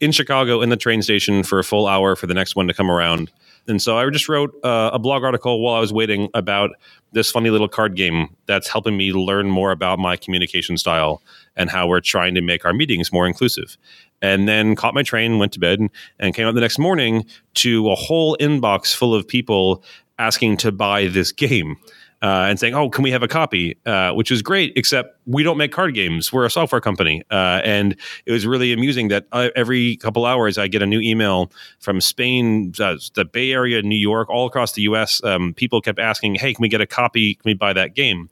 in 0.00 0.12
Chicago 0.12 0.60
in 0.60 0.68
the 0.68 0.76
train 0.76 1.00
station 1.00 1.42
for 1.44 1.58
a 1.58 1.64
full 1.64 1.86
hour 1.86 2.14
for 2.14 2.26
the 2.26 2.34
next 2.34 2.56
one 2.56 2.68
to 2.68 2.74
come 2.74 2.90
around. 2.90 3.32
And 3.68 3.80
so 3.80 3.96
I 3.96 4.08
just 4.10 4.28
wrote 4.28 4.54
uh, 4.62 4.90
a 4.92 4.98
blog 4.98 5.24
article 5.24 5.60
while 5.60 5.74
I 5.74 5.80
was 5.80 5.92
waiting 5.94 6.28
about 6.34 6.70
this 7.12 7.30
funny 7.30 7.48
little 7.50 7.68
card 7.68 7.96
game 7.96 8.28
that's 8.44 8.68
helping 8.68 8.96
me 8.96 9.12
learn 9.12 9.48
more 9.48 9.70
about 9.70 9.98
my 9.98 10.16
communication 10.16 10.76
style 10.76 11.22
and 11.56 11.70
how 11.70 11.88
we're 11.88 12.00
trying 12.00 12.34
to 12.34 12.42
make 12.42 12.64
our 12.64 12.74
meetings 12.74 13.10
more 13.10 13.26
inclusive 13.26 13.78
and 14.22 14.48
then 14.48 14.74
caught 14.76 14.94
my 14.94 15.02
train, 15.02 15.38
went 15.38 15.52
to 15.52 15.60
bed, 15.60 15.80
and 16.18 16.34
came 16.34 16.46
out 16.46 16.54
the 16.54 16.60
next 16.60 16.78
morning 16.78 17.24
to 17.54 17.90
a 17.90 17.94
whole 17.94 18.36
inbox 18.40 18.94
full 18.94 19.14
of 19.14 19.26
people 19.26 19.82
asking 20.18 20.56
to 20.58 20.72
buy 20.72 21.06
this 21.08 21.32
game. 21.32 21.76
Uh, 22.22 22.46
and 22.48 22.58
saying, 22.58 22.74
"Oh, 22.74 22.88
can 22.88 23.04
we 23.04 23.10
have 23.10 23.22
a 23.22 23.28
copy?" 23.28 23.76
Uh, 23.84 24.10
which 24.12 24.30
is 24.30 24.40
great, 24.40 24.72
except 24.74 25.20
we 25.26 25.42
don't 25.42 25.58
make 25.58 25.70
card 25.70 25.94
games. 25.94 26.32
We're 26.32 26.46
a 26.46 26.50
software 26.50 26.80
company, 26.80 27.22
uh, 27.30 27.60
and 27.62 27.94
it 28.24 28.32
was 28.32 28.46
really 28.46 28.72
amusing 28.72 29.08
that 29.08 29.26
uh, 29.32 29.50
every 29.54 29.96
couple 29.98 30.24
hours 30.24 30.56
I 30.56 30.66
get 30.66 30.80
a 30.80 30.86
new 30.86 30.98
email 30.98 31.52
from 31.78 32.00
Spain, 32.00 32.72
uh, 32.80 32.96
the 33.14 33.26
Bay 33.26 33.52
Area, 33.52 33.82
New 33.82 33.98
York, 33.98 34.30
all 34.30 34.46
across 34.46 34.72
the 34.72 34.82
U.S. 34.82 35.22
Um, 35.24 35.52
people 35.52 35.82
kept 35.82 35.98
asking, 35.98 36.36
"Hey, 36.36 36.54
can 36.54 36.62
we 36.62 36.70
get 36.70 36.80
a 36.80 36.86
copy? 36.86 37.34
Can 37.34 37.42
we 37.44 37.54
buy 37.54 37.74
that 37.74 37.94
game?" 37.94 38.30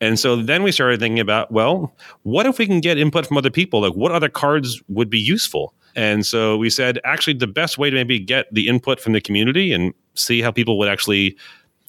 And 0.00 0.18
so 0.18 0.36
then 0.36 0.62
we 0.62 0.72
started 0.72 0.98
thinking 1.00 1.20
about, 1.20 1.52
well, 1.52 1.94
what 2.22 2.46
if 2.46 2.58
we 2.58 2.66
can 2.66 2.80
get 2.80 2.96
input 2.98 3.26
from 3.26 3.36
other 3.36 3.50
people? 3.50 3.82
Like, 3.82 3.92
what 3.92 4.12
other 4.12 4.28
cards 4.28 4.82
would 4.88 5.10
be 5.10 5.18
useful? 5.18 5.74
And 5.96 6.24
so 6.24 6.56
we 6.56 6.70
said, 6.70 7.00
actually, 7.04 7.34
the 7.34 7.46
best 7.46 7.76
way 7.76 7.90
to 7.90 7.96
maybe 7.96 8.18
get 8.18 8.52
the 8.52 8.68
input 8.68 9.00
from 9.00 9.12
the 9.12 9.20
community 9.20 9.72
and 9.72 9.92
see 10.14 10.40
how 10.40 10.50
people 10.50 10.78
would 10.78 10.88
actually 10.88 11.36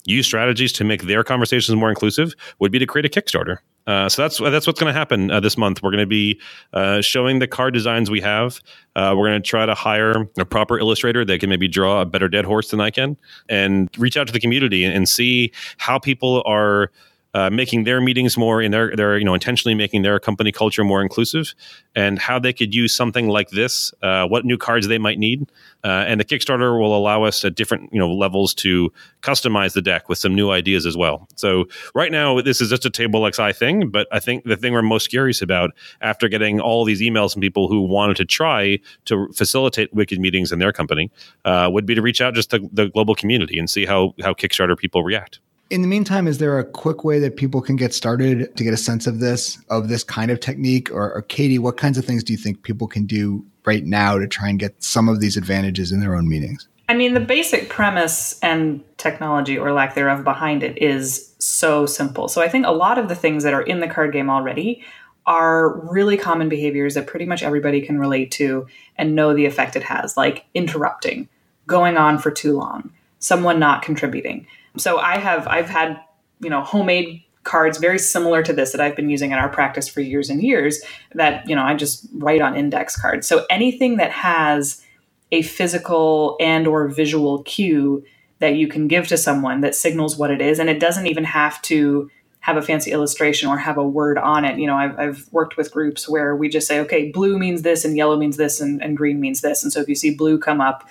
use 0.05 0.25
strategies 0.25 0.73
to 0.73 0.83
make 0.83 1.03
their 1.03 1.23
conversations 1.23 1.75
more 1.75 1.89
inclusive 1.89 2.33
would 2.59 2.71
be 2.71 2.79
to 2.79 2.85
create 2.85 3.05
a 3.05 3.09
Kickstarter. 3.09 3.57
Uh, 3.87 4.07
so 4.07 4.21
that's 4.21 4.37
that's 4.39 4.67
what's 4.67 4.79
going 4.79 4.91
to 4.91 4.97
happen 4.97 5.31
uh, 5.31 5.39
this 5.39 5.57
month. 5.57 5.81
We're 5.81 5.91
going 5.91 6.03
to 6.03 6.07
be 6.07 6.39
uh, 6.73 7.01
showing 7.01 7.39
the 7.39 7.47
card 7.47 7.73
designs 7.73 8.11
we 8.11 8.21
have. 8.21 8.61
Uh, 8.95 9.15
we're 9.17 9.27
going 9.27 9.41
to 9.41 9.47
try 9.47 9.65
to 9.65 9.73
hire 9.73 10.29
a 10.37 10.45
proper 10.45 10.77
illustrator 10.77 11.25
that 11.25 11.39
can 11.39 11.49
maybe 11.49 11.67
draw 11.67 12.01
a 12.01 12.05
better 12.05 12.27
dead 12.27 12.45
horse 12.45 12.69
than 12.69 12.79
I 12.79 12.91
can, 12.91 13.17
and 13.49 13.89
reach 13.97 14.17
out 14.17 14.27
to 14.27 14.33
the 14.33 14.39
community 14.39 14.83
and, 14.83 14.95
and 14.95 15.09
see 15.09 15.51
how 15.77 15.97
people 15.97 16.43
are 16.45 16.91
uh, 17.33 17.49
making 17.49 17.83
their 17.83 18.01
meetings 18.01 18.37
more 18.37 18.61
in 18.61 18.71
their 18.71 18.95
their 18.95 19.17
you 19.17 19.25
know 19.25 19.33
intentionally 19.33 19.75
making 19.75 20.01
their 20.01 20.19
company 20.19 20.51
culture 20.51 20.83
more 20.83 21.01
inclusive 21.01 21.53
and 21.95 22.19
how 22.19 22.39
they 22.39 22.53
could 22.53 22.73
use 22.73 22.93
something 22.93 23.27
like 23.27 23.49
this 23.49 23.93
uh, 24.01 24.25
what 24.27 24.45
new 24.45 24.57
cards 24.57 24.87
they 24.87 24.97
might 24.97 25.19
need 25.19 25.49
uh, 25.83 26.05
and 26.07 26.19
the 26.19 26.25
kickstarter 26.25 26.79
will 26.79 26.95
allow 26.95 27.23
us 27.23 27.43
at 27.45 27.55
different 27.55 27.89
you 27.91 27.99
know 27.99 28.11
levels 28.11 28.53
to 28.53 28.91
customize 29.21 29.73
the 29.73 29.81
deck 29.81 30.09
with 30.09 30.17
some 30.17 30.35
new 30.35 30.51
ideas 30.51 30.85
as 30.85 30.97
well. 30.97 31.27
So 31.35 31.65
right 31.95 32.11
now 32.11 32.41
this 32.41 32.61
is 32.61 32.69
just 32.69 32.85
a 32.85 32.89
table 32.89 33.29
xi 33.31 33.53
thing 33.53 33.89
but 33.89 34.07
i 34.11 34.19
think 34.19 34.43
the 34.45 34.55
thing 34.55 34.73
we're 34.73 34.81
most 34.81 35.07
curious 35.07 35.41
about 35.41 35.71
after 36.01 36.27
getting 36.27 36.59
all 36.59 36.83
these 36.83 37.01
emails 37.01 37.33
from 37.33 37.41
people 37.41 37.67
who 37.67 37.81
wanted 37.81 38.17
to 38.17 38.25
try 38.25 38.79
to 39.05 39.27
facilitate 39.33 39.93
wicked 39.93 40.19
meetings 40.19 40.51
in 40.51 40.59
their 40.59 40.71
company 40.71 41.11
uh, 41.45 41.69
would 41.71 41.85
be 41.85 41.95
to 41.95 42.01
reach 42.01 42.21
out 42.21 42.33
just 42.33 42.49
to 42.51 42.69
the 42.71 42.89
global 42.89 43.15
community 43.15 43.57
and 43.57 43.69
see 43.69 43.85
how 43.85 44.13
how 44.23 44.33
kickstarter 44.33 44.77
people 44.77 45.03
react 45.03 45.39
in 45.71 45.81
the 45.81 45.87
meantime, 45.87 46.27
is 46.27 46.37
there 46.37 46.59
a 46.59 46.65
quick 46.65 47.05
way 47.05 47.17
that 47.19 47.37
people 47.37 47.61
can 47.61 47.77
get 47.77 47.93
started 47.93 48.55
to 48.57 48.63
get 48.63 48.73
a 48.73 48.77
sense 48.77 49.07
of 49.07 49.19
this, 49.19 49.57
of 49.69 49.87
this 49.87 50.03
kind 50.03 50.29
of 50.29 50.41
technique? 50.41 50.91
Or, 50.91 51.13
or, 51.13 51.21
Katie, 51.21 51.57
what 51.57 51.77
kinds 51.77 51.97
of 51.97 52.03
things 52.03 52.25
do 52.25 52.33
you 52.33 52.37
think 52.37 52.63
people 52.63 52.87
can 52.87 53.05
do 53.05 53.45
right 53.65 53.85
now 53.85 54.17
to 54.17 54.27
try 54.27 54.49
and 54.49 54.59
get 54.59 54.83
some 54.83 55.07
of 55.07 55.21
these 55.21 55.37
advantages 55.37 55.93
in 55.93 56.01
their 56.01 56.13
own 56.13 56.27
meetings? 56.27 56.67
I 56.89 56.93
mean, 56.93 57.13
the 57.13 57.21
basic 57.21 57.69
premise 57.69 58.37
and 58.43 58.83
technology 58.97 59.57
or 59.57 59.71
lack 59.71 59.95
thereof 59.95 60.25
behind 60.25 60.61
it 60.61 60.77
is 60.77 61.33
so 61.39 61.85
simple. 61.85 62.27
So 62.27 62.41
I 62.41 62.49
think 62.49 62.65
a 62.65 62.71
lot 62.71 62.97
of 62.97 63.07
the 63.07 63.15
things 63.15 63.43
that 63.43 63.53
are 63.53 63.61
in 63.61 63.79
the 63.79 63.87
card 63.87 64.11
game 64.11 64.29
already 64.29 64.83
are 65.25 65.79
really 65.89 66.17
common 66.17 66.49
behaviors 66.49 66.95
that 66.95 67.07
pretty 67.07 67.25
much 67.25 67.43
everybody 67.43 67.81
can 67.81 67.97
relate 67.97 68.31
to 68.31 68.67
and 68.97 69.15
know 69.15 69.33
the 69.33 69.45
effect 69.45 69.77
it 69.77 69.83
has, 69.83 70.17
like 70.17 70.43
interrupting, 70.53 71.29
going 71.65 71.95
on 71.95 72.17
for 72.17 72.29
too 72.29 72.57
long, 72.57 72.91
someone 73.19 73.57
not 73.57 73.83
contributing 73.83 74.45
So 74.77 74.97
I 74.97 75.17
have 75.17 75.47
I've 75.47 75.69
had, 75.69 75.99
you 76.39 76.49
know, 76.49 76.61
homemade 76.61 77.23
cards 77.43 77.77
very 77.79 77.97
similar 77.97 78.43
to 78.43 78.53
this 78.53 78.71
that 78.71 78.81
I've 78.81 78.95
been 78.95 79.09
using 79.09 79.31
in 79.31 79.37
our 79.37 79.49
practice 79.49 79.87
for 79.87 80.01
years 80.01 80.29
and 80.29 80.43
years 80.43 80.81
that, 81.13 81.47
you 81.49 81.55
know, 81.55 81.63
I 81.63 81.73
just 81.75 82.07
write 82.13 82.41
on 82.41 82.55
index 82.55 82.99
cards. 82.99 83.27
So 83.27 83.45
anything 83.49 83.97
that 83.97 84.11
has 84.11 84.83
a 85.31 85.41
physical 85.41 86.37
and 86.39 86.67
or 86.67 86.87
visual 86.87 87.41
cue 87.43 88.03
that 88.39 88.55
you 88.55 88.67
can 88.67 88.87
give 88.87 89.07
to 89.07 89.17
someone 89.17 89.61
that 89.61 89.75
signals 89.75 90.17
what 90.17 90.29
it 90.29 90.41
is 90.41 90.59
and 90.59 90.69
it 90.69 90.79
doesn't 90.79 91.07
even 91.07 91.23
have 91.23 91.61
to 91.63 92.09
have 92.41 92.57
a 92.57 92.61
fancy 92.61 92.91
illustration 92.91 93.47
or 93.47 93.57
have 93.57 93.77
a 93.77 93.87
word 93.87 94.17
on 94.17 94.43
it. 94.45 94.57
You 94.57 94.65
know, 94.65 94.75
I've, 94.75 94.97
I've 94.99 95.27
worked 95.31 95.57
with 95.57 95.71
groups 95.71 96.09
where 96.09 96.35
we 96.35 96.49
just 96.49 96.67
say, 96.67 96.79
okay, 96.79 97.11
blue 97.11 97.37
means 97.37 97.61
this 97.61 97.85
and 97.85 97.95
yellow 97.95 98.17
means 98.17 98.37
this 98.37 98.59
and, 98.59 98.81
and 98.81 98.97
green 98.97 99.19
means 99.19 99.41
this. 99.41 99.63
And 99.63 99.71
so 99.71 99.79
if 99.79 99.87
you 99.87 99.93
see 99.93 100.15
blue 100.15 100.39
come 100.39 100.59
up, 100.59 100.89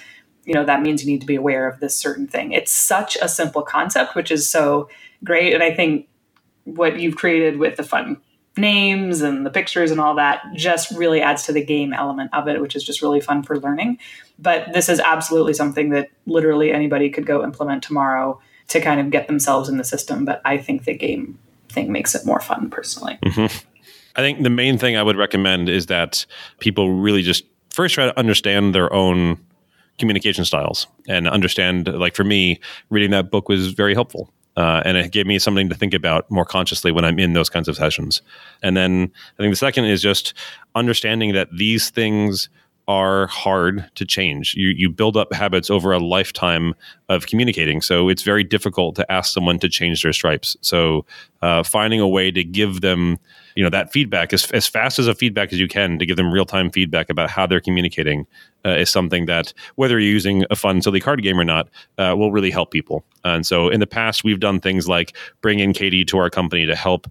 you 0.51 0.55
know, 0.57 0.65
that 0.65 0.83
means 0.83 1.05
you 1.05 1.09
need 1.09 1.21
to 1.21 1.29
be 1.29 1.37
aware 1.37 1.69
of 1.69 1.79
this 1.79 1.97
certain 1.97 2.27
thing. 2.27 2.51
It's 2.51 2.73
such 2.73 3.17
a 3.23 3.29
simple 3.29 3.63
concept, 3.63 4.17
which 4.17 4.33
is 4.33 4.49
so 4.49 4.89
great. 5.23 5.55
And 5.55 5.63
I 5.63 5.73
think 5.73 6.09
what 6.65 6.99
you've 6.99 7.15
created 7.15 7.59
with 7.61 7.77
the 7.77 7.85
fun 7.85 8.21
names 8.57 9.23
and 9.23 9.47
the 9.47 9.51
pictures 9.51 9.93
and 9.93 10.01
all 10.01 10.17
that 10.17 10.43
just 10.57 10.91
really 10.91 11.21
adds 11.21 11.45
to 11.45 11.53
the 11.53 11.65
game 11.65 11.93
element 11.93 12.31
of 12.33 12.49
it, 12.49 12.61
which 12.61 12.75
is 12.75 12.83
just 12.83 13.01
really 13.01 13.21
fun 13.21 13.45
for 13.45 13.61
learning. 13.61 13.97
But 14.41 14.73
this 14.73 14.89
is 14.89 14.99
absolutely 14.99 15.55
something 15.55 15.91
that 15.91 16.11
literally 16.27 16.73
anybody 16.73 17.11
could 17.11 17.27
go 17.27 17.45
implement 17.45 17.85
tomorrow 17.85 18.41
to 18.71 18.81
kind 18.81 19.01
of 19.01 19.11
get 19.11 19.29
themselves 19.29 19.69
in 19.69 19.77
the 19.77 19.85
system. 19.85 20.25
But 20.25 20.43
I 20.45 20.59
think 20.59 20.83
the 20.83 20.95
game 20.95 21.39
thing 21.69 21.93
makes 21.93 22.17
it 22.17 22.27
more 22.27 22.41
fun 22.41 22.71
personally. 22.71 23.21
Mm-hmm. 23.25 23.57
I 24.17 24.21
think 24.21 24.43
the 24.43 24.51
main 24.51 24.79
thing 24.79 24.97
I 24.97 25.05
would 25.05 25.17
recommend 25.17 25.69
is 25.69 25.87
that 25.87 26.27
people 26.59 26.91
really 26.91 27.23
just 27.23 27.45
first 27.73 27.95
try 27.95 28.07
to 28.07 28.19
understand 28.19 28.75
their 28.75 28.93
own 28.93 29.39
communication 30.01 30.45
styles 30.45 30.89
and 31.09 31.29
understand 31.29 31.87
like 31.89 32.17
for 32.17 32.25
me 32.25 32.59
reading 32.89 33.13
that 33.13 33.31
book 33.31 33.49
was 33.49 33.73
very 33.73 33.95
helpful 33.95 34.33
uh, 34.57 34.83
and 34.85 34.97
it 34.97 35.13
gave 35.13 35.27
me 35.27 35.39
something 35.39 35.69
to 35.69 35.75
think 35.75 35.95
about 35.95 36.31
more 36.31 36.45
consciously 36.45 36.93
when 36.93 37.05
I'm 37.05 37.19
in 37.19 37.33
those 37.33 37.49
kinds 37.49 37.69
of 37.69 37.77
sessions. 37.77 38.21
And 38.63 38.77
then 38.77 39.11
I 39.39 39.43
think 39.43 39.53
the 39.53 39.57
second 39.57 39.85
is 39.85 40.03
just 40.03 40.35
understanding 40.75 41.33
that 41.35 41.49
these 41.57 41.91
things 41.91 42.49
are 42.89 43.29
hard 43.29 43.89
to 43.95 44.05
change. 44.05 44.55
You 44.55 44.69
you 44.71 44.91
build 44.91 45.17
up 45.17 45.33
habits 45.33 45.71
over 45.71 45.93
a 45.93 46.01
lifetime 46.01 46.75
of 47.09 47.27
communicating, 47.27 47.81
so 47.81 48.09
it's 48.09 48.23
very 48.23 48.43
difficult 48.43 48.97
to 48.97 49.13
ask 49.13 49.33
someone 49.33 49.61
to 49.61 49.69
change 49.69 50.03
their 50.03 50.13
stripes. 50.13 50.57
So 50.61 51.07
uh, 51.41 51.63
finding 51.63 52.01
a 52.01 52.09
way 52.09 52.33
to 52.33 52.43
give 52.43 52.81
them 52.81 53.19
you 53.55 53.63
know 53.63 53.71
that 53.71 53.93
feedback 53.93 54.33
as, 54.33 54.51
as 54.53 54.67
fast 54.67 54.99
as 54.99 55.07
a 55.07 55.15
feedback 55.15 55.53
as 55.53 55.61
you 55.61 55.69
can 55.69 55.99
to 55.99 56.07
give 56.07 56.17
them 56.17 56.33
real 56.33 56.45
time 56.45 56.71
feedback 56.71 57.11
about 57.11 57.31
how 57.31 57.47
they're 57.47 57.61
communicating 57.61 58.27
uh, 58.65 58.71
is 58.71 58.91
something 58.91 59.27
that 59.27 59.53
whether 59.77 59.99
you're 59.99 60.13
using 60.13 60.45
a 60.51 60.57
fun 60.57 60.83
silly 60.83 61.01
card 61.01 61.23
game 61.23 61.39
or 61.39 61.45
not 61.45 61.69
uh, 61.99 62.15
will 62.17 62.33
really 62.33 62.51
help 62.51 62.71
people. 62.71 63.05
And 63.25 63.47
so 63.47 63.69
in 63.69 63.81
the 63.81 63.87
past 63.87 64.25
we've 64.25 64.41
done 64.41 64.61
things 64.61 64.89
like 64.89 65.17
bring 65.41 65.59
in 65.59 65.73
Katie 65.73 66.05
to 66.07 66.19
our 66.19 66.31
company 66.31 66.67
to 66.67 66.75
help 66.75 67.07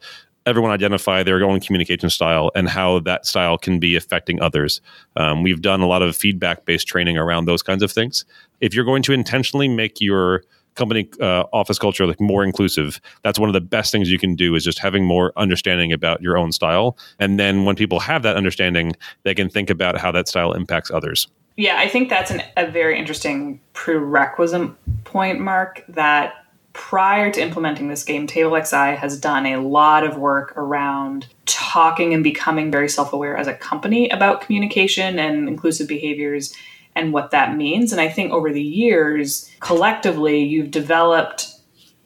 everyone 0.45 0.71
identify 0.71 1.21
their 1.21 1.43
own 1.43 1.59
communication 1.59 2.09
style 2.09 2.51
and 2.55 2.67
how 2.67 2.99
that 2.99 3.25
style 3.25 3.57
can 3.57 3.79
be 3.79 3.95
affecting 3.95 4.41
others. 4.41 4.81
Um, 5.15 5.43
we've 5.43 5.61
done 5.61 5.81
a 5.81 5.87
lot 5.87 6.01
of 6.01 6.15
feedback 6.15 6.65
based 6.65 6.87
training 6.87 7.17
around 7.17 7.45
those 7.45 7.61
kinds 7.61 7.83
of 7.83 7.91
things. 7.91 8.25
If 8.59 8.73
you're 8.73 8.85
going 8.85 9.03
to 9.03 9.13
intentionally 9.13 9.67
make 9.67 10.01
your 10.01 10.43
company 10.75 11.09
uh, 11.19 11.43
office 11.51 11.77
culture 11.77 12.05
like 12.07 12.21
more 12.21 12.43
inclusive 12.43 13.01
that's 13.23 13.37
one 13.37 13.49
of 13.49 13.53
the 13.53 13.59
best 13.59 13.91
things 13.91 14.09
you 14.09 14.19
can 14.19 14.35
do 14.35 14.55
is 14.55 14.63
just 14.63 14.79
having 14.79 15.03
more 15.03 15.33
understanding 15.35 15.91
about 15.91 16.21
your 16.21 16.37
own 16.37 16.51
style 16.51 16.97
and 17.19 17.37
then 17.37 17.65
when 17.65 17.75
people 17.75 17.99
have 17.99 18.23
that 18.23 18.37
understanding 18.37 18.93
they 19.23 19.33
can 19.33 19.49
think 19.49 19.69
about 19.69 19.97
how 19.97 20.09
that 20.11 20.27
style 20.27 20.53
impacts 20.53 20.89
others 20.89 21.27
yeah 21.59 21.77
i 21.77 21.87
think 21.87 22.09
that's 22.09 22.31
an, 22.31 22.41
a 22.57 22.69
very 22.69 22.97
interesting 22.97 23.59
prerequisite 23.73 24.71
point 25.03 25.39
mark 25.39 25.83
that 25.87 26.45
prior 26.73 27.29
to 27.29 27.41
implementing 27.41 27.89
this 27.89 28.03
game, 28.03 28.25
TableXI 28.25 28.95
has 28.97 29.19
done 29.19 29.45
a 29.45 29.57
lot 29.57 30.05
of 30.05 30.17
work 30.17 30.53
around 30.55 31.27
talking 31.45 32.13
and 32.13 32.23
becoming 32.23 32.71
very 32.71 32.87
self 32.87 33.11
aware 33.11 33.35
as 33.35 33.47
a 33.47 33.53
company 33.53 34.09
about 34.09 34.39
communication 34.39 35.19
and 35.19 35.49
inclusive 35.49 35.89
behaviors 35.89 36.53
and 36.95 37.11
what 37.11 37.31
that 37.31 37.55
means. 37.55 37.91
And 37.91 37.99
I 37.99 38.07
think 38.07 38.31
over 38.31 38.51
the 38.51 38.63
years, 38.63 39.51
collectively, 39.59 40.41
you've 40.41 40.71
developed 40.71 41.47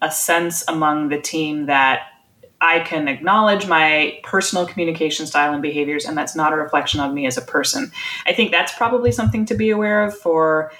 a 0.01 0.09
sense 0.09 0.63
among 0.67 1.09
the 1.09 1.21
team 1.21 1.67
that 1.67 2.07
I 2.63 2.79
can 2.79 3.09
acknowledge 3.09 3.67
my 3.67 4.17
personal 4.23 4.65
communication 4.65 5.27
style 5.27 5.51
and 5.51 5.61
behaviors, 5.61 6.05
and 6.05 6.17
that's 6.17 6.33
not 6.33 6.53
a 6.53 6.55
reflection 6.55 7.01
of 7.01 7.13
me 7.13 7.27
as 7.27 7.37
a 7.37 7.41
person. 7.41 7.91
I 8.25 8.31
think 8.31 8.51
that's 8.51 8.73
probably 8.73 9.11
something 9.11 9.45
to 9.47 9.53
be 9.53 9.69
aware 9.69 10.01
of 10.01 10.17
for 10.17 10.71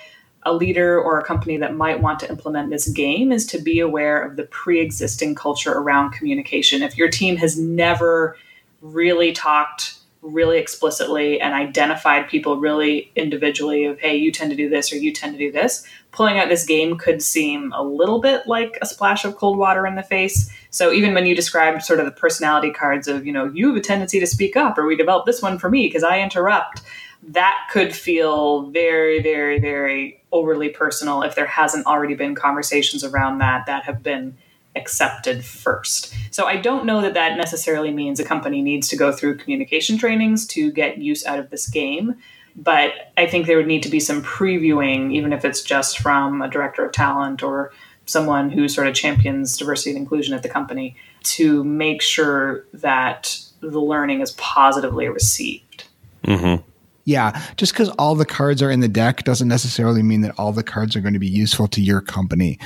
a 0.43 0.53
leader 0.53 0.97
or 0.99 1.19
a 1.19 1.25
company 1.25 1.57
that 1.57 1.75
might 1.75 2.01
want 2.01 2.21
to 2.21 2.29
implement 2.29 2.69
this 2.69 2.87
game 2.87 3.33
is 3.33 3.45
to 3.47 3.59
be 3.59 3.81
aware 3.81 4.21
of 4.21 4.37
the 4.37 4.43
pre-existing 4.43 5.35
culture 5.35 5.73
around 5.73 6.11
communication. 6.11 6.81
If 6.81 6.97
your 6.97 7.09
team 7.09 7.35
has 7.35 7.59
never 7.59 8.37
really 8.81 9.33
talked 9.33 9.99
really 10.21 10.57
explicitly 10.59 11.41
and 11.41 11.53
identified 11.53 12.29
people 12.29 12.57
really 12.57 13.11
individually 13.13 13.83
of 13.83 13.99
hey 13.99 14.15
you 14.15 14.31
tend 14.31 14.49
to 14.51 14.55
do 14.55 14.69
this 14.69 14.93
or 14.93 14.95
you 14.95 15.11
tend 15.11 15.33
to 15.33 15.37
do 15.37 15.51
this 15.51 15.85
pulling 16.13 16.39
out 16.39 16.47
this 16.47 16.65
game 16.65 16.97
could 16.97 17.21
seem 17.21 17.73
a 17.73 17.83
little 17.83 18.21
bit 18.21 18.47
like 18.47 18.77
a 18.81 18.85
splash 18.85 19.25
of 19.25 19.35
cold 19.35 19.57
water 19.57 19.85
in 19.85 19.95
the 19.95 20.03
face 20.03 20.49
so 20.69 20.91
even 20.91 21.13
when 21.13 21.25
you 21.25 21.35
described 21.35 21.83
sort 21.83 21.99
of 21.99 22.05
the 22.05 22.11
personality 22.11 22.71
cards 22.71 23.07
of 23.07 23.25
you 23.25 23.33
know 23.33 23.45
you 23.53 23.67
have 23.67 23.75
a 23.75 23.81
tendency 23.81 24.19
to 24.19 24.27
speak 24.27 24.55
up 24.55 24.77
or 24.77 24.85
we 24.85 24.95
developed 24.95 25.25
this 25.25 25.41
one 25.41 25.59
for 25.59 25.69
me 25.69 25.87
because 25.87 26.03
i 26.03 26.19
interrupt 26.19 26.81
that 27.27 27.67
could 27.71 27.95
feel 27.95 28.69
very, 28.71 29.21
very, 29.21 29.59
very 29.59 30.21
overly 30.31 30.69
personal 30.69 31.23
if 31.23 31.35
there 31.35 31.45
hasn't 31.45 31.85
already 31.85 32.15
been 32.15 32.35
conversations 32.35 33.03
around 33.03 33.37
that 33.37 33.65
that 33.65 33.83
have 33.83 34.03
been 34.03 34.35
accepted 34.75 35.45
first. 35.45 36.13
So 36.31 36.45
I 36.45 36.57
don't 36.57 36.85
know 36.85 37.01
that 37.01 37.13
that 37.13 37.37
necessarily 37.37 37.91
means 37.91 38.19
a 38.19 38.25
company 38.25 38.61
needs 38.61 38.87
to 38.89 38.95
go 38.95 39.11
through 39.11 39.37
communication 39.37 39.97
trainings 39.97 40.47
to 40.47 40.71
get 40.71 40.97
use 40.97 41.25
out 41.25 41.39
of 41.39 41.49
this 41.49 41.67
game. 41.67 42.15
But 42.55 43.11
I 43.17 43.25
think 43.25 43.47
there 43.47 43.57
would 43.57 43.67
need 43.67 43.83
to 43.83 43.89
be 43.89 43.99
some 43.99 44.21
previewing, 44.21 45.13
even 45.13 45.33
if 45.33 45.43
it's 45.43 45.61
just 45.61 45.99
from 45.99 46.41
a 46.41 46.49
director 46.49 46.85
of 46.85 46.91
talent 46.91 47.41
or 47.41 47.71
someone 48.05 48.49
who 48.49 48.67
sort 48.67 48.87
of 48.87 48.93
champions 48.93 49.57
diversity 49.57 49.91
and 49.91 49.99
inclusion 49.99 50.33
at 50.33 50.43
the 50.43 50.49
company 50.49 50.95
to 51.23 51.63
make 51.63 52.01
sure 52.01 52.65
that 52.73 53.39
the 53.61 53.79
learning 53.79 54.21
is 54.21 54.31
positively 54.31 55.07
received. 55.07 55.85
Mm-hmm. 56.25 56.61
Yeah, 57.05 57.41
just 57.57 57.73
because 57.73 57.89
all 57.89 58.15
the 58.15 58.25
cards 58.25 58.61
are 58.61 58.71
in 58.71 58.79
the 58.79 58.87
deck 58.87 59.23
doesn't 59.23 59.47
necessarily 59.47 60.03
mean 60.03 60.21
that 60.21 60.37
all 60.37 60.53
the 60.53 60.63
cards 60.63 60.95
are 60.95 61.01
going 61.01 61.13
to 61.13 61.19
be 61.19 61.27
useful 61.27 61.67
to 61.69 61.81
your 61.81 62.01
company. 62.01 62.59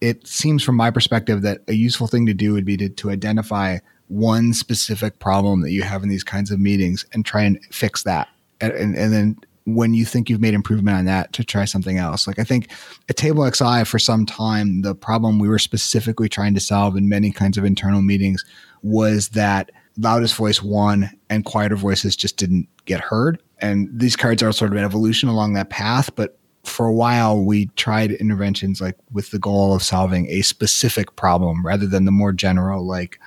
It 0.00 0.26
seems 0.26 0.62
from 0.62 0.76
my 0.76 0.90
perspective 0.90 1.42
that 1.42 1.60
a 1.68 1.72
useful 1.72 2.06
thing 2.06 2.26
to 2.26 2.34
do 2.34 2.52
would 2.52 2.64
be 2.64 2.76
to, 2.78 2.88
to 2.88 3.10
identify 3.10 3.78
one 4.08 4.52
specific 4.52 5.18
problem 5.18 5.62
that 5.62 5.70
you 5.70 5.82
have 5.82 6.02
in 6.02 6.08
these 6.08 6.24
kinds 6.24 6.50
of 6.50 6.58
meetings 6.60 7.04
and 7.12 7.24
try 7.24 7.42
and 7.42 7.62
fix 7.70 8.02
that. 8.04 8.28
And, 8.60 8.96
and, 8.96 9.12
then 9.12 9.36
when 9.66 9.94
you 9.94 10.04
think 10.04 10.30
you've 10.30 10.40
made 10.40 10.54
improvement 10.54 10.96
on 10.96 11.04
that 11.06 11.32
to 11.32 11.42
try 11.42 11.64
something 11.64 11.98
else. 11.98 12.28
Like 12.28 12.38
I 12.38 12.44
think 12.44 12.70
at 13.08 13.16
Table 13.16 13.50
XI 13.50 13.84
for 13.84 13.98
some 13.98 14.24
time, 14.24 14.82
the 14.82 14.94
problem 14.94 15.40
we 15.40 15.48
were 15.48 15.58
specifically 15.58 16.28
trying 16.28 16.54
to 16.54 16.60
solve 16.60 16.96
in 16.96 17.08
many 17.08 17.32
kinds 17.32 17.58
of 17.58 17.64
internal 17.64 18.00
meetings 18.00 18.44
was 18.82 19.30
that 19.30 19.72
loudest 19.98 20.36
voice 20.36 20.62
won 20.62 21.10
and 21.30 21.44
quieter 21.44 21.74
voices 21.74 22.14
just 22.14 22.36
didn't 22.36 22.68
get 22.84 23.00
heard. 23.00 23.42
And 23.58 23.88
these 23.92 24.14
cards 24.14 24.40
are 24.42 24.52
sort 24.52 24.70
of 24.70 24.78
an 24.78 24.84
evolution 24.84 25.28
along 25.28 25.54
that 25.54 25.70
path. 25.70 26.14
But 26.14 26.38
for 26.62 26.86
a 26.86 26.92
while, 26.92 27.42
we 27.42 27.66
tried 27.76 28.12
interventions 28.12 28.80
like 28.80 28.96
with 29.10 29.32
the 29.32 29.38
goal 29.38 29.74
of 29.74 29.82
solving 29.82 30.28
a 30.28 30.42
specific 30.42 31.16
problem 31.16 31.66
rather 31.66 31.86
than 31.86 32.04
the 32.04 32.12
more 32.12 32.32
general, 32.32 32.86
like, 32.86 33.18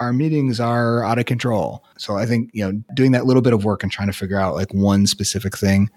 our 0.00 0.12
meetings 0.12 0.60
are 0.60 1.04
out 1.04 1.18
of 1.18 1.26
control. 1.26 1.84
So 1.98 2.16
I 2.16 2.26
think, 2.26 2.50
you 2.52 2.64
know, 2.64 2.82
doing 2.94 3.12
that 3.12 3.26
little 3.26 3.42
bit 3.42 3.52
of 3.52 3.64
work 3.64 3.82
and 3.82 3.92
trying 3.92 4.08
to 4.08 4.12
figure 4.12 4.38
out 4.38 4.54
like 4.54 4.72
one 4.74 5.06
specific 5.06 5.56
thing 5.56 5.90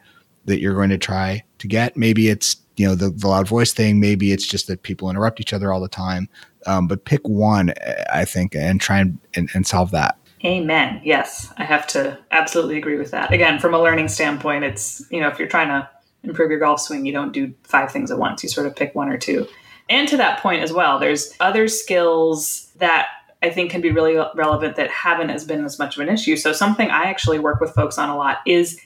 that 0.45 0.59
you're 0.59 0.75
going 0.75 0.89
to 0.89 0.97
try 0.97 1.43
to 1.57 1.67
get. 1.67 1.97
Maybe 1.97 2.29
it's, 2.29 2.57
you 2.77 2.87
know, 2.87 2.95
the, 2.95 3.09
the 3.09 3.27
loud 3.27 3.47
voice 3.47 3.73
thing. 3.73 3.99
Maybe 3.99 4.31
it's 4.31 4.45
just 4.45 4.67
that 4.67 4.83
people 4.83 5.09
interrupt 5.09 5.41
each 5.41 5.51
other 5.51 5.73
all 5.73 5.81
the 5.81 5.89
time. 5.89 6.29
Um, 6.65 6.87
but 6.87 7.05
pick 7.05 7.27
one, 7.27 7.73
I 8.11 8.23
think, 8.23 8.55
and 8.55 8.79
try 8.79 8.99
and, 8.99 9.19
and, 9.33 9.49
and 9.53 9.65
solve 9.65 9.91
that. 9.91 10.17
Amen. 10.45 11.01
Yes, 11.03 11.51
I 11.57 11.63
have 11.63 11.87
to 11.87 12.19
absolutely 12.31 12.77
agree 12.77 12.97
with 12.97 13.09
that. 13.11 13.33
Again, 13.33 13.57
from 13.57 13.73
a 13.73 13.81
learning 13.81 14.09
standpoint, 14.09 14.63
it's, 14.63 15.03
you 15.09 15.19
know, 15.19 15.27
if 15.27 15.39
you're 15.39 15.47
trying 15.47 15.69
to 15.69 15.89
improve 16.23 16.51
your 16.51 16.59
golf 16.59 16.79
swing, 16.79 17.05
you 17.05 17.13
don't 17.13 17.33
do 17.33 17.53
five 17.63 17.91
things 17.91 18.11
at 18.11 18.19
once. 18.19 18.43
You 18.43 18.49
sort 18.49 18.67
of 18.67 18.75
pick 18.75 18.93
one 18.93 19.09
or 19.09 19.17
two. 19.17 19.47
And 19.89 20.07
to 20.09 20.17
that 20.17 20.39
point 20.39 20.61
as 20.61 20.71
well, 20.71 20.99
there's 20.99 21.33
other 21.39 21.67
skills 21.67 22.71
that 22.75 23.07
I 23.41 23.49
think 23.49 23.71
can 23.71 23.81
be 23.81 23.91
really 23.91 24.17
relevant 24.35 24.75
that 24.75 24.89
haven't 24.89 25.29
as 25.29 25.45
been 25.45 25.63
as 25.63 25.77
much 25.77 25.97
of 25.97 26.01
an 26.01 26.13
issue. 26.13 26.35
So 26.35 26.53
something 26.53 26.89
I 26.89 27.03
actually 27.03 27.39
work 27.39 27.59
with 27.59 27.73
folks 27.73 27.97
on 27.97 28.09
a 28.09 28.17
lot 28.17 28.39
is 28.45 28.79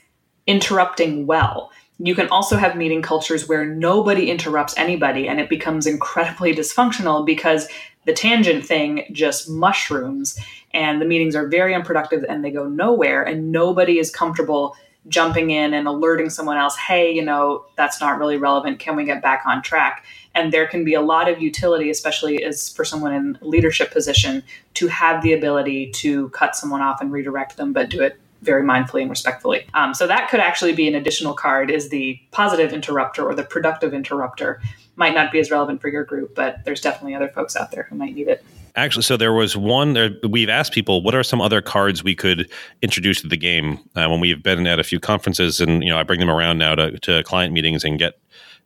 interrupting 0.46 1.26
well. 1.26 1.70
You 1.98 2.14
can 2.14 2.28
also 2.28 2.56
have 2.56 2.76
meeting 2.76 3.00
cultures 3.00 3.48
where 3.48 3.64
nobody 3.64 4.30
interrupts 4.30 4.76
anybody 4.76 5.28
and 5.28 5.40
it 5.40 5.48
becomes 5.48 5.86
incredibly 5.86 6.54
dysfunctional 6.54 7.24
because 7.24 7.68
the 8.04 8.12
tangent 8.12 8.66
thing 8.66 9.04
just 9.12 9.48
mushrooms 9.48 10.38
and 10.74 11.00
the 11.00 11.06
meetings 11.06 11.36
are 11.36 11.48
very 11.48 11.74
unproductive 11.74 12.24
and 12.28 12.44
they 12.44 12.50
go 12.50 12.68
nowhere 12.68 13.22
and 13.22 13.52
nobody 13.52 13.98
is 13.98 14.10
comfortable 14.10 14.76
jumping 15.08 15.50
in 15.50 15.74
and 15.74 15.88
alerting 15.88 16.30
someone 16.30 16.56
else, 16.56 16.76
hey, 16.76 17.12
you 17.12 17.22
know, 17.22 17.64
that's 17.76 18.00
not 18.00 18.18
really 18.18 18.36
relevant. 18.36 18.78
Can 18.78 18.96
we 18.96 19.04
get 19.04 19.22
back 19.22 19.42
on 19.46 19.62
track? 19.62 20.04
And 20.34 20.52
there 20.52 20.66
can 20.66 20.84
be 20.84 20.94
a 20.94 21.00
lot 21.00 21.28
of 21.28 21.42
utility, 21.42 21.90
especially 21.90 22.42
as 22.44 22.68
for 22.68 22.84
someone 22.84 23.12
in 23.12 23.38
leadership 23.42 23.90
position, 23.90 24.42
to 24.74 24.86
have 24.88 25.22
the 25.22 25.32
ability 25.32 25.90
to 25.92 26.28
cut 26.30 26.56
someone 26.56 26.80
off 26.80 27.00
and 27.00 27.12
redirect 27.12 27.56
them, 27.56 27.72
but 27.72 27.90
do 27.90 28.00
it 28.00 28.18
very 28.42 28.62
mindfully 28.62 29.02
and 29.02 29.10
respectfully. 29.10 29.66
Um, 29.74 29.94
so 29.94 30.06
that 30.06 30.28
could 30.28 30.40
actually 30.40 30.72
be 30.72 30.88
an 30.88 30.94
additional 30.94 31.34
card 31.34 31.70
is 31.70 31.88
the 31.90 32.20
positive 32.30 32.72
interrupter 32.72 33.24
or 33.24 33.34
the 33.34 33.44
productive 33.44 33.94
interrupter. 33.94 34.60
Might 34.96 35.14
not 35.14 35.32
be 35.32 35.38
as 35.38 35.50
relevant 35.50 35.80
for 35.80 35.88
your 35.88 36.04
group, 36.04 36.34
but 36.34 36.64
there's 36.64 36.80
definitely 36.80 37.14
other 37.14 37.28
folks 37.28 37.56
out 37.56 37.70
there 37.70 37.84
who 37.84 37.96
might 37.96 38.14
need 38.14 38.28
it. 38.28 38.44
Actually, 38.74 39.02
so 39.02 39.18
there 39.18 39.34
was 39.34 39.54
one. 39.54 39.92
There, 39.92 40.10
we've 40.28 40.48
asked 40.48 40.72
people 40.72 41.02
what 41.02 41.14
are 41.14 41.22
some 41.22 41.42
other 41.42 41.60
cards 41.60 42.02
we 42.02 42.14
could 42.14 42.50
introduce 42.80 43.20
to 43.20 43.28
the 43.28 43.36
game 43.36 43.78
uh, 43.96 44.08
when 44.08 44.18
we've 44.18 44.42
been 44.42 44.66
at 44.66 44.78
a 44.78 44.84
few 44.84 44.98
conferences, 44.98 45.60
and 45.60 45.82
you 45.84 45.90
know 45.90 45.98
I 45.98 46.02
bring 46.04 46.20
them 46.20 46.30
around 46.30 46.58
now 46.58 46.74
to, 46.76 46.98
to 47.00 47.22
client 47.24 47.52
meetings 47.52 47.84
and 47.84 47.98
get 47.98 48.18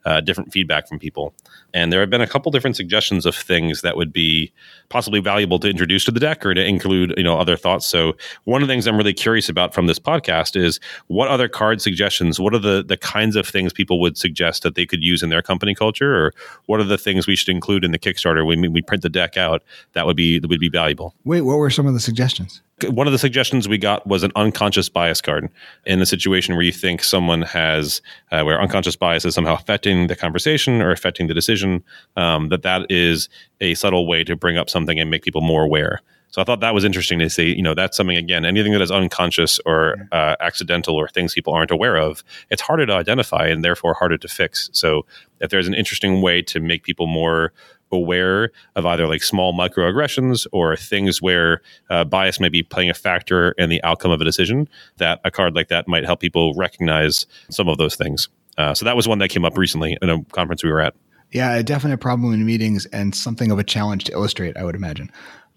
uh, 0.06 0.20
different 0.20 0.52
feedback 0.52 0.88
from 0.88 0.98
people. 0.98 1.34
And 1.74 1.92
there 1.92 2.00
have 2.00 2.08
been 2.08 2.20
a 2.20 2.26
couple 2.26 2.50
different 2.52 2.76
suggestions 2.76 3.26
of 3.26 3.34
things 3.34 3.82
that 3.82 3.96
would 3.96 4.12
be 4.12 4.52
possibly 4.88 5.20
valuable 5.20 5.58
to 5.58 5.68
introduce 5.68 6.04
to 6.04 6.12
the 6.12 6.20
deck 6.20 6.46
or 6.46 6.54
to 6.54 6.64
include, 6.64 7.12
you 7.16 7.24
know, 7.24 7.38
other 7.38 7.56
thoughts. 7.56 7.86
So 7.86 8.16
one 8.44 8.62
of 8.62 8.68
the 8.68 8.72
things 8.72 8.86
I'm 8.86 8.96
really 8.96 9.12
curious 9.12 9.48
about 9.48 9.74
from 9.74 9.88
this 9.88 9.98
podcast 9.98 10.56
is 10.56 10.80
what 11.08 11.28
other 11.28 11.48
card 11.48 11.82
suggestions, 11.82 12.38
what 12.40 12.54
are 12.54 12.58
the 12.58 12.84
the 12.86 12.96
kinds 12.96 13.34
of 13.36 13.46
things 13.46 13.72
people 13.72 14.00
would 14.00 14.16
suggest 14.16 14.62
that 14.62 14.76
they 14.76 14.86
could 14.86 15.02
use 15.02 15.22
in 15.22 15.28
their 15.28 15.42
company 15.42 15.74
culture, 15.74 16.14
or 16.14 16.32
what 16.66 16.80
are 16.80 16.84
the 16.84 16.98
things 16.98 17.26
we 17.26 17.34
should 17.34 17.48
include 17.48 17.84
in 17.84 17.90
the 17.90 17.98
Kickstarter 17.98 18.46
when 18.46 18.72
we 18.72 18.82
print 18.82 19.02
the 19.02 19.10
deck 19.10 19.36
out 19.36 19.62
that 19.94 20.06
would 20.06 20.16
be 20.16 20.38
that 20.38 20.48
would 20.48 20.60
be 20.60 20.68
valuable. 20.68 21.14
Wait, 21.24 21.42
what 21.42 21.58
were 21.58 21.70
some 21.70 21.86
of 21.86 21.94
the 21.94 22.00
suggestions? 22.00 22.62
One 22.84 23.06
of 23.06 23.12
the 23.12 23.18
suggestions 23.18 23.68
we 23.68 23.78
got 23.78 24.06
was 24.06 24.22
an 24.22 24.32
unconscious 24.36 24.88
bias 24.88 25.22
card 25.22 25.48
in 25.86 25.98
the 25.98 26.06
situation 26.06 26.54
where 26.54 26.64
you 26.64 26.72
think 26.72 27.02
someone 27.02 27.42
has 27.42 28.02
uh, 28.32 28.42
where 28.42 28.60
unconscious 28.60 28.96
bias 28.96 29.24
is 29.24 29.34
somehow 29.34 29.54
affecting 29.54 30.08
the 30.08 30.16
conversation 30.16 30.82
or 30.82 30.90
affecting 30.90 31.26
the 31.26 31.34
decision 31.34 31.82
um, 32.16 32.50
that 32.50 32.62
that 32.62 32.86
is 32.90 33.30
a 33.60 33.74
subtle 33.74 34.06
way 34.06 34.22
to 34.24 34.36
bring 34.36 34.58
up 34.58 34.68
something 34.68 35.00
and 35.00 35.10
make 35.10 35.22
people 35.22 35.40
more 35.40 35.62
aware. 35.62 36.02
So 36.30 36.42
i 36.42 36.44
thought 36.44 36.60
that 36.60 36.74
was 36.74 36.84
interesting 36.84 37.18
to 37.20 37.30
see 37.30 37.54
you 37.56 37.62
know 37.62 37.72
that's 37.72 37.96
something 37.96 38.16
again 38.16 38.44
anything 38.44 38.72
that 38.72 38.82
is 38.82 38.90
unconscious 38.90 39.58
or 39.64 39.96
uh, 40.12 40.36
accidental 40.40 40.94
or 40.94 41.08
things 41.08 41.32
people 41.32 41.54
aren't 41.54 41.70
aware 41.70 41.96
of 41.96 42.22
it's 42.50 42.60
harder 42.60 42.84
to 42.84 42.92
identify 42.92 43.46
and 43.46 43.64
therefore 43.64 43.94
harder 43.94 44.18
to 44.18 44.28
fix. 44.28 44.68
So 44.72 45.06
if 45.40 45.50
there's 45.50 45.68
an 45.68 45.72
interesting 45.72 46.20
way 46.20 46.42
to 46.42 46.60
make 46.60 46.82
people 46.82 47.06
more 47.06 47.52
aware 47.92 48.50
of 48.74 48.86
either 48.86 49.06
like 49.06 49.22
small 49.22 49.52
microaggressions 49.52 50.46
or 50.52 50.76
things 50.76 51.22
where 51.22 51.60
uh, 51.90 52.04
bias 52.04 52.40
may 52.40 52.48
be 52.48 52.62
playing 52.62 52.90
a 52.90 52.94
factor 52.94 53.52
in 53.52 53.70
the 53.70 53.82
outcome 53.82 54.10
of 54.10 54.20
a 54.20 54.24
decision, 54.24 54.68
that 54.96 55.20
a 55.24 55.30
card 55.30 55.54
like 55.54 55.68
that 55.68 55.88
might 55.88 56.04
help 56.04 56.20
people 56.20 56.54
recognize 56.54 57.26
some 57.50 57.68
of 57.68 57.78
those 57.78 57.96
things. 57.96 58.28
Uh, 58.58 58.74
so 58.74 58.84
that 58.84 58.96
was 58.96 59.06
one 59.06 59.18
that 59.18 59.28
came 59.28 59.44
up 59.44 59.56
recently 59.56 59.96
in 60.00 60.10
a 60.10 60.22
conference 60.24 60.64
we 60.64 60.70
were 60.70 60.80
at. 60.80 60.94
Yeah, 61.32 61.54
a 61.54 61.62
definite 61.62 61.98
problem 61.98 62.32
in 62.32 62.44
meetings 62.46 62.86
and 62.86 63.14
something 63.14 63.50
of 63.50 63.58
a 63.58 63.64
challenge 63.64 64.04
to 64.04 64.12
illustrate, 64.12 64.56
I 64.56 64.64
would 64.64 64.74
imagine. 64.74 65.10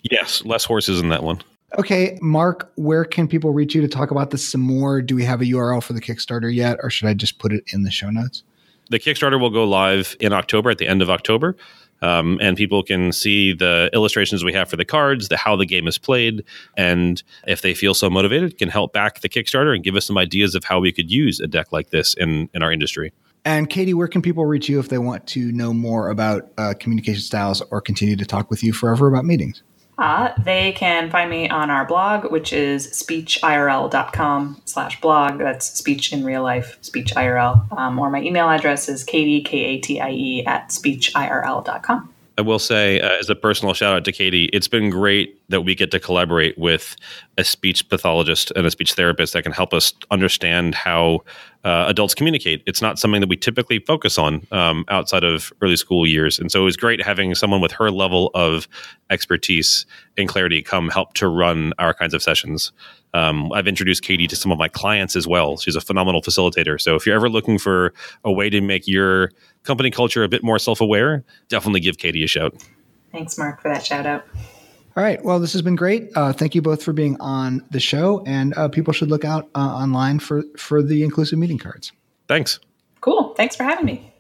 Yes, 0.10 0.44
less 0.44 0.66
horses 0.66 1.00
in 1.00 1.10
that 1.10 1.24
one. 1.24 1.42
Okay, 1.78 2.18
Mark, 2.22 2.72
where 2.76 3.06
can 3.06 3.28
people 3.28 3.54
reach 3.54 3.76
you 3.76 3.82
to 3.82 3.88
talk 3.88 4.10
about 4.10 4.32
this 4.32 4.48
some 4.48 4.62
more? 4.62 5.02
Do 5.02 5.16
we 5.16 5.24
have 5.24 5.42
a 5.42 5.46
URL 5.46 5.84
for 5.84 5.94
the 5.94 6.02
Kickstarter 6.02 6.54
yet, 6.54 6.80
or 6.82 6.90
should 6.90 7.08
I 7.08 7.14
just 7.14 7.38
put 7.38 7.54
it 7.54 7.64
in 7.68 7.84
the 7.84 7.92
show 7.92 8.10
notes? 8.10 8.44
The 8.90 9.00
Kickstarter 9.00 9.40
will 9.40 9.52
go 9.52 9.66
live 9.66 10.16
in 10.20 10.34
October, 10.34 10.72
at 10.72 10.80
the 10.80 10.88
end 10.88 11.04
of 11.04 11.12
October. 11.12 11.56
Um, 12.02 12.38
and 12.42 12.56
people 12.56 12.84
can 12.84 13.12
see 13.12 13.54
the 13.54 13.90
illustrations 13.94 14.44
we 14.44 14.54
have 14.54 14.70
for 14.70 14.78
the 14.78 14.86
cards, 14.86 15.28
the 15.28 15.38
how 15.38 15.56
the 15.56 15.66
game 15.66 15.88
is 15.88 15.98
played, 15.98 16.44
and 16.78 17.22
if 17.48 17.62
they 17.62 17.74
feel 17.74 17.94
so 17.94 18.10
motivated, 18.10 18.58
can 18.58 18.70
help 18.70 18.94
back 18.94 19.22
the 19.22 19.30
Kickstarter 19.30 19.74
and 19.74 19.84
give 19.84 19.96
us 19.96 20.06
some 20.06 20.18
ideas 20.18 20.56
of 20.56 20.64
how 20.64 20.80
we 20.80 20.92
could 20.92 21.12
use 21.12 21.40
a 21.40 21.48
deck 21.48 21.72
like 21.72 21.90
this 21.90 22.14
in 22.14 22.50
in 22.54 22.64
our 22.64 22.72
industry. 22.72 23.12
And 23.46 23.70
Katie, 23.70 23.94
where 23.94 24.08
can 24.08 24.22
people 24.22 24.46
reach 24.46 24.68
you 24.68 24.80
if 24.80 24.90
they 24.90 24.98
want 24.98 25.26
to 25.28 25.52
know 25.52 25.74
more 25.74 26.10
about 26.10 26.52
uh, 26.58 26.74
communication 26.80 27.22
styles 27.22 27.62
or 27.72 27.80
continue 27.82 28.16
to 28.18 28.26
talk 28.26 28.50
with 28.50 28.64
you 28.64 28.74
forever 28.74 29.08
about 29.08 29.26
meetings? 29.26 29.64
Uh, 30.00 30.32
they 30.42 30.72
can 30.72 31.12
find 31.12 31.30
me 31.30 31.50
on 31.50 31.70
our 31.70 31.86
blog, 31.86 32.32
which 32.32 32.54
is 32.54 32.88
speechirl.com 32.88 34.62
slash 34.64 35.02
blog. 35.02 35.40
That's 35.40 35.70
speech 35.78 36.14
in 36.14 36.24
real 36.24 36.42
life, 36.42 36.78
speech 36.80 37.14
IRL. 37.16 37.70
Um, 37.78 38.00
or 38.00 38.10
my 38.10 38.22
email 38.22 38.50
address 38.50 38.88
is 38.88 39.04
katie, 39.04 39.42
K-A-T-I-E, 39.42 40.46
at 40.46 40.70
speechirl.com. 40.70 42.14
I 42.40 42.42
will 42.42 42.58
say, 42.58 43.02
uh, 43.02 43.18
as 43.20 43.30
a 43.30 43.36
personal 43.36 43.74
shout 43.74 43.94
out 43.94 44.06
to 44.06 44.14
Katie, 44.14 44.46
it's 44.54 44.70
been 44.70 44.90
great 44.90 45.42
that 45.50 45.64
we 45.64 45.76
get 45.76 45.92
to 45.92 46.00
collaborate 46.00 46.58
with 46.58 46.96
a 47.38 47.44
speech 47.44 47.90
pathologist 47.90 48.50
and 48.56 48.66
a 48.66 48.72
speech 48.72 48.94
therapist 48.94 49.34
that 49.34 49.44
can 49.44 49.52
help 49.52 49.74
us 49.74 49.92
understand 50.10 50.74
how 50.74 51.20
uh, 51.66 51.84
adults 51.90 52.16
communicate. 52.16 52.64
It's 52.66 52.82
not 52.82 52.98
something 52.98 53.20
that 53.20 53.28
we 53.28 53.36
typically 53.36 53.80
focus 53.80 54.18
on 54.18 54.48
um, 54.54 54.86
outside 54.88 55.26
of 55.26 55.52
early 55.62 55.76
school 55.76 56.08
years. 56.08 56.40
And 56.40 56.50
so 56.50 56.62
it 56.62 56.64
was 56.64 56.78
great 56.78 57.04
having 57.04 57.36
someone 57.36 57.60
with 57.60 57.74
her 57.74 57.92
level 57.92 58.32
of 58.34 58.70
expertise 59.10 59.86
and 60.18 60.30
clarity 60.30 60.62
come 60.62 60.88
help 60.88 61.16
to 61.16 61.28
run 61.28 61.74
our 61.78 61.94
kinds 61.94 62.14
of 62.14 62.24
sessions. 62.24 62.72
Um, 63.14 63.52
I've 63.52 63.68
introduced 63.68 64.02
Katie 64.02 64.28
to 64.28 64.38
some 64.38 64.54
of 64.54 64.58
my 64.58 64.70
clients 64.70 65.18
as 65.18 65.28
well. 65.28 65.58
She's 65.58 65.76
a 65.76 65.82
phenomenal 65.82 66.22
facilitator. 66.22 66.80
So 66.80 66.96
if 66.96 67.06
you're 67.06 67.16
ever 67.16 67.30
looking 67.30 67.58
for 67.58 67.94
a 68.24 68.32
way 68.32 68.50
to 68.50 68.62
make 68.62 68.88
your 68.88 69.32
company 69.70 69.92
culture 69.92 70.24
a 70.24 70.28
bit 70.28 70.44
more 70.44 70.58
self 70.58 70.82
aware, 70.82 71.24
definitely 71.48 71.80
give 71.80 71.98
Katie 71.98 72.24
a 72.24 72.28
shout. 72.28 72.56
Thanks, 73.12 73.38
Mark, 73.38 73.62
for 73.62 73.72
that 73.72 73.86
shout 73.86 74.06
out. 74.06 74.26
All 74.98 75.04
right. 75.04 75.24
Well, 75.24 75.40
this 75.40 75.54
has 75.54 75.62
been 75.62 75.76
great. 75.76 76.10
Uh, 76.16 76.34
thank 76.34 76.56
you 76.56 76.62
both 76.62 76.84
for 76.84 76.92
being 76.92 77.16
on 77.20 77.64
the 77.70 77.80
show, 77.80 78.24
and 78.26 78.58
uh, 78.58 78.68
people 78.68 78.92
should 78.92 79.10
look 79.10 79.24
out 79.24 79.48
uh, 79.56 79.60
online 79.60 80.20
for 80.20 80.44
for 80.58 80.82
the 80.82 81.04
inclusive 81.04 81.38
meeting 81.38 81.60
cards. 81.60 81.92
Thanks. 82.28 82.60
Cool. 83.00 83.34
Thanks 83.36 83.56
for 83.56 83.64
having 83.64 83.86
me. 83.86 84.14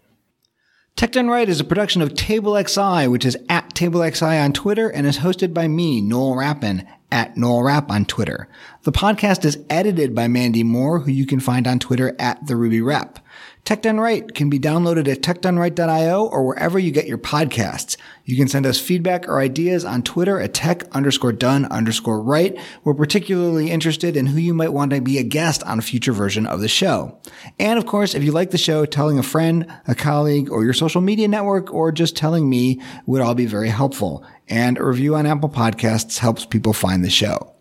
Tech 0.95 1.11
Done 1.11 1.29
Right 1.29 1.47
is 1.47 1.59
a 1.59 1.63
production 1.63 2.01
of 2.01 2.09
TableXI, 2.09 3.09
which 3.09 3.25
is 3.25 3.37
at 3.47 3.73
TableXI 3.73 4.43
on 4.43 4.53
Twitter 4.53 4.89
and 4.89 5.07
is 5.07 5.19
hosted 5.19 5.53
by 5.53 5.67
me, 5.67 6.01
Noel 6.01 6.35
Rappin, 6.35 6.85
at 7.11 7.37
Noel 7.37 7.63
Rapp 7.63 7.89
on 7.89 8.05
Twitter. 8.05 8.47
The 8.83 8.91
podcast 8.91 9.45
is 9.45 9.57
edited 9.69 10.13
by 10.13 10.27
Mandy 10.27 10.63
Moore, 10.63 10.99
who 10.99 11.11
you 11.11 11.25
can 11.25 11.39
find 11.39 11.67
on 11.67 11.79
Twitter 11.79 12.15
at 12.19 12.45
the 12.45 12.55
Ruby 12.55 12.81
Rep. 12.81 13.19
Tech 13.65 13.83
Done 13.83 13.99
Right 13.99 14.33
can 14.33 14.49
be 14.49 14.59
downloaded 14.59 15.07
at 15.07 15.21
techdoneright.io 15.21 16.25
or 16.25 16.47
wherever 16.47 16.79
you 16.79 16.91
get 16.91 17.05
your 17.07 17.19
podcasts. 17.19 17.97
You 18.25 18.35
can 18.35 18.47
send 18.47 18.65
us 18.65 18.79
feedback 18.79 19.27
or 19.27 19.39
ideas 19.39 19.85
on 19.85 20.01
Twitter 20.01 20.39
at 20.39 20.55
tech 20.55 20.83
underscore 20.95 21.33
done 21.33 21.65
underscore 21.65 22.21
right. 22.21 22.57
We're 22.83 22.95
particularly 22.95 23.69
interested 23.69 24.17
in 24.17 24.25
who 24.25 24.39
you 24.39 24.55
might 24.55 24.73
want 24.73 24.91
to 24.91 25.01
be 25.01 25.19
a 25.19 25.23
guest 25.23 25.61
on 25.63 25.77
a 25.77 25.83
future 25.83 26.13
version 26.13 26.47
of 26.47 26.61
the 26.61 26.67
show. 26.67 27.19
And 27.59 27.77
of 27.77 27.85
course, 27.85 28.15
if 28.15 28.23
you 28.23 28.31
like 28.31 28.49
the 28.49 28.57
show, 28.57 28.85
telling 28.85 29.19
a 29.19 29.23
friend, 29.23 29.71
a 29.87 29.93
colleague, 29.93 30.49
or 30.49 30.63
your 30.63 30.73
social 30.73 31.01
media 31.01 31.27
network, 31.27 31.71
or 31.71 31.91
just 31.91 32.15
telling 32.15 32.49
me 32.49 32.81
would 33.05 33.21
all 33.21 33.35
be 33.35 33.45
very 33.45 33.69
helpful. 33.69 34.25
And 34.47 34.79
a 34.79 34.83
review 34.83 35.15
on 35.15 35.27
Apple 35.27 35.49
Podcasts 35.49 36.17
helps 36.17 36.43
people 36.43 36.73
find 36.73 37.05
the 37.05 37.09
show. 37.11 37.58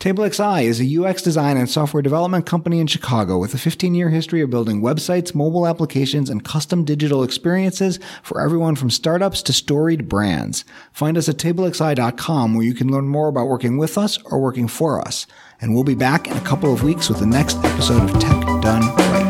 TableXI 0.00 0.62
is 0.62 0.80
a 0.80 1.04
UX 1.04 1.20
design 1.20 1.58
and 1.58 1.68
software 1.68 2.02
development 2.02 2.46
company 2.46 2.80
in 2.80 2.86
Chicago 2.86 3.36
with 3.36 3.52
a 3.52 3.58
15 3.58 3.94
year 3.94 4.08
history 4.08 4.40
of 4.40 4.48
building 4.48 4.80
websites, 4.80 5.34
mobile 5.34 5.66
applications, 5.66 6.30
and 6.30 6.42
custom 6.42 6.86
digital 6.86 7.22
experiences 7.22 7.98
for 8.22 8.40
everyone 8.40 8.76
from 8.76 8.88
startups 8.88 9.42
to 9.42 9.52
storied 9.52 10.08
brands. 10.08 10.64
Find 10.90 11.18
us 11.18 11.28
at 11.28 11.36
tablexi.com 11.36 12.54
where 12.54 12.64
you 12.64 12.72
can 12.72 12.90
learn 12.90 13.08
more 13.08 13.28
about 13.28 13.48
working 13.48 13.76
with 13.76 13.98
us 13.98 14.16
or 14.24 14.40
working 14.40 14.68
for 14.68 15.06
us. 15.06 15.26
And 15.60 15.74
we'll 15.74 15.84
be 15.84 15.94
back 15.94 16.26
in 16.26 16.36
a 16.38 16.40
couple 16.40 16.72
of 16.72 16.82
weeks 16.82 17.10
with 17.10 17.18
the 17.18 17.26
next 17.26 17.58
episode 17.58 18.08
of 18.08 18.18
Tech 18.18 18.40
Done 18.62 18.86
Right. 18.96 19.29